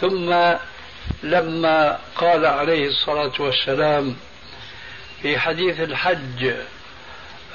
ثم 0.00 0.56
لما 1.22 1.98
قال 2.16 2.46
عليه 2.46 2.88
الصلاة 2.88 3.32
والسلام 3.38 4.16
في 5.22 5.38
حديث 5.38 5.80
الحج 5.80 6.52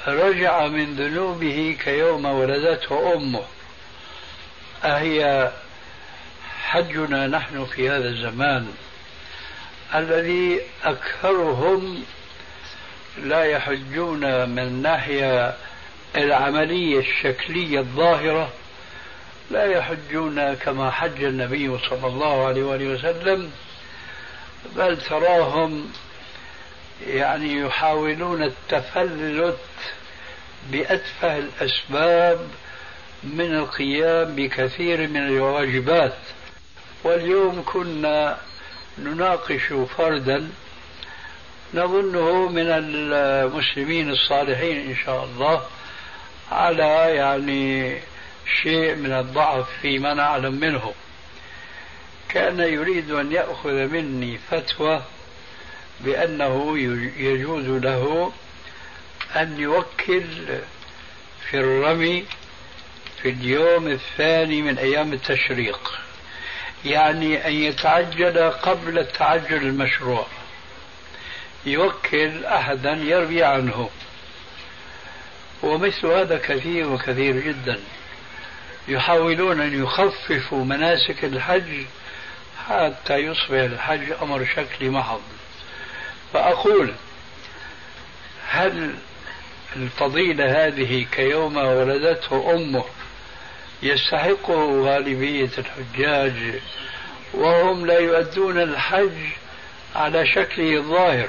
رجع 0.06 0.66
من 0.66 0.94
ذنوبه 0.94 1.76
كيوم 1.84 2.24
ولدته 2.24 3.14
أمه. 3.14 3.42
أهي 4.84 5.50
حجنا 6.62 7.26
نحن 7.26 7.64
في 7.64 7.90
هذا 7.90 8.08
الزمان. 8.08 8.72
الذي 9.94 10.60
أكثرهم 10.84 12.04
لا 13.22 13.44
يحجون 13.44 14.48
من 14.48 14.58
الناحية 14.58 15.54
العملية 16.16 16.98
الشكلية 16.98 17.78
الظاهرة 17.78 18.52
لا 19.50 19.64
يحجون 19.64 20.54
كما 20.54 20.90
حج 20.90 21.24
النبي 21.24 21.78
صلى 21.90 22.06
الله 22.06 22.46
عليه 22.46 22.62
وآله 22.62 22.86
وسلم 22.86 23.50
بل 24.76 25.00
تراهم 25.00 25.92
يعني 27.06 27.60
يحاولون 27.60 28.42
التفلت 28.42 29.58
بأتفه 30.70 31.38
الأسباب 31.38 32.48
من 33.24 33.54
القيام 33.54 34.36
بكثير 34.36 35.08
من 35.08 35.16
الواجبات. 35.16 36.16
واليوم 37.04 37.62
كنا 37.66 38.38
نناقش 38.98 39.72
فردا 39.96 40.48
نظنه 41.74 42.48
من 42.48 42.66
المسلمين 42.68 44.10
الصالحين 44.10 44.90
إن 44.90 44.96
شاء 44.96 45.24
الله 45.24 45.62
على 46.52 47.16
يعني 47.16 47.98
شيء 48.62 48.94
من 48.94 49.12
الضعف 49.12 49.66
فيما 49.82 50.14
نعلم 50.14 50.54
منه. 50.54 50.92
كان 52.28 52.60
يريد 52.60 53.10
أن 53.10 53.32
يأخذ 53.32 53.72
مني 53.72 54.38
فتوى 54.38 55.02
بأنه 56.00 56.78
يجوز 57.18 57.64
له 57.84 58.32
أن 59.36 59.60
يوكل 59.60 60.24
في 61.50 61.60
الرمي 61.60 62.24
في 63.22 63.28
اليوم 63.30 63.88
الثاني 63.88 64.62
من 64.62 64.78
أيام 64.78 65.12
التشريق. 65.12 66.00
يعني 66.84 67.46
أن 67.46 67.52
يتعجل 67.52 68.50
قبل 68.50 68.98
التعجل 68.98 69.56
المشروع. 69.56 70.26
يوكل 71.66 72.44
أحدا 72.44 72.92
يروي 72.92 73.42
عنه. 73.42 73.90
ومثل 75.62 76.06
هذا 76.06 76.38
كثير 76.38 76.88
وكثير 76.88 77.40
جدا. 77.40 77.80
يحاولون 78.88 79.60
أن 79.60 79.82
يخففوا 79.82 80.64
مناسك 80.64 81.24
الحج 81.24 81.84
حتى 82.68 83.14
يصبح 83.14 83.58
الحج 83.58 84.12
أمر 84.22 84.46
شكلي 84.56 84.88
محض. 84.88 85.22
فأقول 86.34 86.92
هل 88.48 88.94
الفضيلة 89.76 90.66
هذه 90.66 91.06
كيوم 91.12 91.56
ولدته 91.56 92.54
أمه 92.54 92.84
يستحقه 93.82 94.80
غالبية 94.80 95.50
الحجاج 95.58 96.60
وهم 97.34 97.86
لا 97.86 97.98
يؤدون 97.98 98.58
الحج 98.58 99.12
على 99.96 100.26
شكله 100.26 100.76
الظاهر 100.76 101.28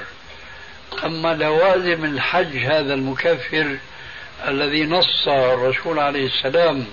أما 1.04 1.34
لوازم 1.34 2.04
الحج 2.04 2.56
هذا 2.56 2.94
المكفر 2.94 3.76
الذي 4.48 4.86
نص 4.86 5.28
الرسول 5.28 5.98
عليه 5.98 6.26
السلام 6.26 6.86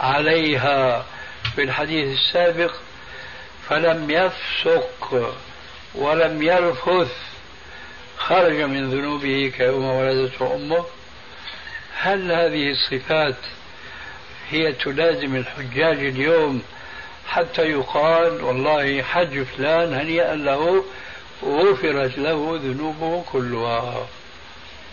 عليها 0.00 1.06
في 1.54 1.62
الحديث 1.62 2.18
السابق 2.18 2.74
فلم 3.68 4.10
يفسق 4.10 5.34
ولم 5.94 6.42
يرفث 6.42 7.12
خرج 8.16 8.60
من 8.60 8.90
ذنوبه 8.90 9.52
كيوم 9.56 9.84
ولدته 9.84 10.54
امه 10.54 10.84
هل 11.96 12.32
هذه 12.32 12.70
الصفات 12.70 13.36
هي 14.50 14.72
تلازم 14.72 15.36
الحجاج 15.36 15.98
اليوم 15.98 16.62
حتى 17.26 17.62
يقال 17.62 18.42
والله 18.42 19.02
حج 19.02 19.42
فلان 19.42 19.94
هنيئا 19.94 20.34
له 20.34 20.84
غفرت 21.44 22.18
له 22.18 22.60
ذنوبه 22.62 23.24
كلها؟ 23.32 24.06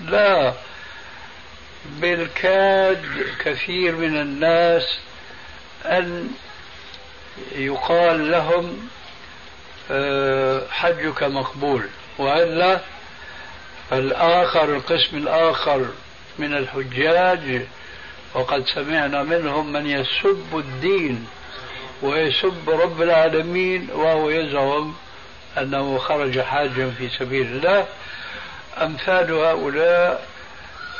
لا. 0.05 0.53
بالكاد 1.85 3.05
كثير 3.45 3.95
من 3.95 4.21
الناس 4.21 4.99
أن 5.85 6.29
يقال 7.55 8.31
لهم 8.31 8.89
حجك 10.69 11.23
مقبول. 11.23 11.83
وإلا 12.17 12.79
فالآخر 13.89 14.75
القسم 14.75 15.17
الآخر 15.17 15.85
من 16.39 16.53
الحجاج 16.53 17.61
وقد 18.33 18.65
سمعنا 18.65 19.23
منهم 19.23 19.73
من 19.73 19.87
يسب 19.87 20.47
الدين 20.53 21.27
ويسب 22.01 22.69
رب 22.69 23.01
العالمين 23.01 23.87
وهو 23.93 24.29
يزعم 24.29 24.93
أنه 25.57 25.97
خرج 25.97 26.39
حاجا 26.41 26.89
في 26.97 27.09
سبيل 27.09 27.47
الله. 27.47 27.85
أمثال 28.81 29.31
هؤلاء 29.31 30.27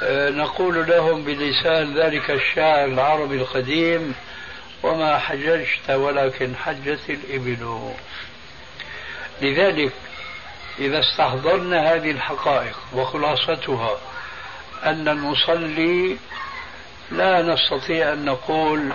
آه، 0.04 0.30
نقول 0.30 0.88
لهم 0.88 1.24
بلسان 1.24 1.98
ذلك 1.98 2.32
الشاعر 2.32 2.86
العربي 2.86 3.36
القديم 3.36 4.14
وما 4.84 5.18
حججت 5.18 5.90
ولكن 5.90 6.56
حجت 6.56 7.00
الإبل. 7.10 7.92
لذلك 9.42 9.92
إذا 10.80 11.00
استحضرنا 11.00 11.94
هذه 11.94 12.12
الحقائق 12.12 12.78
وخلاصتها 12.94 13.98
أن 14.84 15.08
المصلي 15.08 16.18
لا 17.12 17.42
نستطيع 17.42 18.14
أن 18.14 18.26
نقول 18.26 18.94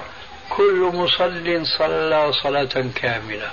كل 0.50 0.90
مصل 0.94 1.66
صلى 1.78 2.32
صلاة 2.32 2.90
كاملة 2.94 3.50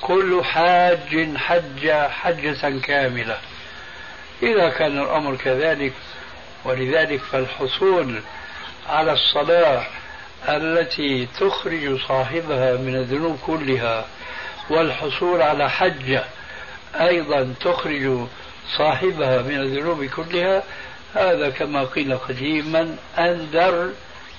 كل 0.00 0.44
حاج 0.44 1.36
حج 1.36 1.90
حجة 1.90 2.78
كاملة. 2.78 3.38
إذا 4.42 4.68
كان 4.68 4.98
الأمر 4.98 5.36
كذلك 5.36 5.92
ولذلك 6.64 7.20
فالحصول 7.20 8.22
على 8.88 9.12
الصلاة 9.12 9.86
التي 10.48 11.28
تخرج 11.40 12.00
صاحبها 12.08 12.76
من 12.76 12.94
الذنوب 12.94 13.38
كلها 13.46 14.04
والحصول 14.70 15.42
على 15.42 15.70
حجة 15.70 16.24
أيضا 16.94 17.54
تخرج 17.60 18.26
صاحبها 18.78 19.42
من 19.42 19.60
الذنوب 19.60 20.04
كلها 20.04 20.62
هذا 21.14 21.50
كما 21.50 21.84
قيل 21.84 22.18
قديما 22.18 22.96
أندر 23.18 23.90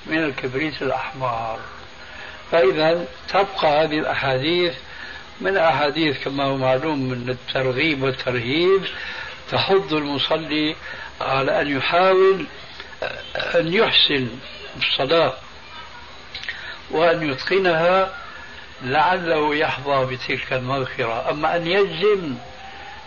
من 0.05 0.23
الكبريت 0.23 0.81
الأحمر. 0.81 1.59
فإذا 2.51 3.05
تبقى 3.29 3.83
هذه 3.83 3.99
الأحاديث 3.99 4.73
من 5.41 5.57
أحاديث 5.57 6.23
كما 6.23 6.43
هو 6.43 6.57
معلوم 6.57 7.09
من 7.09 7.29
الترغيب 7.29 8.03
والترهيب 8.03 8.81
تحض 9.51 9.93
المصلي 9.93 10.75
على 11.21 11.61
أن 11.61 11.77
يحاول 11.77 12.45
أن 13.35 13.73
يحسن 13.73 14.27
الصلاة 14.77 15.33
وأن 16.91 17.29
يتقنها 17.31 18.22
لعله 18.83 19.55
يحظى 19.55 20.15
بتلك 20.15 20.53
المغفرة. 20.53 21.29
أما 21.29 21.55
أن 21.55 21.67
يجزم 21.67 22.35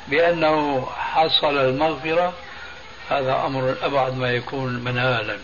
بأنه 0.08 0.86
حصل 0.96 1.58
المغفرة 1.58 2.32
هذا 3.10 3.42
أمر 3.46 3.76
أبعد 3.82 4.18
ما 4.18 4.30
يكون 4.30 4.84
منالا. 4.84 5.38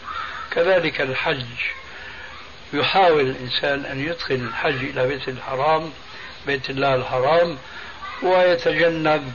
كذلك 0.51 1.01
الحج. 1.01 1.45
يحاول 2.73 3.21
الإنسان 3.21 3.85
أن 3.85 4.01
يدخل 4.01 4.35
الحج 4.35 4.85
إلى 4.85 5.07
بيت 5.07 5.29
الحرام 5.29 5.93
بيت 6.47 6.71
الله 6.71 6.95
الحرام 6.95 7.59
ويتجنب 8.23 9.33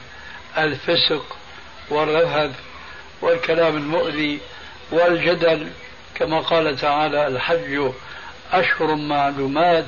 الفسق 0.57 1.37
والرهب 1.89 2.53
والكلام 3.21 3.77
المؤذي 3.77 4.39
والجدل. 4.91 5.69
كما 6.15 6.39
قال 6.39 6.77
تعالى 6.77 7.27
الحج 7.27 7.91
أشهر 8.51 8.95
معلومات. 8.95 9.85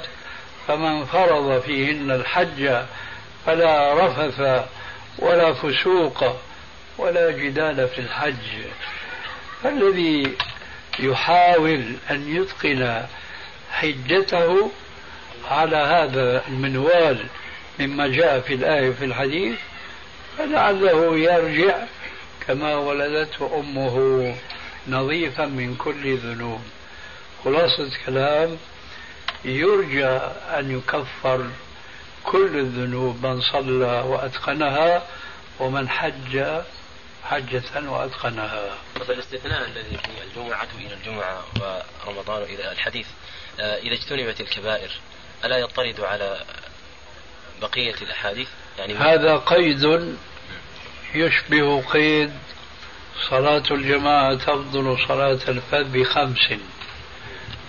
فمن 0.70 1.06
فرض 1.06 1.62
فيهن 1.62 2.12
الحج 2.12 2.84
فلا 3.46 3.94
رفث 4.06 4.66
ولا 5.20 5.54
فسوق 5.54 6.24
ولا 6.98 7.32
جدال 7.32 7.88
في 7.88 8.00
الحج. 8.00 8.36
فالذي 9.64 10.38
يحاول 11.00 11.94
أن 12.12 12.36
يتقن 12.36 13.06
حجته 13.72 14.72
على 15.52 15.78
هذا 15.78 16.44
المنوال 16.48 17.26
مما 17.80 18.08
جاء 18.08 18.40
في 18.40 18.54
الآية 18.54 18.92
في 18.92 19.06
الحديث 19.06 19.60
فلعله 20.38 21.18
يرجع 21.18 21.78
كما 22.48 22.76
ولدته 22.76 23.60
أمه 23.60 24.36
نظيفا 24.88 25.46
من 25.46 25.76
كل 25.76 26.18
ذنوب. 26.18 26.62
خلاصة 27.46 27.92
كلام 28.06 28.58
يرجى 29.46 30.08
أن 30.60 30.78
يكفر 30.78 31.50
كل 32.24 32.60
الذنوب 32.60 33.26
من 33.26 33.42
صلى 33.42 34.02
وأتقنها 34.02 35.04
ومن 35.60 35.90
حج 35.90 36.44
حجة 37.24 37.90
وأتقنها. 37.90 38.78
الاستثناء 39.10 39.66
الذي 39.66 39.98
في 39.98 40.10
الجمعة 40.24 40.68
إلى 40.80 40.94
الجمعة 40.94 41.44
ورمضان 42.06 42.44
إلى 42.44 42.72
الحديث. 42.72 43.08
آه، 43.60 43.78
إذا 43.78 43.94
اجتنبت 43.94 44.42
الكبائر 44.42 44.90
ألا 45.46 45.58
يطرد 45.58 46.00
على 46.00 46.44
بقية 47.62 47.96
الأحاديث؟ 48.02 48.48
يعني 48.80 48.94
هذا 48.94 49.38
قيد 49.38 50.18
يشبه 51.16 51.82
قيد 51.82 52.34
صلاة 53.30 53.64
الجماعة 53.72 54.36
تفضل 54.36 54.98
صلاة 55.08 55.40
الفذ 55.48 55.84
بخمس 55.84 56.54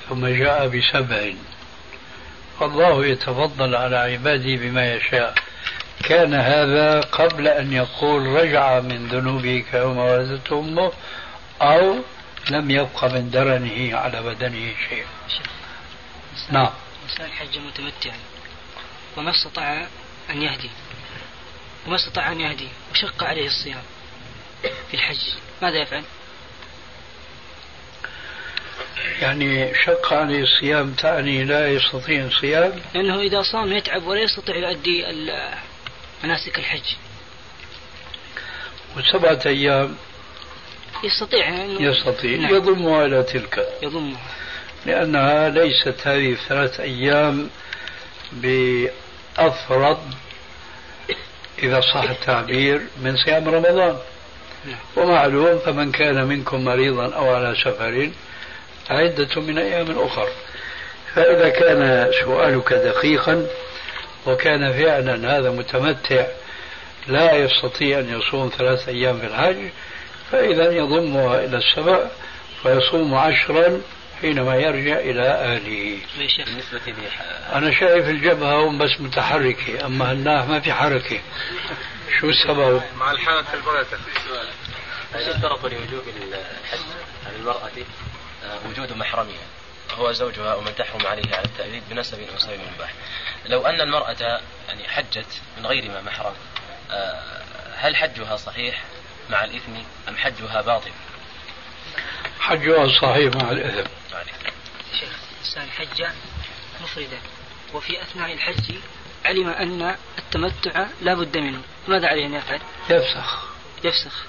ثم 0.09 0.27
جاء 0.27 0.69
بسبع. 0.69 1.33
فالله 2.61 3.07
يتفضل 3.07 3.75
على 3.75 3.97
عباده 3.97 4.57
بما 4.57 4.95
يشاء. 4.95 5.35
كان 6.05 6.35
هذا 6.35 7.01
قبل 7.01 7.49
أن 7.49 7.73
يقول 7.73 8.27
رجع 8.27 8.81
من 8.81 9.09
ذنوبه 9.09 9.65
كيوم 9.71 9.99
ولدته 9.99 10.61
أمه 10.61 10.93
أو 11.63 12.05
لم 12.51 12.71
يبق 12.71 13.05
من 13.05 13.31
درنه 13.31 13.97
على 13.97 14.23
بدنه 14.23 14.75
شيء. 14.89 15.05
نعم. 16.51 16.71
إنسان 17.05 17.31
حج 17.31 17.59
متمتعا. 17.59 18.19
وما 19.17 19.31
استطاع 19.31 19.87
أن 20.31 20.43
يهدي. 20.43 20.71
وما 21.87 21.97
استطاع 21.97 22.33
أن 22.33 22.41
يهدي. 22.41 22.69
وشق 22.93 23.25
عليه 23.25 23.47
الصيام 23.47 23.83
في 24.63 24.95
الحج. 24.95 25.35
ماذا 25.63 25.79
يفعل؟ 25.79 26.03
يعني 29.23 29.75
شق 29.75 30.13
عليه 30.13 30.43
الصيام 30.43 30.93
تعني 30.93 31.45
لا 31.45 31.69
يستطيع 31.69 32.25
الصيام 32.25 32.73
لأنه 32.95 33.21
إذا 33.21 33.43
صام 33.43 33.73
يتعب 33.73 34.07
ولا 34.07 34.21
يستطيع 34.21 34.57
يؤدي 34.57 35.05
مناسك 36.25 36.59
الحج. 36.59 36.95
وسبعة 38.97 39.41
أيام 39.47 39.97
يستطيع 41.05 41.49
أنه 41.49 41.83
يستطيع 41.83 42.39
نعم. 42.39 42.55
يضمها 42.55 43.07
إلى 43.07 43.23
تلك. 43.23 43.69
يضمها 43.83 44.21
لأنها 44.87 45.49
ليست 45.49 46.07
هذه 46.07 46.33
الثلاث 46.33 46.81
أيام 46.81 47.51
بأفرض 48.33 49.99
إذا 51.63 51.81
صح 51.81 52.11
التعبير 52.11 52.81
من 53.03 53.17
صيام 53.17 53.49
رمضان. 53.49 53.99
نعم. 54.65 54.79
ومعلوم 54.97 55.59
فمن 55.59 55.93
كان 55.93 56.25
منكم 56.25 56.65
مريضا 56.65 57.15
أو 57.15 57.35
على 57.35 57.55
سفر 57.65 58.11
عدة 58.91 59.41
من 59.41 59.59
أيام 59.59 59.99
أخر. 59.99 60.29
فإذا 61.15 61.49
كان 61.49 62.11
سؤالك 62.25 62.73
دقيقا 62.73 63.47
وكان 64.27 64.73
فعلا 64.73 65.39
هذا 65.39 65.51
متمتع 65.51 66.27
لا 67.07 67.35
يستطيع 67.35 67.99
أن 67.99 68.19
يصوم 68.19 68.53
ثلاث 68.59 68.89
أيام 68.89 69.19
في 69.19 69.27
الحج 69.27 69.71
فإذا 70.33 70.73
يضمها 70.73 71.45
إلى 71.45 71.57
السبع 71.57 72.07
فيصوم 72.63 73.15
عشرا 73.15 73.81
حينما 74.21 74.57
يرجع 74.57 74.99
إلى 74.99 75.23
أهله. 75.23 75.99
بالنسبة 76.19 76.81
لي 76.87 77.09
أنا 77.53 77.71
شايف 77.81 78.09
الجبهة 78.09 78.69
هم 78.69 78.79
بس 78.79 79.01
متحركة 79.01 79.87
أما 79.87 80.11
هالناح 80.11 80.49
ما 80.49 80.61
في 80.61 80.73
حركة. 80.73 81.21
شو 82.21 82.29
السبب؟ 82.29 82.83
مع 82.99 83.11
الحالة 83.11 83.45
البركة. 83.55 83.99
هل 85.15 85.21
يشترط 85.21 85.63
لوجوب 85.65 86.03
الحج 86.09 86.81
على 87.27 87.37
المرأة؟ 87.41 87.71
وجود 88.67 88.93
محرمها 88.93 89.47
هو 89.91 90.13
زوجها 90.13 90.55
ومن 90.55 90.75
تحرم 90.75 91.07
عليه 91.07 91.37
على 91.37 91.45
التأبيد 91.45 91.83
بنسب 91.91 92.21
أو 92.21 92.39
سبب 92.39 92.61
مباح 92.75 92.93
لو 93.47 93.67
أن 93.67 93.81
المرأة 93.81 94.41
يعني 94.69 94.89
حجت 94.89 95.41
من 95.59 95.67
غير 95.67 95.91
ما 95.91 96.01
محرم 96.03 96.35
آه، 96.91 97.43
هل 97.77 97.97
حجها 97.97 98.37
صحيح 98.37 98.83
مع 99.31 99.45
الإثم 99.45 99.73
أم 100.09 100.17
حجها 100.17 100.61
باطل؟ 100.61 100.91
حجها 102.41 103.01
صحيح 103.01 103.37
مع 103.37 103.51
الإثم. 103.51 103.91
شيخ 105.01 105.19
إنسان 105.41 105.71
حج 105.71 106.07
مفردا 106.83 107.19
وفي 107.75 108.03
أثناء 108.03 108.33
الحج 108.33 108.75
علم 109.25 109.49
أن 109.49 109.97
التمتع 110.19 110.87
لا 111.01 111.15
بد 111.15 111.39
منه 111.39 111.63
ماذا 111.89 112.09
عليه 112.09 112.27
أن 112.27 112.35
يفعل؟ 112.35 112.61
يفسخ. 112.91 113.49
يفسخ. 113.85 114.25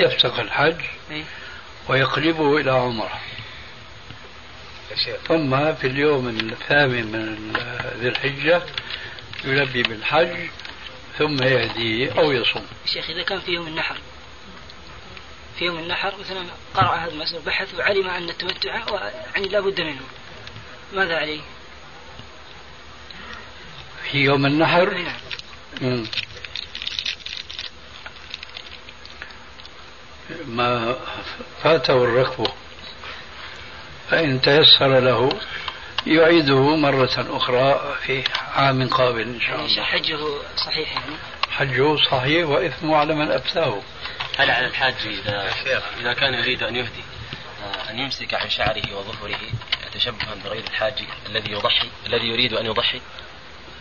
يفسخ 0.00 0.38
الحج. 0.38 0.80
إيه؟ 1.10 1.24
ويقلبه 1.88 2.56
إلى 2.56 2.70
عمره 2.70 3.20
ثم 5.28 5.74
في 5.74 5.86
اليوم 5.86 6.28
الثامن 6.28 7.06
من 7.12 7.52
ذي 8.00 8.08
الحجة 8.08 8.62
يلبي 9.44 9.82
بالحج 9.82 10.48
ثم 11.18 11.42
يهديه 11.42 12.18
أو 12.18 12.32
يصوم. 12.32 12.66
شيخ 12.86 13.10
إذا 13.10 13.22
كان 13.22 13.40
في 13.40 13.50
يوم 13.50 13.66
النحر 13.66 13.96
في 15.58 15.64
يوم 15.64 15.78
النحر 15.78 16.14
مثلا 16.20 16.46
قرأ 16.74 16.96
هذا 16.96 17.12
المسألة 17.12 17.40
بحث 17.46 17.74
وعلم 17.74 18.08
أن 18.08 18.28
التمتع 18.28 18.84
يعني 19.34 19.48
لا 19.48 19.60
بد 19.60 19.80
منه 19.80 20.00
ماذا 20.92 21.16
عليه؟ 21.16 21.40
في 24.10 24.18
يوم 24.18 24.46
النحر؟ 24.46 25.14
نعم. 25.80 26.06
ما 30.46 30.96
فاته 31.62 32.04
الركب. 32.04 32.46
فإن 34.10 34.40
تيسر 34.40 35.00
له 35.00 35.28
يعيده 36.06 36.76
مرة 36.76 37.26
أخرى 37.30 37.96
في 38.06 38.24
عام 38.54 38.88
قابل 38.88 39.22
إن 39.22 39.40
شاء 39.40 39.64
الله. 39.64 39.82
حجه 39.82 40.18
صحيح 40.56 40.92
يعني؟ 40.92 41.16
حجه 41.50 41.96
صحيح 42.10 42.48
وإثمه 42.48 42.96
على 42.96 43.14
من 43.14 43.30
أفتاه 43.30 43.82
هل 44.38 44.50
على 44.50 44.66
الحاج 44.66 44.94
إذا 45.04 45.52
إذا 46.00 46.12
كان 46.12 46.34
يريد 46.34 46.62
أن 46.62 46.76
يهدي 46.76 47.04
آه، 47.64 47.90
أن 47.90 47.98
يمسك 47.98 48.34
عن 48.34 48.50
شعره 48.50 48.96
وظفره 48.96 49.38
تشبها 49.94 50.34
بغير 50.44 50.64
الحاج 50.64 50.94
الذي 51.26 51.52
يضحي 51.52 51.88
الذي 52.06 52.26
يريد 52.26 52.52
أن 52.52 52.66
يضحي؟ 52.66 53.00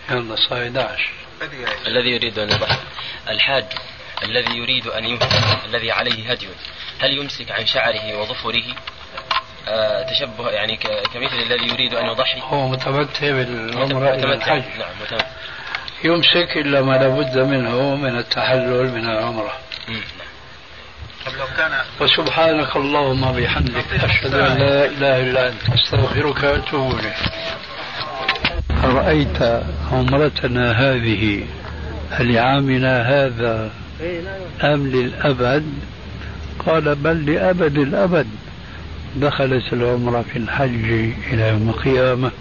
يلا 0.10 0.36
صار 0.36 0.64
11 0.64 1.10
الذي 1.88 2.10
يريد 2.10 2.40
أن 2.40 2.50
يضحي. 2.50 2.80
الحاج 3.30 3.66
الذي 4.24 4.58
يريد 4.58 4.88
أن 4.88 5.06
يهدي 5.06 5.26
الذي 5.66 5.92
عليه 5.92 6.32
هدي. 6.32 6.48
هل 7.00 7.18
يمسك 7.18 7.52
عن 7.52 7.66
شعره 7.66 8.20
وظفره؟ 8.20 8.64
آه، 9.68 10.06
تشبه 10.10 10.50
يعني 10.50 10.78
كمثل 11.14 11.36
الذي 11.36 11.68
يريد 11.74 11.94
أن 11.94 12.06
يضحي. 12.06 12.42
هو 12.42 12.68
متمتع 12.68 13.32
بالعمرة 13.32 14.10
إلى 14.10 14.34
الحج. 14.34 14.64
نعم 14.80 14.90
متمتع. 15.02 15.26
يمسك 16.04 16.58
إلا 16.58 16.82
ما 16.82 16.98
لابد 16.98 17.38
منه 17.38 17.96
من 17.96 18.18
التحلل 18.18 18.92
من 18.92 19.10
العمرة. 19.10 19.54
نعم. 19.88 20.02
وسبحانك 22.02 22.76
اللهم 22.76 23.32
بحمدك 23.32 24.04
أشهد 24.04 24.34
أن 24.34 24.58
لا 24.58 24.86
إله 24.86 25.20
إلا 25.20 25.48
أنت 25.48 25.62
أستغفرك 25.70 26.44
وأتوب 26.44 27.00
إليك. 27.00 27.16
أرأيت 28.84 29.64
عمرتنا 29.92 30.72
هذه؟ 30.72 31.48
لعامنا 32.20 33.02
هذا 33.02 33.72
أم 34.64 34.88
للأبد؟ 34.88 35.64
قال 36.66 36.96
بل 36.96 37.34
لأبد 37.34 37.78
الأبد. 37.78 38.28
دخلت 39.16 39.74
العمرة 39.74 40.26
في 40.34 40.40
الحج 40.40 41.12
إلى 41.32 41.50
يوم 41.50 41.70
القيامة 41.70 42.32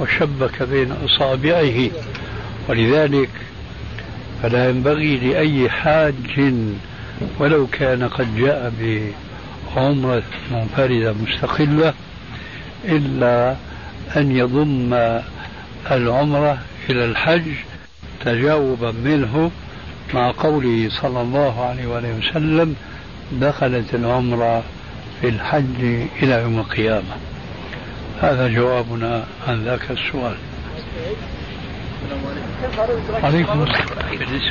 وشبك 0.00 0.62
بين 0.62 0.92
أصابعه. 1.04 1.90
ولذلك 2.68 3.30
فلا 4.42 4.68
ينبغي 4.68 5.16
لأي 5.16 5.70
حاج 5.70 6.54
ولو 7.38 7.66
كان 7.66 8.08
قد 8.08 8.36
جاء 8.36 8.72
بعمرة 8.80 10.22
منفردة 10.50 11.12
مستقلة 11.12 11.94
إلا 12.84 13.56
أن 14.16 14.36
يضم 14.36 15.20
العمرة 15.90 16.58
إلى 16.90 17.04
الحج 17.04 17.52
تجاوبا 18.24 18.92
منه. 19.04 19.50
مع 20.14 20.30
قوله 20.30 20.88
صلى 20.90 21.20
الله 21.20 21.64
عليه 21.64 21.86
وآله 21.86 22.18
وسلم 22.18 22.76
دخلت 23.32 23.94
العمرة 23.94 24.62
في 25.20 25.28
الحج 25.28 26.06
إلى 26.22 26.42
يوم 26.42 26.58
القيامة. 26.58 27.16
هذا 28.20 28.48
جوابنا 28.48 29.24
عن 29.48 29.64
ذاك 29.64 29.90
السؤال. 29.90 30.36
عليكم 33.22 33.64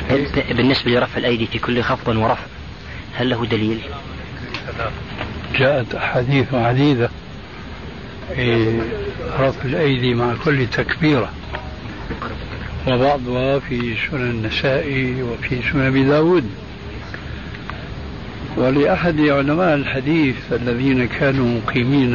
بالنسبة, 0.08 0.42
بالنسبة 0.52 0.90
لرفع 0.90 1.18
الأيدي 1.18 1.46
في 1.46 1.58
كل 1.58 1.82
خفض 1.82 2.16
ورفع 2.16 2.46
هل 3.14 3.30
له 3.30 3.46
دليل؟ 3.46 3.80
جاءت 5.54 5.94
أحاديث 5.94 6.54
عديدة 6.54 7.10
في 8.34 8.80
رفع 9.38 9.64
الأيدي 9.64 10.14
مع 10.14 10.34
كل 10.44 10.66
تكبيرة. 10.66 11.30
وبعضها 12.86 13.58
في 13.58 13.94
سنن 14.10 14.30
النسائي 14.30 15.22
وفي 15.22 15.58
سنن 15.72 15.86
أبي 15.86 16.04
داود. 16.04 16.44
ولأحد 18.56 19.20
علماء 19.20 19.74
الحديث 19.74 20.36
الذين 20.52 21.08
كانوا 21.08 21.60
مقيمين 21.60 22.12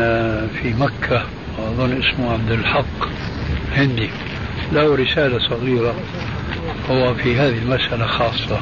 في 0.47 0.74
مكة 0.80 1.24
وأظن 1.57 2.01
اسمه 2.01 2.32
عبد 2.34 2.51
الحق 2.51 3.09
هندي 3.76 4.09
له 4.72 4.95
رسالة 4.95 5.49
صغيرة. 5.49 5.95
هو 6.89 7.13
في 7.13 7.36
هذه 7.36 7.57
المسألة 7.57 8.07
خاصة 8.07 8.59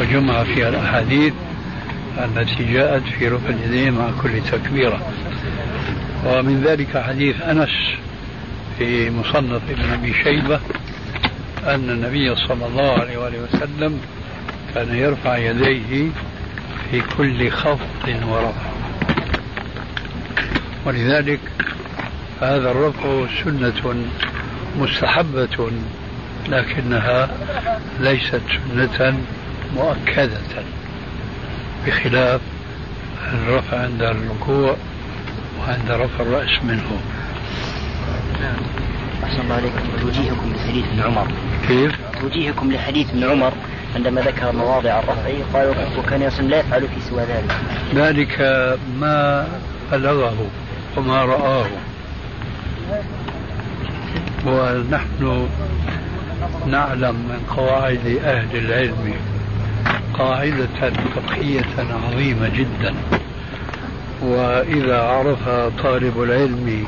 وجمع 0.00 0.44
فيها 0.44 0.68
الأحاديث 0.68 1.32
التي 2.18 2.72
جاءت 2.72 3.02
في 3.18 3.28
رفع 3.28 3.48
اليدين 3.48 3.92
مع 3.92 4.10
كل 4.22 4.30
تكبيرة. 4.52 5.12
ومن 6.26 6.62
ذلك 6.66 6.98
حديث 6.98 7.42
أنس 7.42 7.70
في 8.78 9.10
مصنف 9.10 9.62
ابن 9.70 9.92
أبي 9.92 10.14
شيبة 10.24 10.60
أن 11.66 11.90
النبي 11.90 12.36
صلى 12.36 12.66
الله 12.66 12.92
عليه 12.92 13.18
وآله 13.18 13.38
وسلم 13.38 14.00
كان 14.74 14.96
يرفع 14.96 15.36
يديه 15.36 16.10
في 16.90 17.00
كل 17.00 17.50
خفض 17.50 18.22
ورفع. 18.28 18.70
ولذلك 20.86 21.40
هذا 22.40 22.70
الرفع 22.70 23.26
سنة 23.44 23.94
مستحبة 24.78 25.70
لكنها 26.48 27.28
ليست 28.00 28.42
سنة 28.74 29.18
مؤكدة 29.76 30.64
بخلاف 31.86 32.40
الرفع 33.32 33.80
عند 33.80 34.02
الركوع 34.02 34.76
وعند 35.60 35.90
رفع 35.90 36.20
الرأس 36.20 36.64
منه. 36.64 37.00
نعم. 38.40 38.56
أحسن 39.26 39.40
الله 39.40 39.54
عليكم. 39.54 39.78
توجيهكم 40.00 40.52
لحديث 40.54 40.84
ابن 40.92 41.02
عمر. 41.02 41.26
كيف؟ 41.68 41.92
توجيهكم 42.20 42.72
لحديث 42.72 43.10
ابن 43.10 43.30
عمر 43.30 43.52
عندما 43.96 44.20
ذكر 44.20 44.52
مواضع 44.52 44.98
الرفع 44.98 45.30
قال 45.52 45.74
وكان 45.98 46.22
يصل 46.22 46.48
لا 46.48 46.58
يفعل 46.60 46.80
في 46.80 47.00
سوى 47.10 47.22
ذلك. 47.22 47.56
ذلك 47.94 48.40
ما 49.00 49.48
بلغه 49.92 50.46
وما 50.96 51.24
رآه. 51.24 51.66
ونحن 54.46 55.48
نعلم 56.66 57.14
من 57.14 57.40
قواعد 57.56 58.20
أهل 58.24 58.56
العلم 58.56 59.14
قاعدة 60.14 60.90
فقهية 61.16 61.76
عظيمة 61.78 62.48
جدا. 62.48 62.94
وإذا 64.22 65.00
عرف 65.00 65.48
طالب 65.82 66.22
العلم 66.22 66.86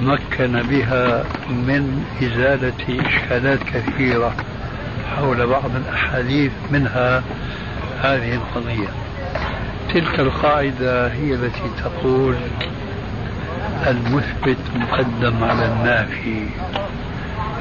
تمكن 0.00 0.62
بها 0.62 1.24
من 1.48 2.04
إزالة 2.22 3.06
إشكالات 3.06 3.58
كثيرة 3.62 4.32
حول 5.16 5.46
بعض 5.46 5.70
الأحاديث 5.76 6.52
منها 6.70 7.22
هذه 8.02 8.34
القضية. 8.34 8.88
تلك 9.94 10.20
القاعدة 10.20 11.12
هي 11.12 11.34
التي 11.34 11.70
تقول 11.84 12.34
المثبت 13.86 14.58
مقدم 14.76 15.44
على 15.44 15.66
النافي. 15.66 16.46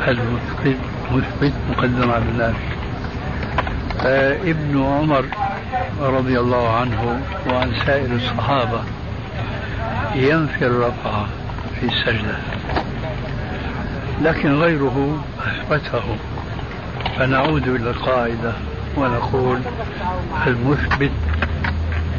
المثبت 0.08 0.78
مثبت 1.12 1.54
مقدم 1.70 2.12
على 2.12 2.24
النافي. 2.24 2.76
ابن 4.52 4.84
عمر 4.84 5.26
رضي 6.02 6.40
الله 6.40 6.76
عنه 6.76 7.22
وعن 7.50 7.72
سائر 7.86 8.16
الصحابة 8.16 8.80
ينفي 10.16 10.66
الرفع 10.66 11.26
في 11.80 11.86
السجدة. 11.86 12.38
لكن 14.22 14.56
غيره 14.56 15.24
أثبته. 15.46 16.04
فنعود 17.20 17.68
إلى 17.68 17.90
القاعدة 17.90 18.54
ونقول 18.98 19.60
المثبت 20.48 21.12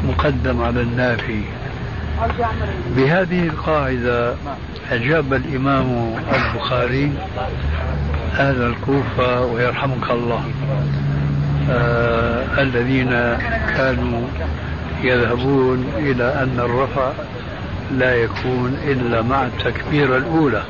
مقدم 0.07 0.61
على 0.63 0.81
النافي. 0.81 1.41
بهذه 2.95 3.43
القاعدة 3.47 4.33
أجاب 4.91 5.33
الإمام 5.33 6.15
البخاري 6.33 7.11
أهل 8.39 8.61
الكوفة 8.61 9.41
ويرحمك 9.45 10.11
الله 10.11 10.43
آه 11.69 12.61
الذين 12.61 13.09
كانوا 13.77 14.27
يذهبون 15.01 15.85
إلى 15.97 16.23
أن 16.23 16.59
الرفع 16.59 17.11
لا 17.91 18.15
يكون 18.15 18.77
إلا 18.87 19.21
مع 19.21 19.45
التكبيرة 19.45 20.17
الأولى. 20.17 20.63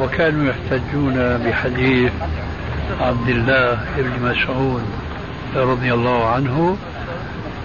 وكانوا 0.00 0.50
يحتجون 0.50 1.38
بحديث 1.46 2.12
عبد 3.00 3.28
الله 3.28 3.78
بن 3.96 4.28
مسعود 4.30 4.82
رضي 5.56 5.94
الله 5.94 6.26
عنه 6.26 6.76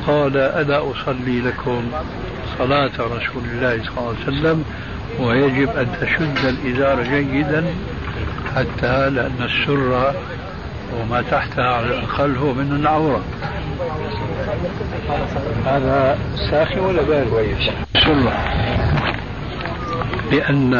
قال 0.07 0.38
ألا 0.38 0.91
أصلي 0.91 1.41
لكم 1.41 1.84
صلاة 2.57 2.91
رسول 2.99 3.43
الله 3.51 3.84
صلى 3.84 3.97
الله 3.97 4.15
عليه 4.15 4.28
وسلم 4.28 4.63
ويجب 5.19 5.69
أن 5.69 5.88
تشد 6.01 6.45
الإزار 6.45 7.03
جيدا 7.03 7.65
حتى 8.55 9.09
لأن 9.09 9.36
السرة 9.41 10.15
وما 10.99 11.22
تحتها 11.22 11.65
على 11.65 11.86
الأقل 11.86 12.36
هو 12.36 12.53
من 12.53 12.76
العورة. 12.80 13.22
هذا 15.66 16.18
ساخن 16.52 16.80
ولا 16.80 17.02
بارد؟ 17.02 17.56
سرة 17.93 18.34
لأن 20.32 20.74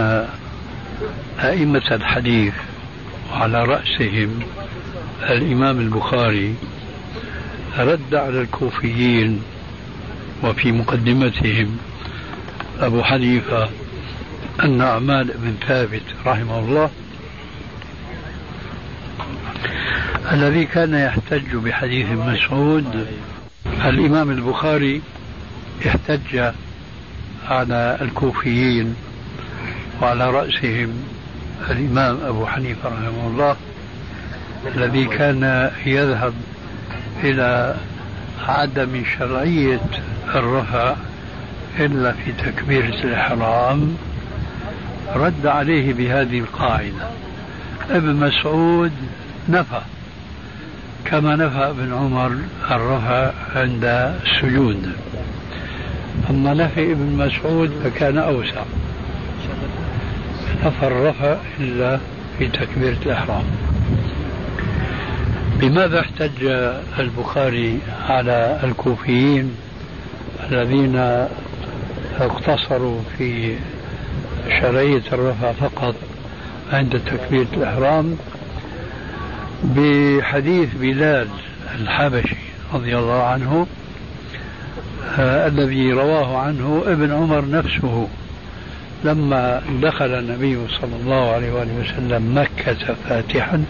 أئمة 1.40 1.88
الحديث 1.92 2.54
وعلى 3.32 3.64
رأسهم 3.64 4.40
الإمام 5.30 5.80
البخاري 5.80 6.56
رد 7.80 8.16
على 8.16 8.42
الكوفيين 8.42 9.42
وفي 10.44 10.72
مقدمتهم 10.72 11.78
أبو 12.80 13.04
حنيفة 13.04 13.70
أن 14.64 14.82
أعمال 14.82 15.34
بن 15.36 15.56
ثابت 15.68 16.04
رحمه 16.26 16.60
الله 16.60 16.90
الذي 20.32 20.66
كان 20.66 20.94
يحتج 20.94 21.56
بحديث 21.56 22.08
مسعود 22.12 23.08
الإمام 23.86 24.32
البخاري 24.32 25.02
احتج 25.88 26.52
على 27.50 27.98
الكوفيين 28.02 28.96
وعلى 30.02 30.32
رأسهم 30.32 31.04
الإمام 31.70 32.18
أبو 32.26 32.46
حنيفة 32.46 32.90
رحمه 32.90 33.28
الله 33.28 33.56
الذي 34.76 35.06
كان 35.06 35.72
يذهب 35.86 36.34
إلى 37.24 37.76
عدم 38.48 39.04
شرعية 39.18 39.82
الرفع 40.36 40.96
إلا 41.80 42.12
في 42.12 42.32
تكبيرة 42.32 43.04
الإحرام 43.04 43.98
رد 45.16 45.48
عليه 45.48 45.94
بهذه 45.94 46.40
القاعدة. 46.40 47.10
ابن 47.90 48.16
مسعود 48.16 48.92
نفى 49.50 49.82
كما 51.06 51.36
نفى 51.36 51.58
ابن 51.70 51.94
عمر 51.94 52.32
الرفع 52.72 53.32
عند 53.56 53.86
السجود 54.24 54.92
أما 56.30 56.54
نفي 56.54 56.92
ابن 56.92 57.06
مسعود 57.18 57.72
فكان 57.84 58.18
أوسع. 58.18 58.64
نفى 60.66 60.88
الرفع 60.88 61.36
إلا 61.60 62.00
في 62.40 62.48
تكبيرة 62.48 62.98
الإحرام. 63.06 63.44
بماذا 65.60 66.00
احتج 66.00 66.44
البخاري 67.00 67.80
على 68.10 68.60
الكوفيين 68.64 69.56
الذين 70.52 71.26
اقتصروا 72.20 73.00
في 73.18 73.56
شرعية 74.62 75.04
الرفع 75.14 75.52
فقط 75.52 75.96
عند 76.74 77.02
تكبيرة 77.06 77.48
الإحرام؟ 77.54 78.18
بحديث 79.64 80.70
بلال 80.76 81.28
الحبشي 81.76 82.36
رضي 82.74 82.98
الله 82.98 83.24
عنه 83.24 83.68
آه 85.20 85.48
الذي 85.48 85.94
رواه 85.94 86.38
عنه 86.38 86.84
ابن 86.88 87.12
عمر 87.12 87.50
نفسه 87.50 88.08
لما 89.04 89.62
دخل 89.82 90.06
النبي 90.06 90.58
صلى 90.82 90.96
الله 91.02 91.32
عليه 91.32 91.54
وآله 91.54 91.74
وسلم 91.80 92.38
مكة 92.38 92.96
فاتحا 93.10 93.66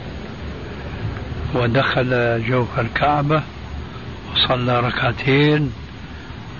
ودخل 1.55 2.41
جوف 2.47 2.79
الكعبة 2.79 3.41
وصلى 4.33 4.79
ركعتين 4.79 5.71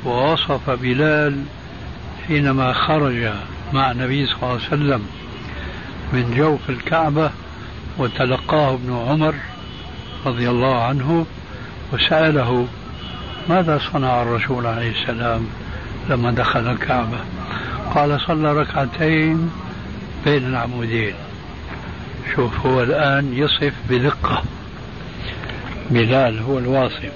ووصف 0.06 0.70
بلال 0.70 1.44
حينما 2.28 2.74
خرج 2.74 3.30
مع 3.74 3.92
النبي 3.92 4.26
صلى 4.26 4.36
الله 4.36 4.48
عليه 4.50 4.68
وسلم 4.68 5.06
من 6.14 6.34
جوف 6.38 6.70
الكعبة 6.70 7.32
وتلقاه 7.98 8.74
ابن 8.74 9.06
عمر 9.08 9.36
رضي 10.26 10.50
الله 10.50 10.84
عنه 10.84 11.26
وسأله 11.94 12.68
ماذا 13.50 13.80
صنع 13.94 14.22
الرسول 14.22 14.68
عليه 14.68 14.92
السلام 14.92 15.48
لما 16.10 16.32
دخل 16.32 16.72
الكعبة؟ 16.72 17.18
قال 17.96 18.22
صلى 18.22 18.54
ركعتين 18.54 19.52
بين 20.26 20.48
العمودين. 20.48 21.14
شوف 22.36 22.66
هو 22.66 22.84
الآن 22.84 23.34
يصف 23.34 23.74
بدقة. 23.90 24.44
بلال 25.90 26.40
هو 26.40 26.58
الواصف. 26.58 27.12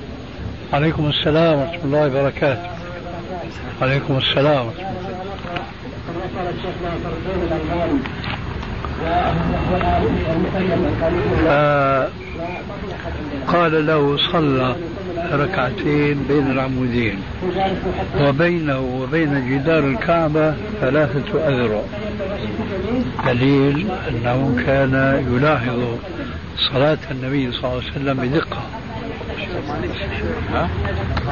عليكم 0.74 1.10
السلام 1.10 1.60
ورحمة 1.60 1.84
الله 1.84 2.06
وبركاته. 2.06 2.70
عليكم 3.82 4.18
السلام 4.18 4.66
ورحمة 4.66 4.90
الله. 7.76 8.35
قال 13.48 13.88
له 13.88 14.18
صلى 14.32 14.76
ركعتين 15.32 16.24
بين 16.30 16.52
العمودين 16.52 17.20
وبينه 18.22 18.80
وبين 18.80 19.50
جدار 19.50 19.84
الكعبة 19.84 20.56
ثلاثة 20.82 21.48
أذرع. 21.48 21.82
دليل 23.26 23.88
أنه 24.10 24.64
كان 24.66 25.26
يلاحظ 25.32 25.80
صلاة 26.58 26.98
النبي 27.12 27.52
صلى 27.52 27.64
الله 27.64 27.82
عليه 27.82 27.91
وسلم 27.91 28.18
بدقة. 28.18 28.62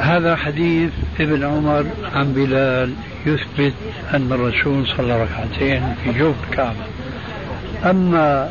هذا 0.00 0.36
حديث 0.36 0.90
ابن 1.20 1.44
عمر 1.44 1.84
عن 2.14 2.32
بلال 2.32 2.94
يثبت 3.26 3.74
أن 4.14 4.32
الرسول 4.32 4.86
صلى 4.96 5.22
ركعتين 5.22 5.94
في 6.04 6.18
جوف 6.18 6.34
الكعبة. 6.50 6.93
أما 7.84 8.50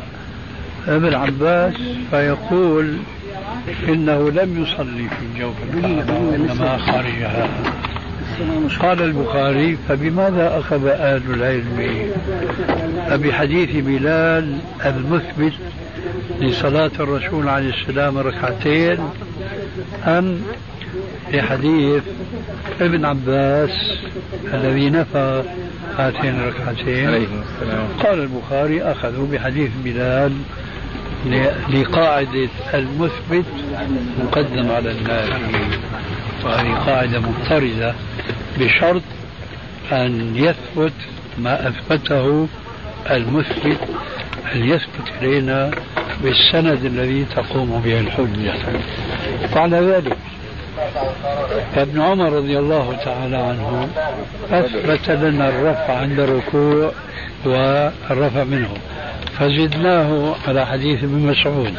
ابن 0.88 1.14
عباس 1.14 1.74
فيقول 2.10 2.96
إنه 3.88 4.30
لم 4.30 4.62
يصلي 4.62 5.08
في 5.08 5.40
جوف 5.40 5.54
الكعبة 5.74 6.18
وإنما 6.18 6.78
خارجها 6.78 7.48
قال 8.80 9.02
البخاري 9.02 9.78
فبماذا 9.88 10.58
أخذ 10.58 10.86
أهل 10.86 11.22
العلم 11.34 12.10
أبحديث 13.08 13.70
بلال 13.76 14.58
المثبت 14.86 15.52
لصلاة 16.40 16.90
الرسول 17.00 17.48
عليه 17.48 17.74
السلام 17.74 18.18
ركعتين 18.18 18.98
أم 20.06 20.40
لحديث 21.32 22.02
ابن 22.80 23.04
عباس 23.04 23.70
الذي 24.54 24.90
نفى 24.90 25.42
هاتين 25.98 26.40
الركعتين 26.40 27.28
قال 28.00 28.20
البخاري 28.20 28.82
أخذوا 28.82 29.26
بحديث 29.32 29.70
بلال 29.84 30.32
لقاعدة 31.70 32.48
المثبت 32.74 33.44
مقدم 34.24 34.70
على 34.70 34.90
النافي 34.90 35.78
وهذه 36.44 36.74
قاعدة 36.86 37.20
مضطردة 37.20 37.94
بشرط 38.58 39.02
أن 39.92 40.36
يثبت 40.36 40.92
ما 41.38 41.68
أثبته 41.68 42.48
المثبت 43.10 43.78
أن 44.54 44.64
يثبت 44.64 45.12
إلينا 45.22 45.70
بالسند 46.22 46.84
الذي 46.84 47.24
تقوم 47.24 47.82
به 47.84 48.00
الحجة. 48.00 48.54
وعلى 49.56 49.76
ذلك 49.76 50.16
فابن 51.74 52.00
عمر 52.00 52.32
رضي 52.32 52.58
الله 52.58 52.96
تعالى 53.04 53.36
عنه 53.36 53.88
أثبت 54.50 55.10
لنا 55.10 55.48
الرفع 55.48 55.98
عند 55.98 56.20
الركوع 56.20 56.92
والرفع 57.44 58.44
منه 58.44 58.70
فزدناه 59.38 60.34
على 60.48 60.66
حديث 60.66 61.04
ابن 61.04 61.18
مسعود 61.18 61.74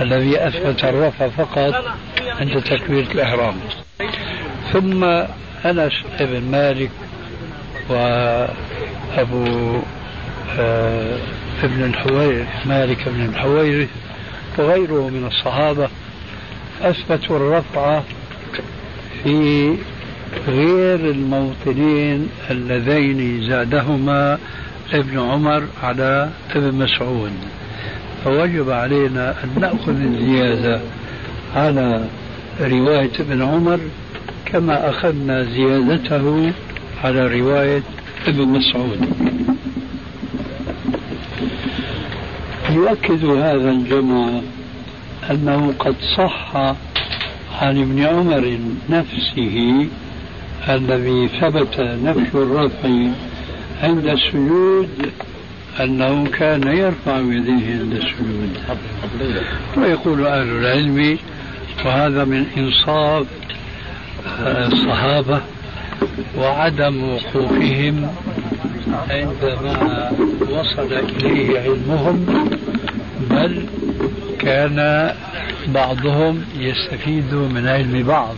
الذي 0.00 0.46
أثبت 0.48 0.84
الرفع 0.84 1.28
فقط 1.28 1.84
عند 2.40 2.62
تكبيرة 2.62 3.12
الإحرام. 3.12 3.54
ثم 4.72 5.04
أنس 5.64 5.92
بن 6.20 6.42
مالك 6.50 6.90
وأبو 7.88 9.78
آه 10.58 11.18
ابن 11.62 11.84
الحويرث 11.84 12.66
مالك 12.66 13.08
بن 13.08 13.24
الحويرث 13.24 13.88
وغيره 14.58 15.08
من 15.08 15.26
الصحابة 15.26 15.88
أثبتوا 16.82 17.36
الرفع 17.36 18.00
في 19.24 19.74
غير 20.48 21.10
الموطنين 21.10 22.28
اللذين 22.50 23.48
زادهما 23.48 24.38
ابن 24.92 25.18
عمر 25.18 25.62
على 25.82 26.30
ابن 26.54 26.74
مسعود. 26.74 27.32
فوجب 28.24 28.70
علينا 28.70 29.34
أن 29.44 29.60
نأخذ 29.60 30.00
الزيادة 30.00 30.80
على 31.56 32.04
رواية 32.60 33.10
ابن 33.20 33.42
عمر 33.42 33.80
كما 34.46 34.90
أخذنا 34.90 35.42
زيادته 35.42 36.52
على 37.04 37.40
رواية 37.40 37.82
ابن 38.26 38.48
مسعود. 38.48 39.08
يؤكد 42.70 43.24
هذا 43.24 43.70
الجمع 43.70 44.40
أنه 45.30 45.74
قد 45.78 45.94
صح 46.16 46.74
عن 47.60 47.78
ابن 47.80 48.02
عمر 48.02 48.58
نفسه 48.90 49.86
الذي 50.68 51.28
ثبت 51.40 51.80
نفي 51.80 52.34
الرفع 52.34 52.88
عند 53.82 54.06
السجود 54.06 54.88
أنه 55.80 56.26
كان 56.26 56.62
يرفع 56.76 57.18
يديه 57.18 57.78
عند 57.80 57.92
السجود. 57.92 58.58
ويقول 59.76 60.26
أهل 60.26 60.48
العلم 60.48 61.18
وهذا 61.84 62.24
من 62.24 62.46
إنصاف 62.56 63.26
الصحابة 64.40 65.40
وعدم 66.38 67.04
وقوفهم 67.04 68.10
عندما 69.10 70.10
وصل 70.50 70.92
إليه 70.92 71.60
علمهم 71.60 72.48
بل 73.30 73.64
كان 74.38 75.10
بعضهم 75.68 76.44
يستفيد 76.56 77.34
من 77.34 77.68
علم 77.68 78.02
بعض. 78.02 78.34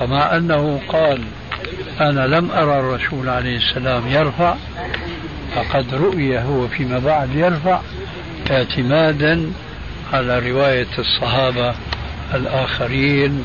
فمع 0.00 0.36
أنه 0.36 0.80
قال 0.88 1.20
أنا 2.00 2.26
لم 2.26 2.50
أرى 2.50 2.80
الرسول 2.80 3.28
عليه 3.28 3.56
السلام 3.56 4.02
يرفع 4.08 4.54
فقد 5.54 5.94
رؤي 5.94 6.38
هو 6.38 6.68
فيما 6.68 6.98
بعد 6.98 7.34
يرفع 7.34 7.80
اعتمادا 8.50 9.50
على 10.12 10.50
رواية 10.50 10.86
الصحابة 10.98 11.74
الآخرين 12.34 13.44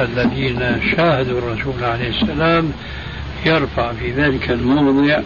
الذين 0.00 0.80
شاهدوا 0.96 1.38
الرسول 1.38 1.84
عليه 1.84 2.08
السلام 2.08 2.72
يرفع 3.46 3.92
في 3.92 4.12
ذلك 4.12 4.50
الموضع 4.50 5.20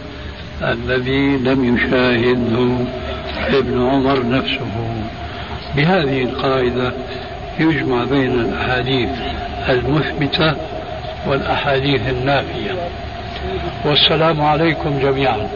الذي 0.61 1.37
لم 1.37 1.75
يشاهده 1.75 2.85
ابن 3.57 3.87
عمر 3.87 4.29
نفسه. 4.29 4.90
بهذه 5.75 6.23
القاعدة 6.23 6.93
يجمع 7.59 8.03
بين 8.03 8.39
الأحاديث 8.39 9.09
المثبتة 9.69 10.55
والأحاديث 11.27 12.01
النافية 12.09 12.71
والسلام 13.85 14.41
عليكم 14.41 14.99
جميعا 14.99 15.47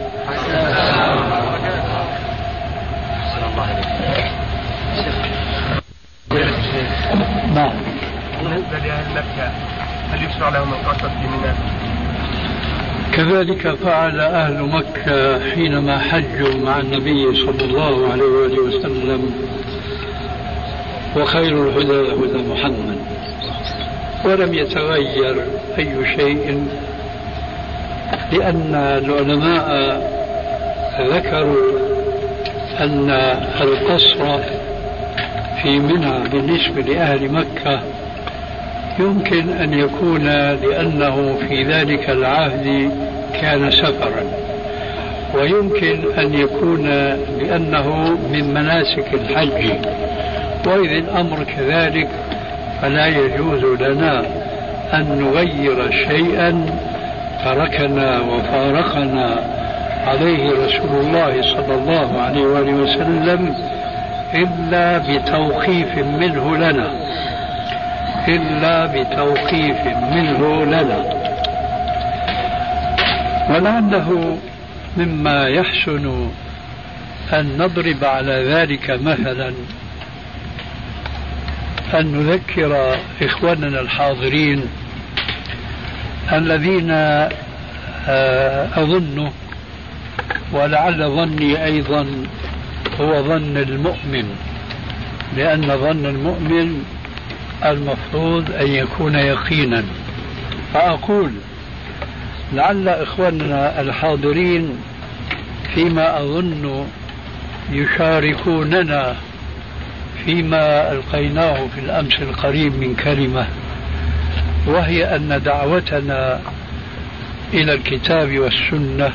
نعم 7.54 7.72
بالنسبة 8.42 8.78
لأهل 8.78 9.04
مكة 9.14 9.50
هل 10.12 10.24
يشرع 10.24 10.48
لهم؟ 10.48 10.72
كذلك 13.12 13.74
فعل 13.74 14.20
أهل 14.20 14.62
مكة 14.62 15.50
حينما 15.50 15.98
حجوا 15.98 16.54
مع 16.64 16.78
النبي 16.78 17.34
صلى 17.34 17.64
الله 17.64 18.12
عليه 18.12 18.24
وآله 18.24 18.62
وسلم 18.62 19.34
وخير 21.16 21.68
الهدى 21.68 22.12
هدى 22.12 22.48
محمد. 22.48 22.98
ولم 24.24 24.54
يتغير 24.54 25.36
أي 25.78 26.16
شيء 26.16 26.66
لأن 28.32 28.74
العلماء 28.74 29.66
ذكروا 31.00 31.78
أن 32.80 33.10
القصر 33.60 34.38
في 35.62 35.78
منى 35.78 36.28
بالنسبة 36.28 36.82
لأهل 36.82 37.32
مكة 37.32 37.80
يمكن 38.98 39.48
أن 39.48 39.72
يكون 39.72 40.24
لأنه 40.62 41.38
في 41.48 41.62
ذلك 41.62 42.10
العهد 42.10 42.90
كان 43.40 43.70
سفرا. 43.70 44.24
ويمكن 45.34 45.98
أن 46.18 46.34
يكون 46.34 46.86
لأنه 47.40 48.18
من 48.32 48.54
مناسك 48.54 49.14
الحج. 49.14 49.72
وإذ 50.66 50.90
الأمر 50.90 51.44
كذلك 51.44 52.08
فلا 52.82 53.06
يجوز 53.06 53.64
لنا 53.80 54.22
أن 54.94 55.20
نغير 55.20 55.90
شيئا 55.90 56.66
تركنا 57.44 58.20
وفارقنا. 58.20 59.36
عليه 60.06 60.50
رسول 60.50 61.00
الله 61.00 61.42
صلى 61.42 61.74
الله 61.74 62.20
عليه 62.20 62.42
وآله 62.42 62.72
وسلم 62.72 63.54
إلا 64.34 64.98
بتوقيف 64.98 65.98
منه 65.98 66.56
لنا. 66.56 66.90
إلا 68.28 68.86
بتوقيف 68.86 69.86
منه 69.86 70.64
لنا. 70.64 71.04
ولعله 73.50 74.38
مما 74.96 75.48
يحسن 75.48 76.30
أن 77.32 77.58
نضرب 77.58 78.04
على 78.04 78.44
ذلك 78.48 78.90
مثلا. 78.90 79.52
أن 81.94 82.12
نذكر 82.12 82.96
إخواننا 83.22 83.80
الحاضرين 83.80 84.62
الذين 86.32 86.90
آه، 88.08 88.68
أظن 88.82 89.30
ولعل 90.52 91.10
ظني 91.10 91.64
أيضا 91.64 92.06
هو 93.00 93.22
ظن 93.22 93.56
المؤمن 93.56 94.36
لأن 95.36 95.62
ظن 95.62 96.06
المؤمن 96.06 96.84
المفروض 97.64 98.50
أن 98.60 98.66
يكون 98.66 99.14
يقينا. 99.14 99.84
فأقول 100.74 101.30
لعل 102.52 102.88
إخواننا 102.88 103.80
الحاضرين 103.80 104.68
فيما 105.74 106.20
أظن 106.20 106.86
يشاركوننا 107.72 109.16
فيما 110.26 110.92
ألقيناه 110.92 111.66
في 111.74 111.80
الأمس 111.80 112.14
القريب 112.14 112.78
من 112.78 112.94
كلمة 112.94 113.46
وهي 114.66 115.16
أن 115.16 115.42
دعوتنا 115.44 116.40
إلى 117.54 117.74
الكتاب 117.74 118.38
والسنة 118.38 119.12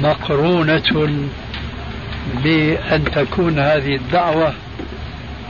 مقرونة 0.00 1.26
بأن 2.44 3.04
تكون 3.04 3.58
هذه 3.58 3.94
الدعوة 3.96 4.52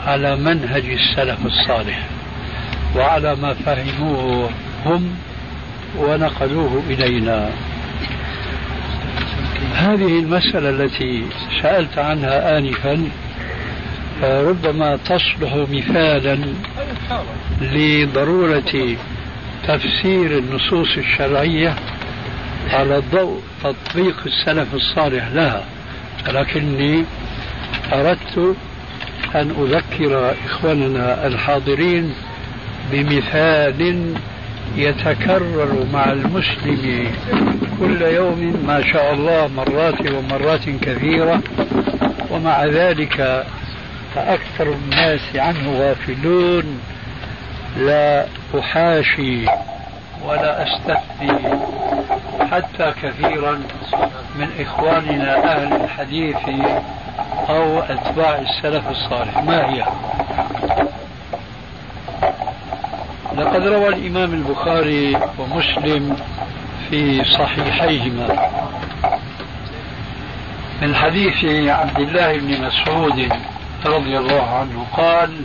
على 0.07 0.37
منهج 0.37 0.85
السلف 0.85 1.47
الصالح 1.47 2.07
وعلى 2.97 3.37
ما 3.37 3.55
فهموه 3.55 4.51
هم 4.87 5.15
ونقلوه 5.99 6.83
إلينا. 6.91 7.51
هذه 9.75 10.19
المسألة 10.19 10.71
التي 10.71 11.25
سألت 11.63 11.99
عنها 11.99 12.59
آنفا 12.59 13.09
ربما 14.23 14.97
تصلح 14.97 15.55
مثالا 15.71 16.39
لضرورة 17.61 18.97
تفسير 19.69 20.39
النصوص 20.39 20.97
الشرعية 20.97 21.75
على 22.71 23.03
ضوء 23.13 23.41
تطبيق 23.65 24.17
السلف 24.27 24.75
الصالح 24.75 25.29
لها. 25.33 25.65
لكني 26.33 27.05
أردت 27.93 28.57
أن 29.35 29.51
أذكر 29.61 30.35
إخواننا 30.47 31.27
الحاضرين 31.27 32.15
بمثال 32.93 34.15
يتكرر 34.77 35.87
مع 35.93 36.13
المسلم 36.13 37.07
كل 37.81 38.03
يوم 38.03 38.65
ما 38.67 38.93
شاء 38.93 39.15
الله 39.15 39.51
مرات 39.57 40.13
ومرات 40.13 40.69
كثيرة 40.83 41.43
ومع 42.31 42.65
ذلك 42.65 43.47
فأكثر 44.15 44.73
الناس 44.73 45.21
عنه 45.37 45.79
غافلون. 45.81 46.81
لا 47.77 48.27
أحاشي 48.59 49.47
ولا 50.25 50.63
أستثني 50.63 51.59
حتى 52.51 52.93
كثيرا 53.03 53.63
من 54.39 54.49
إخواننا 54.61 55.57
أهل 55.57 55.85
الحديث 55.85 56.37
أو 57.49 57.79
أتباع 57.79 58.39
السلف 58.39 58.89
الصالح. 58.91 59.43
ما 59.43 59.71
هي؟ 59.71 59.85
لقد 63.37 63.67
روى 63.67 63.89
الإمام 63.89 64.35
البخاري 64.35 65.19
ومسلم 65.39 66.17
في 66.91 67.25
صحيحيهما 67.25 68.51
من 70.83 70.95
حديث 70.95 71.45
عبد 71.71 71.99
الله 71.99 72.39
بن 72.39 72.67
مسعود 72.67 73.33
رضي 73.87 74.19
الله 74.19 74.51
عنه 74.61 74.87
قال 74.97 75.41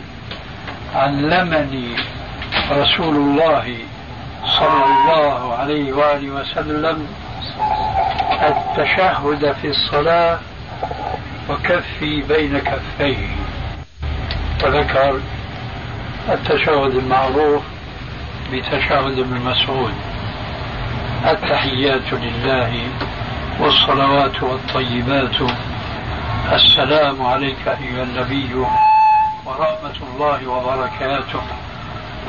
علمني 0.94 1.96
رسول 2.72 3.16
الله 3.16 3.76
صلى 4.58 4.84
الله 4.84 5.54
عليه 5.54 5.92
وآله 5.92 6.30
وسلم 6.30 7.06
التشهد 8.42 9.52
في 9.62 9.68
الصلاة 9.68 10.38
وكفي 11.50 12.22
بين 12.22 12.58
كفيه. 12.58 13.28
وذكر 14.64 15.20
التشهد 16.28 16.94
المعروف 16.94 17.62
بتشهد 18.52 19.18
ابن 19.18 19.40
مسعود 19.44 19.92
التحيات 21.26 22.12
لله 22.12 22.72
والصلوات 23.60 24.42
والطيبات 24.42 25.36
السلام 26.52 27.26
عليك 27.26 27.68
أيها 27.68 28.02
النبي 28.02 28.54
ورحمة 29.46 29.98
الله 30.14 30.48
وبركاته. 30.48 31.42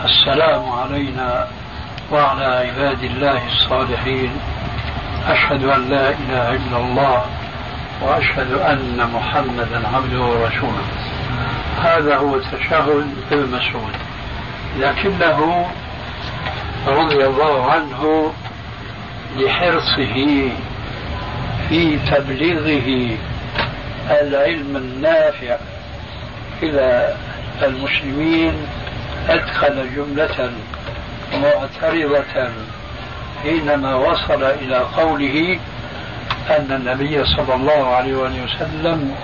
السلام 0.05 0.69
علينا 0.69 1.47
وعلى 2.11 2.45
عباد 2.45 3.03
الله 3.03 3.47
الصالحين. 3.47 4.31
أشهد 5.27 5.63
أن 5.63 5.89
لا 5.89 6.09
إله 6.09 6.51
إلا 6.51 6.77
الله 6.77 7.25
وأشهد 8.01 8.51
أن 8.53 9.09
محمدا 9.13 9.87
عبده 9.93 10.21
ورسوله. 10.21 10.85
هذا 11.81 12.17
هو 12.17 12.37
تشهد 12.37 13.07
ابن 13.31 13.57
مسعود 13.57 13.95
لكنه 14.79 15.65
رضي 16.87 17.25
الله 17.25 17.71
عنه 17.71 18.31
لحرصه 19.37 20.49
في 21.69 21.99
تبليغه 22.11 23.17
العلم 24.09 24.75
النافع 24.75 25.57
إلى 26.63 27.15
المسلمين 27.63 28.53
أدخل 29.29 29.95
جملة 29.95 30.51
معترضة 31.33 32.49
حينما 33.43 33.95
وصل 33.95 34.43
إلى 34.43 34.77
قوله 34.77 35.59
أن 36.49 36.71
النبي 36.71 37.25
صلى 37.25 37.55
الله 37.55 37.95
عليه 37.95 38.13
وسلم 38.13 39.15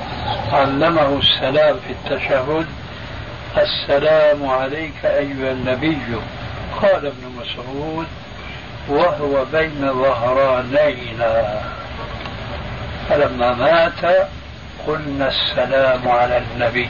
علمه 0.54 1.20
السلام 1.20 1.76
في 1.88 1.94
التشهد 1.94 2.66
السلام 3.58 4.50
عليك 4.50 5.06
أيها 5.06 5.52
النبي. 5.52 5.98
قال 6.82 7.06
ابن 7.06 7.32
مسعود 7.42 8.08
وهو 8.90 9.46
بين 9.46 9.94
ظهرانينا. 9.94 11.62
فلما 13.10 13.54
مات 13.54 14.28
قلنا 14.88 15.28
السلام 15.28 16.08
على 16.08 16.38
النبي. 16.38 16.90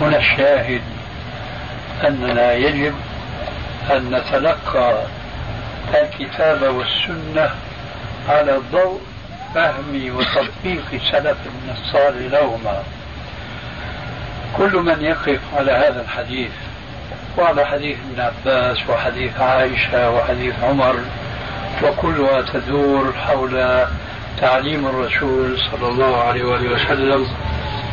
هنا 0.00 0.16
الشاهد 0.16 0.82
أننا 2.06 2.52
يجب 2.52 2.94
أن 3.90 4.10
نتلقى 4.10 5.02
الكتاب 5.94 6.62
والسنة 6.62 7.50
على 8.28 8.60
ضوء 8.72 9.00
فهم 9.54 10.10
وتطبيق 10.16 11.02
سلف 11.12 11.36
الصالح 11.70 12.32
لهما. 12.32 12.82
كل 14.56 14.76
من 14.76 15.04
يقف 15.04 15.40
على 15.56 15.72
هذا 15.72 16.00
الحديث 16.00 16.50
وعلى 17.38 17.66
حديث 17.66 17.96
ابن 18.10 18.20
عباس 18.20 18.78
وحديث 18.88 19.40
عائشة 19.40 20.10
وحديث 20.10 20.54
عمر 20.62 20.96
وكلها 21.82 22.42
تدور 22.42 23.12
حول 23.12 23.84
تعليم 24.40 24.86
الرسول 24.86 25.58
صلى 25.58 25.88
الله 25.88 26.16
عليه 26.16 26.44
وآله 26.44 26.72
وسلم 26.72 27.26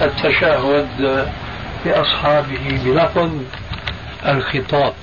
التشهد 0.02 1.28
بأصحابه 1.86 2.80
بلفظ 2.86 3.32
الخطاب 4.26 4.94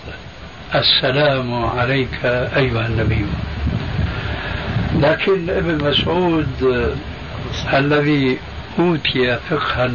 السلام 0.75 1.65
عليك 1.65 2.25
أيها 2.57 2.87
النبي. 2.87 3.27
لكن 4.95 5.51
ابن 5.51 5.85
مسعود 5.89 6.95
الذي 7.75 8.39
أوتي 8.79 9.39
فقها 9.51 9.91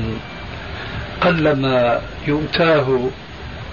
قلما 1.21 2.01
يؤتاه 2.27 2.99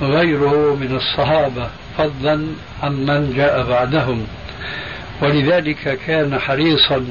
غيره 0.02 0.76
من 0.80 0.96
الصحابة 0.96 1.68
فضلا 1.98 2.46
عمن 2.82 3.32
جاء 3.36 3.62
بعدهم 3.68 4.26
ولذلك 5.22 5.98
كان 6.06 6.38
حريصا 6.38 7.04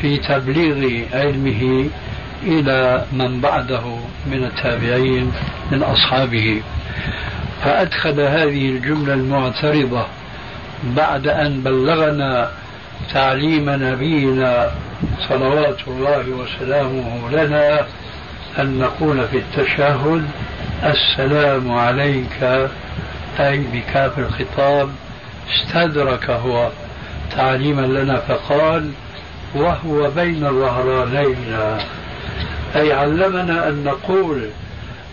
في 0.00 0.16
تبليغ 0.16 1.04
علمه 1.12 1.90
إلى 2.42 3.04
من 3.12 3.40
بعده 3.40 3.98
من 4.26 4.44
التابعين 4.44 5.32
من 5.72 5.82
أصحابه. 5.82 6.62
فأدخل 7.64 8.20
هذه 8.20 8.68
الجملة 8.68 9.14
المعترضة 9.14 10.06
بعد 10.96 11.26
أن 11.26 11.60
بلغنا 11.62 12.50
تعليم 13.14 13.70
نبينا 13.70 14.70
صلوات 15.28 15.76
الله 15.88 16.24
وسلامه 16.28 17.30
لنا 17.30 17.86
أن 18.58 18.78
نقول 18.78 19.28
في 19.28 19.38
التشهد 19.38 20.24
السلام 20.84 21.72
عليك 21.72 22.68
أي 23.40 23.58
بكاف 23.72 24.18
الخطاب 24.18 24.90
استدرك 25.54 26.30
هو 26.30 26.70
تعليما 27.36 27.86
لنا 27.86 28.16
فقال 28.16 28.90
وهو 29.54 30.10
بين 30.10 30.46
الظهرانين 30.46 31.56
أي 32.76 32.92
علمنا 32.92 33.68
أن 33.68 33.84
نقول 33.84 34.48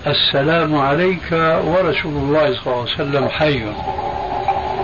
السلام 0.07 0.75
عليك 0.75 1.31
ورسول 1.63 2.13
الله 2.13 2.53
صلى 2.53 2.73
الله 2.73 2.81
عليه 2.81 2.93
وسلم 2.93 3.27
حي. 3.29 3.61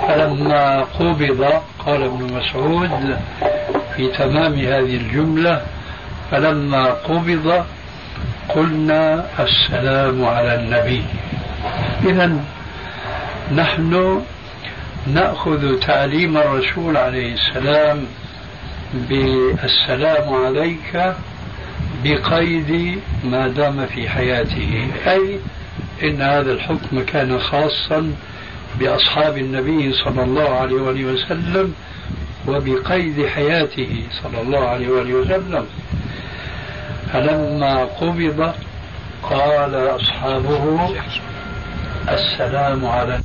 فلما 0.07 0.81
قبض 0.99 1.61
قال 1.85 2.03
ابن 2.03 2.33
مسعود 2.33 3.17
في 3.95 4.07
تمام 4.07 4.53
هذه 4.53 4.95
الجملة 4.97 5.61
فلما 6.31 6.85
قبض 6.85 7.63
قلنا 8.49 9.25
السلام 9.39 10.25
على 10.25 10.55
النبي. 10.55 11.03
إذا 12.05 12.39
نحن 13.55 14.21
نأخذ 15.07 15.79
تعليم 15.79 16.37
الرسول 16.37 16.97
عليه 16.97 17.33
السلام 17.33 18.05
بالسلام 18.93 20.33
عليك 20.33 21.15
بقيد 22.03 22.99
ما 23.23 23.47
دام 23.47 23.85
في 23.85 24.09
حياته. 24.09 24.87
أي 25.07 25.39
إن 26.03 26.21
هذا 26.21 26.51
الحكم 26.51 27.03
كان 27.03 27.39
خاصا 27.39 28.13
بأصحاب 28.79 29.37
النبي 29.37 29.93
صلى 29.93 30.23
الله 30.23 30.49
عليه 30.49 30.75
وآله 30.75 31.05
وسلم 31.05 31.73
وبقيد 32.47 33.25
حياته 33.25 34.03
صلى 34.23 34.41
الله 34.41 34.67
عليه 34.67 34.89
وآله 34.89 35.13
وسلم. 35.13 35.65
فلما 37.13 37.85
قبض 37.85 38.53
قال 39.23 39.75
أصحابه 39.75 40.93
السلام 42.09 42.85
على 42.85 43.19